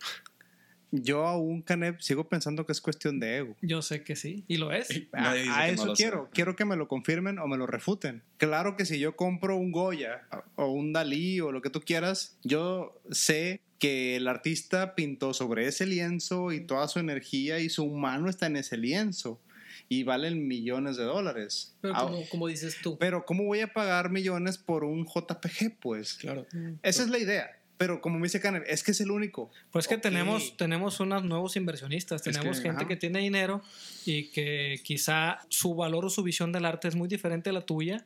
yo 0.92 1.26
aún, 1.28 1.62
Canep, 1.62 2.00
sigo 2.02 2.28
pensando 2.28 2.66
que 2.66 2.72
es 2.74 2.82
cuestión 2.82 3.20
de 3.20 3.38
ego. 3.38 3.56
Yo 3.62 3.82
sé 3.82 4.04
que 4.04 4.16
sí, 4.16 4.44
y 4.48 4.58
lo 4.58 4.72
es. 4.72 4.90
A, 5.14 5.32
no 5.36 5.64
eso 5.66 5.94
quiero. 5.94 6.24
sea. 6.24 6.32
Quiero 6.34 6.56
que 6.56 6.66
me 6.66 6.76
lo 6.76 6.88
confirmen 6.88 7.40
o 7.40 7.48
me 7.48 7.58
lo 7.58 7.66
refuten. 7.68 8.24
Claro 8.38 8.76
que 8.76 8.86
si 8.86 9.00
yo 9.00 9.16
compro 9.16 9.56
un 9.58 9.72
Goya 9.72 10.28
o 10.56 10.68
un 10.68 10.94
Dalí 10.94 11.40
o 11.40 11.52
lo 11.52 11.62
que 11.62 11.70
tú 11.70 11.82
quieras, 11.82 12.38
yo 12.44 13.00
sé 13.12 13.62
que 13.80 14.16
el 14.16 14.28
artista 14.28 14.94
pintó 14.96 15.34
sobre 15.34 15.66
ese 15.68 15.86
lienzo 15.88 16.52
y 16.52 16.62
toda 16.62 16.88
su 16.88 17.00
energía 17.00 17.60
y 17.60 17.70
su 17.70 17.88
mano 17.88 18.30
está 18.30 18.46
en 18.46 18.58
ese 18.58 18.78
lienzo 18.78 19.42
y 19.90 20.04
valen 20.04 20.48
millones 20.48 20.98
de 20.98 21.04
dólares. 21.04 21.76
Pero 21.82 21.96
Ah, 21.98 22.04
como, 22.04 22.30
como 22.30 22.48
dices 22.48 22.78
tú. 22.84 22.98
pero 23.00 23.26
¿cómo 23.26 23.44
voy 23.46 23.62
a 23.62 23.74
pagar 23.74 24.10
millones 24.12 24.58
por 24.58 24.84
un 24.84 25.06
JPG? 25.06 25.80
Pues 25.82 26.14
Claro. 26.14 26.46
esa 26.84 27.04
es 27.04 27.10
la 27.10 27.18
idea. 27.18 27.50
Pero 27.82 28.00
como 28.02 28.18
me 28.20 28.24
dice 28.28 28.40
Canep, 28.40 28.64
es 28.68 28.84
que 28.84 28.92
es 28.92 29.02
el 29.02 29.12
único. 29.12 29.50
Pues 29.72 29.88
que 29.88 29.96
Ok. 29.96 30.02
tenemos, 30.02 30.56
tenemos 30.56 31.00
unos 31.00 31.24
nuevos 31.24 31.56
inversionistas, 31.56 32.26
Es 32.26 32.34
tenemos 32.34 32.58
que, 32.58 32.64
gente 32.70 32.82
ajá. 32.84 32.88
que 32.88 32.96
tiene 32.96 33.20
dinero 33.20 33.62
y 34.06 34.30
que 34.30 34.80
quizá 34.84 35.40
su 35.50 35.74
valor 35.76 36.06
o 36.06 36.10
su 36.10 36.22
visión 36.24 36.52
del 36.52 36.66
arte 36.66 36.88
es 36.88 36.96
muy 36.96 37.08
diferente 37.10 37.50
a 37.50 37.54
la 37.54 37.62
tuya. 37.66 38.06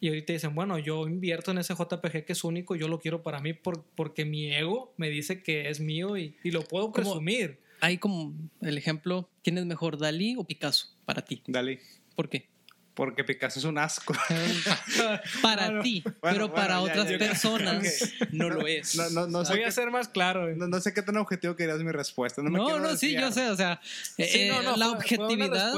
Y 0.00 0.08
ahorita 0.08 0.32
dicen, 0.32 0.54
bueno, 0.54 0.78
yo 0.78 1.06
invierto 1.06 1.52
en 1.52 1.58
ese 1.58 1.74
JPG 1.74 2.24
que 2.24 2.32
es 2.32 2.42
único, 2.42 2.74
yo 2.74 2.88
lo 2.88 2.98
quiero 2.98 3.22
para 3.22 3.38
mí 3.40 3.52
por- 3.52 3.84
porque 3.94 4.24
mi 4.24 4.52
ego 4.52 4.92
me 4.96 5.10
dice 5.10 5.42
que 5.44 5.68
es 5.68 5.78
mío 5.78 6.16
y, 6.16 6.34
y 6.42 6.50
lo 6.50 6.64
puedo 6.64 6.90
presumir. 6.90 7.60
Hay 7.80 7.98
como 7.98 8.32
el 8.62 8.78
ejemplo, 8.78 9.28
¿quién 9.44 9.58
es 9.58 9.66
mejor, 9.66 9.98
Dalí 9.98 10.34
o 10.36 10.44
Picasso 10.44 10.88
para 11.04 11.22
ti? 11.22 11.42
Dalí. 11.46 11.78
¿Por 12.16 12.28
qué? 12.28 12.48
Porque 12.94 13.24
Picasso 13.24 13.58
es 13.58 13.64
un 13.64 13.78
asco. 13.78 14.12
para 15.42 15.66
Bueno, 15.68 15.82
ti, 15.82 16.02
bueno, 16.02 16.18
pero 16.20 16.48
bueno, 16.48 16.54
para 16.54 16.74
ya, 16.74 16.80
otras 16.82 17.08
ya, 17.10 17.18
personas 17.18 18.12
no 18.32 18.50
lo 18.50 18.66
es. 18.66 18.94
No, 18.96 19.08
no, 19.10 19.26
no 19.28 19.44
sé 19.44 19.54
Voy 19.54 19.62
a 19.64 19.70
ser 19.70 19.90
más 19.90 20.08
claro. 20.08 20.42
güey. 20.42 20.56
No, 20.56 20.68
no 20.68 20.80
sé 20.80 20.92
qué 20.92 21.02
tan 21.02 21.16
objetivo 21.16 21.56
querías 21.56 21.78
mi 21.78 21.90
respuesta. 21.90 22.42
No, 22.42 22.50
me 22.50 22.58
No, 22.58 22.78
no, 22.78 22.96
sí, 22.96 23.12
yo 23.14 23.32
sé, 23.32 23.48
o 23.50 23.56
sea, 23.56 23.80
Sí, 23.82 24.22
eh, 24.22 24.48
no, 24.50 24.62
no, 24.62 24.76
la 24.76 24.86
fue- 24.88 24.96
objetividad, 24.96 25.74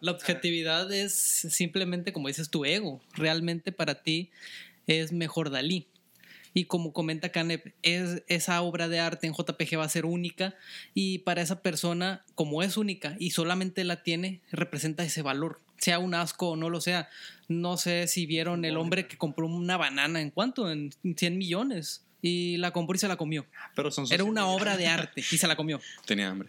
la 0.00 0.10
objetividad 0.12 0.92
es 0.92 1.12
simplemente 1.14 2.12
como 2.12 2.28
dices 2.28 2.48
tu 2.50 2.64
ego, 2.64 3.00
realmente 3.14 3.72
para 3.72 4.02
ti 4.02 4.30
es 4.86 5.12
mejor 5.12 5.50
Dalí. 5.50 5.86
Y 6.54 6.64
como 6.64 6.94
comenta 6.94 7.28
Canep, 7.28 7.74
es, 7.82 8.22
esa 8.28 8.62
obra 8.62 8.88
de 8.88 8.98
arte 8.98 9.26
en 9.26 9.34
JPG 9.34 9.78
va 9.78 9.84
a 9.84 9.88
ser 9.90 10.06
única 10.06 10.54
y 10.94 11.18
para 11.18 11.42
esa 11.42 11.60
persona, 11.60 12.24
como 12.34 12.62
es 12.62 12.78
única 12.78 13.14
y 13.18 13.32
solamente 13.32 13.84
la 13.84 14.02
tiene, 14.02 14.40
representa 14.50 15.04
ese 15.04 15.20
valor, 15.20 15.60
sea 15.78 15.98
un 15.98 16.14
asco 16.14 16.50
o 16.50 16.56
no 16.56 16.70
lo 16.70 16.80
sea. 16.80 17.08
No 17.48 17.76
sé 17.76 18.08
si 18.08 18.26
vieron 18.26 18.64
el 18.64 18.76
hombre 18.76 19.06
que 19.06 19.16
compró 19.16 19.46
una 19.46 19.76
banana, 19.76 20.20
¿en 20.20 20.30
cuánto? 20.30 20.70
En 20.70 20.90
100 21.16 21.38
millones. 21.38 22.02
Y 22.22 22.56
la 22.56 22.72
compró 22.72 22.96
y 22.96 22.98
se 22.98 23.08
la 23.08 23.16
comió. 23.16 23.46
Pero 23.74 23.90
son 23.90 24.06
Era 24.10 24.24
una 24.24 24.46
obra 24.48 24.76
de 24.76 24.86
arte 24.88 25.20
y 25.20 25.38
se 25.38 25.46
la 25.46 25.54
comió. 25.54 25.80
Tenía 26.06 26.28
hambre. 26.30 26.48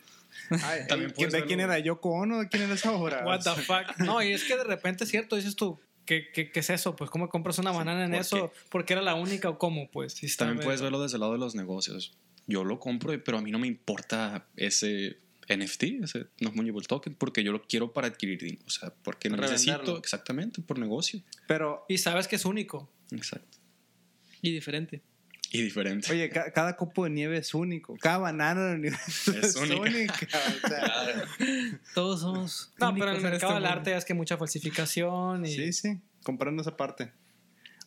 Ay, 0.49 0.81
También 0.87 1.11
¿quién- 1.11 1.15
puedes 1.15 1.33
¿De 1.33 1.39
verlo. 1.39 1.47
quién 1.47 1.59
era? 1.59 1.77
¿Yoko 1.79 2.09
Ono? 2.09 2.39
¿De 2.39 2.47
quién 2.49 2.63
era 2.63 2.73
esa 2.73 2.91
obra? 2.93 3.23
What 3.25 3.41
the 3.43 3.61
fuck. 3.61 3.97
No, 3.99 4.23
y 4.23 4.31
es 4.31 4.43
que 4.45 4.55
de 4.57 4.63
repente 4.63 5.03
es 5.03 5.09
cierto, 5.11 5.35
dices 5.35 5.55
tú, 5.55 5.79
¿qué, 6.05 6.31
qué, 6.33 6.51
qué 6.51 6.59
es 6.61 6.69
eso? 6.71 6.95
Pues, 6.95 7.09
¿cómo 7.11 7.29
compras 7.29 7.59
una 7.59 7.71
banana 7.71 8.05
en 8.05 8.11
¿Por 8.11 8.21
eso? 8.21 8.53
Porque 8.69 8.93
era 8.93 9.01
la 9.03 9.13
única 9.15 9.49
o 9.49 9.57
cómo, 9.59 9.89
pues. 9.91 10.13
Sí 10.13 10.25
está 10.25 10.45
También 10.45 10.63
puedes 10.65 10.81
verlo 10.81 11.01
desde 11.01 11.17
el 11.17 11.21
lado 11.21 11.33
de 11.33 11.39
los 11.39 11.53
negocios. 11.53 12.17
Yo 12.47 12.63
lo 12.63 12.79
compro, 12.79 13.11
pero 13.23 13.37
a 13.37 13.41
mí 13.41 13.51
no 13.51 13.59
me 13.59 13.67
importa 13.67 14.47
ese 14.55 15.19
NFT, 15.49 15.83
ese 16.03 16.27
no 16.41 16.51
fungible 16.51 16.81
token, 16.87 17.15
porque 17.15 17.43
yo 17.43 17.51
lo 17.51 17.61
quiero 17.63 17.93
para 17.93 18.07
adquirir 18.07 18.39
dinero. 18.39 18.63
O 18.65 18.69
sea, 18.69 18.93
porque 19.03 19.29
Revenderlo. 19.29 19.53
necesito 19.53 19.97
exactamente 19.97 20.61
por 20.61 20.77
negocio. 20.79 21.21
Pero, 21.47 21.85
Y 21.87 21.97
sabes 21.99 22.27
que 22.27 22.35
es 22.35 22.45
único. 22.45 22.91
Exacto. 23.11 23.57
Y 24.41 24.51
diferente. 24.51 25.01
Y 25.49 25.61
diferente. 25.61 26.11
oye, 26.11 26.29
ca- 26.29 26.51
cada 26.51 26.75
copo 26.75 27.05
de 27.05 27.09
nieve 27.11 27.37
es 27.37 27.53
único. 27.53 27.95
Cada 27.97 28.17
banana 28.17 28.65
del 28.65 28.79
universo 28.79 29.31
es, 29.31 29.45
Es 29.45 29.55
única. 29.55 29.79
única. 29.81 30.17
o 30.65 30.67
sea, 30.67 30.79
Claro. 30.79 31.21
Todos 31.95 32.19
somos. 32.19 32.73
No, 32.79 32.93
pero 32.93 33.05
en 33.05 33.09
el 33.11 33.15
este 33.17 33.29
mercado 33.29 33.53
del 33.53 33.63
mundo. 33.63 33.77
arte 33.77 33.95
es 33.95 34.03
que 34.03 34.13
mucha 34.13 34.35
falsificación 34.37 35.45
y... 35.45 35.53
sí, 35.55 35.71
sí, 35.73 35.99
comprando 36.23 36.61
esa 36.61 36.75
parte. 36.75 37.13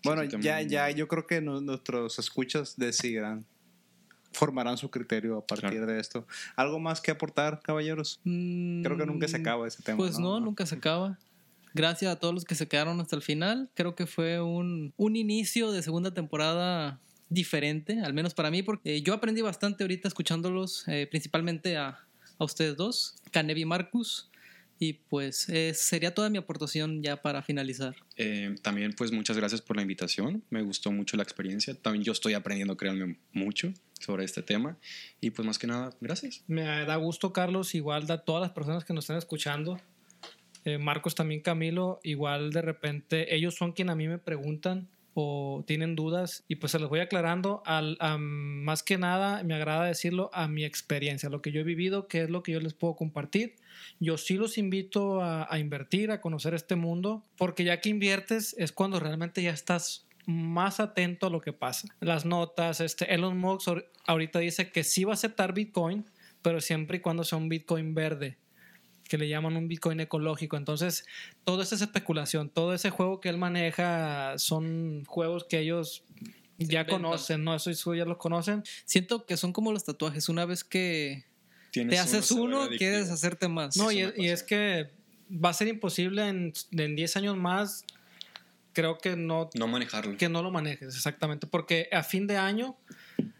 Bueno, 0.02 0.22
sí, 0.22 0.38
ya, 0.40 0.62
ya, 0.62 0.88
yo 0.90 1.06
creo 1.06 1.26
que 1.26 1.42
nu- 1.42 1.60
nuestros 1.60 2.18
escuchas 2.18 2.78
decidirán, 2.78 3.44
formarán 4.32 4.76
su 4.78 4.90
criterio 4.90 5.38
a 5.38 5.46
partir 5.46 5.70
Claro. 5.70 5.86
de 5.86 6.00
esto. 6.00 6.26
¿Algo 6.56 6.78
más 6.78 7.00
que 7.00 7.10
aportar, 7.10 7.60
caballeros? 7.62 8.20
Creo 8.24 8.96
que 8.96 9.06
nunca 9.06 9.28
se 9.28 9.38
Mm, 9.38 9.42
acaba 9.42 9.66
ese 9.68 9.82
tema. 9.82 9.98
Pues 9.98 10.18
no, 10.18 10.38
nunca 10.40 10.66
se 10.66 10.76
acaba. 10.76 11.18
Gracias 11.74 12.12
a 12.12 12.18
todos 12.18 12.34
los 12.34 12.44
que 12.44 12.54
se 12.54 12.66
quedaron 12.68 13.00
hasta 13.00 13.14
el 13.16 13.22
final. 13.22 13.70
Creo 13.74 13.94
que 13.94 14.06
fue 14.06 14.40
un, 14.40 14.92
un 14.96 15.16
inicio 15.16 15.70
de 15.72 15.82
segunda 15.82 16.12
temporada 16.12 16.98
diferente, 17.28 18.00
al 18.00 18.12
menos 18.12 18.34
para 18.34 18.50
mí, 18.50 18.62
porque 18.62 18.96
eh, 18.96 19.02
yo 19.02 19.14
aprendí 19.14 19.40
bastante 19.40 19.84
ahorita 19.84 20.08
escuchándolos, 20.08 20.86
eh, 20.88 21.06
principalmente 21.08 21.76
a, 21.76 21.98
a 22.38 22.44
ustedes 22.44 22.76
dos, 22.76 23.16
Canevi 23.30 23.62
y 23.62 23.64
Marcus. 23.66 24.29
Y 24.82 24.94
pues 24.94 25.46
eh, 25.50 25.74
sería 25.74 26.14
toda 26.14 26.30
mi 26.30 26.38
aportación 26.38 27.02
ya 27.02 27.20
para 27.20 27.42
finalizar. 27.42 27.94
Eh, 28.16 28.54
también, 28.62 28.94
pues, 28.94 29.12
muchas 29.12 29.36
gracias 29.36 29.60
por 29.60 29.76
la 29.76 29.82
invitación. 29.82 30.42
Me 30.48 30.62
gustó 30.62 30.90
mucho 30.90 31.18
la 31.18 31.22
experiencia. 31.22 31.74
También 31.74 32.02
yo 32.02 32.12
estoy 32.12 32.32
aprendiendo, 32.32 32.78
créanme, 32.78 33.18
mucho 33.30 33.74
sobre 34.00 34.24
este 34.24 34.42
tema. 34.42 34.78
Y 35.20 35.32
pues, 35.32 35.44
más 35.44 35.58
que 35.58 35.66
nada, 35.66 35.94
gracias. 36.00 36.42
Me 36.46 36.62
da 36.62 36.96
gusto, 36.96 37.34
Carlos, 37.34 37.74
igual 37.74 38.06
da 38.06 38.14
a 38.14 38.24
todas 38.24 38.40
las 38.40 38.52
personas 38.52 38.86
que 38.86 38.94
nos 38.94 39.04
están 39.04 39.18
escuchando. 39.18 39.78
Eh, 40.64 40.78
Marcos 40.78 41.14
también, 41.14 41.42
Camilo, 41.42 42.00
igual 42.02 42.50
de 42.50 42.62
repente 42.62 43.34
ellos 43.34 43.54
son 43.56 43.72
quien 43.72 43.90
a 43.90 43.94
mí 43.94 44.08
me 44.08 44.18
preguntan 44.18 44.88
o 45.14 45.64
tienen 45.66 45.96
dudas 45.96 46.44
y 46.48 46.56
pues 46.56 46.72
se 46.72 46.78
los 46.78 46.88
voy 46.88 47.00
aclarando 47.00 47.62
al, 47.66 47.96
a- 48.00 48.16
más 48.18 48.82
que 48.82 48.96
nada 48.98 49.42
me 49.42 49.54
agrada 49.54 49.84
decirlo 49.86 50.30
a 50.32 50.46
mi 50.48 50.64
experiencia, 50.64 51.28
lo 51.28 51.42
que 51.42 51.52
yo 51.52 51.60
he 51.60 51.64
vivido, 51.64 52.06
qué 52.08 52.22
es 52.22 52.30
lo 52.30 52.42
que 52.42 52.52
yo 52.52 52.60
les 52.60 52.74
puedo 52.74 52.94
compartir. 52.96 53.56
Yo 53.98 54.16
sí 54.18 54.36
los 54.36 54.56
invito 54.58 55.20
a, 55.22 55.46
a 55.52 55.58
invertir, 55.58 56.10
a 56.10 56.20
conocer 56.20 56.54
este 56.54 56.76
mundo, 56.76 57.24
porque 57.36 57.64
ya 57.64 57.80
que 57.80 57.88
inviertes 57.88 58.54
es 58.58 58.72
cuando 58.72 59.00
realmente 59.00 59.42
ya 59.42 59.50
estás 59.50 60.06
más 60.26 60.78
atento 60.80 61.26
a 61.26 61.30
lo 61.30 61.40
que 61.40 61.52
pasa. 61.52 61.88
Las 62.00 62.24
notas, 62.24 62.80
este 62.80 63.12
Elon 63.14 63.36
Musk 63.38 63.68
ahor- 63.68 63.86
ahorita 64.06 64.38
dice 64.38 64.70
que 64.70 64.84
sí 64.84 65.04
va 65.04 65.12
a 65.12 65.14
aceptar 65.14 65.54
Bitcoin, 65.54 66.04
pero 66.42 66.60
siempre 66.60 66.98
y 66.98 67.00
cuando 67.00 67.24
sea 67.24 67.38
un 67.38 67.48
Bitcoin 67.48 67.94
verde, 67.94 68.36
que 69.10 69.18
le 69.18 69.28
llaman 69.28 69.56
un 69.56 69.66
Bitcoin 69.66 69.98
ecológico. 69.98 70.56
Entonces, 70.56 71.04
todo 71.42 71.62
eso 71.62 71.74
es 71.74 71.82
especulación, 71.82 72.48
todo 72.48 72.72
ese 72.72 72.90
juego 72.90 73.20
que 73.20 73.28
él 73.28 73.38
maneja 73.38 74.38
son 74.38 75.04
juegos 75.04 75.44
que 75.44 75.58
ellos 75.58 76.04
ya 76.58 76.82
inventan. 76.82 77.02
conocen, 77.02 77.42
¿no? 77.42 77.56
Eso, 77.56 77.70
eso 77.70 77.92
ya 77.92 78.04
los 78.04 78.18
conocen. 78.18 78.62
Siento 78.84 79.26
que 79.26 79.36
son 79.36 79.52
como 79.52 79.72
los 79.72 79.84
tatuajes. 79.84 80.28
Una 80.28 80.44
vez 80.44 80.62
que 80.62 81.24
Tienes 81.72 81.92
te 81.96 81.98
haces 81.98 82.30
uno, 82.30 82.68
quieres 82.78 83.10
hacerte 83.10 83.48
más. 83.48 83.76
No, 83.76 83.90
y, 83.90 83.98
y 84.16 84.28
es 84.28 84.44
que 84.44 84.90
va 85.28 85.48
a 85.48 85.54
ser 85.54 85.66
imposible 85.66 86.28
en, 86.28 86.52
en 86.70 86.94
10 86.94 87.16
años 87.16 87.36
más, 87.36 87.84
creo 88.72 88.98
que 88.98 89.16
no, 89.16 89.50
No 89.54 89.66
manejarlo. 89.66 90.16
que 90.18 90.28
no 90.28 90.40
lo 90.40 90.52
manejes, 90.52 90.94
exactamente, 90.94 91.48
porque 91.48 91.88
a 91.90 92.04
fin 92.04 92.28
de 92.28 92.36
año 92.36 92.76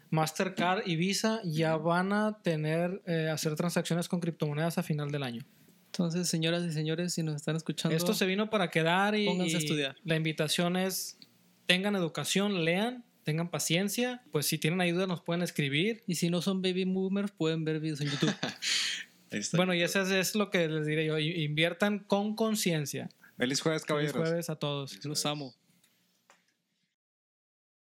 Mastercard 0.09 0.85
y 0.85 0.97
Visa 0.97 1.39
ya 1.45 1.77
van 1.77 2.11
a 2.11 2.39
tener, 2.41 3.01
eh, 3.05 3.29
hacer 3.29 3.55
transacciones 3.55 4.09
con 4.09 4.19
criptomonedas 4.19 4.77
a 4.77 4.83
final 4.83 5.11
del 5.11 5.23
año. 5.23 5.45
Entonces, 5.91 6.29
señoras 6.29 6.63
y 6.63 6.71
señores, 6.71 7.13
si 7.13 7.21
nos 7.21 7.35
están 7.35 7.57
escuchando, 7.57 7.97
Esto 7.97 8.13
se 8.13 8.25
vino 8.25 8.49
para 8.49 8.69
quedar 8.69 9.13
y, 9.13 9.25
Pónganse 9.25 9.57
a 9.57 9.59
estudiar. 9.59 9.97
la 10.05 10.15
invitación 10.15 10.77
es 10.77 11.19
tengan 11.65 11.97
educación, 11.97 12.63
lean, 12.63 13.03
tengan 13.23 13.49
paciencia, 13.49 14.23
pues 14.31 14.45
si 14.45 14.57
tienen 14.57 14.79
ayuda 14.79 15.05
nos 15.05 15.21
pueden 15.21 15.41
escribir. 15.41 16.03
y 16.07 16.15
si 16.15 16.29
no 16.29 16.41
son 16.41 16.61
baby 16.61 16.85
boomers, 16.85 17.31
pueden 17.31 17.65
ver 17.65 17.79
videos 17.79 18.01
en 18.01 18.09
YouTube. 18.09 18.33
Bueno, 19.53 19.73
y 19.73 19.81
eso 19.81 20.01
es, 20.01 20.11
es 20.11 20.35
lo 20.35 20.49
que 20.49 20.67
les 20.67 20.85
diré 20.85 21.05
yo, 21.05 21.17
inviertan 21.17 21.99
con 21.99 22.35
conciencia. 22.35 23.09
Feliz 23.37 23.61
jueves, 23.61 23.83
Feliz 23.83 23.87
caballeros. 23.87 24.27
jueves 24.27 24.49
a 24.49 24.57
todos. 24.57 25.05
Los 25.05 25.25
amo. 25.25 25.55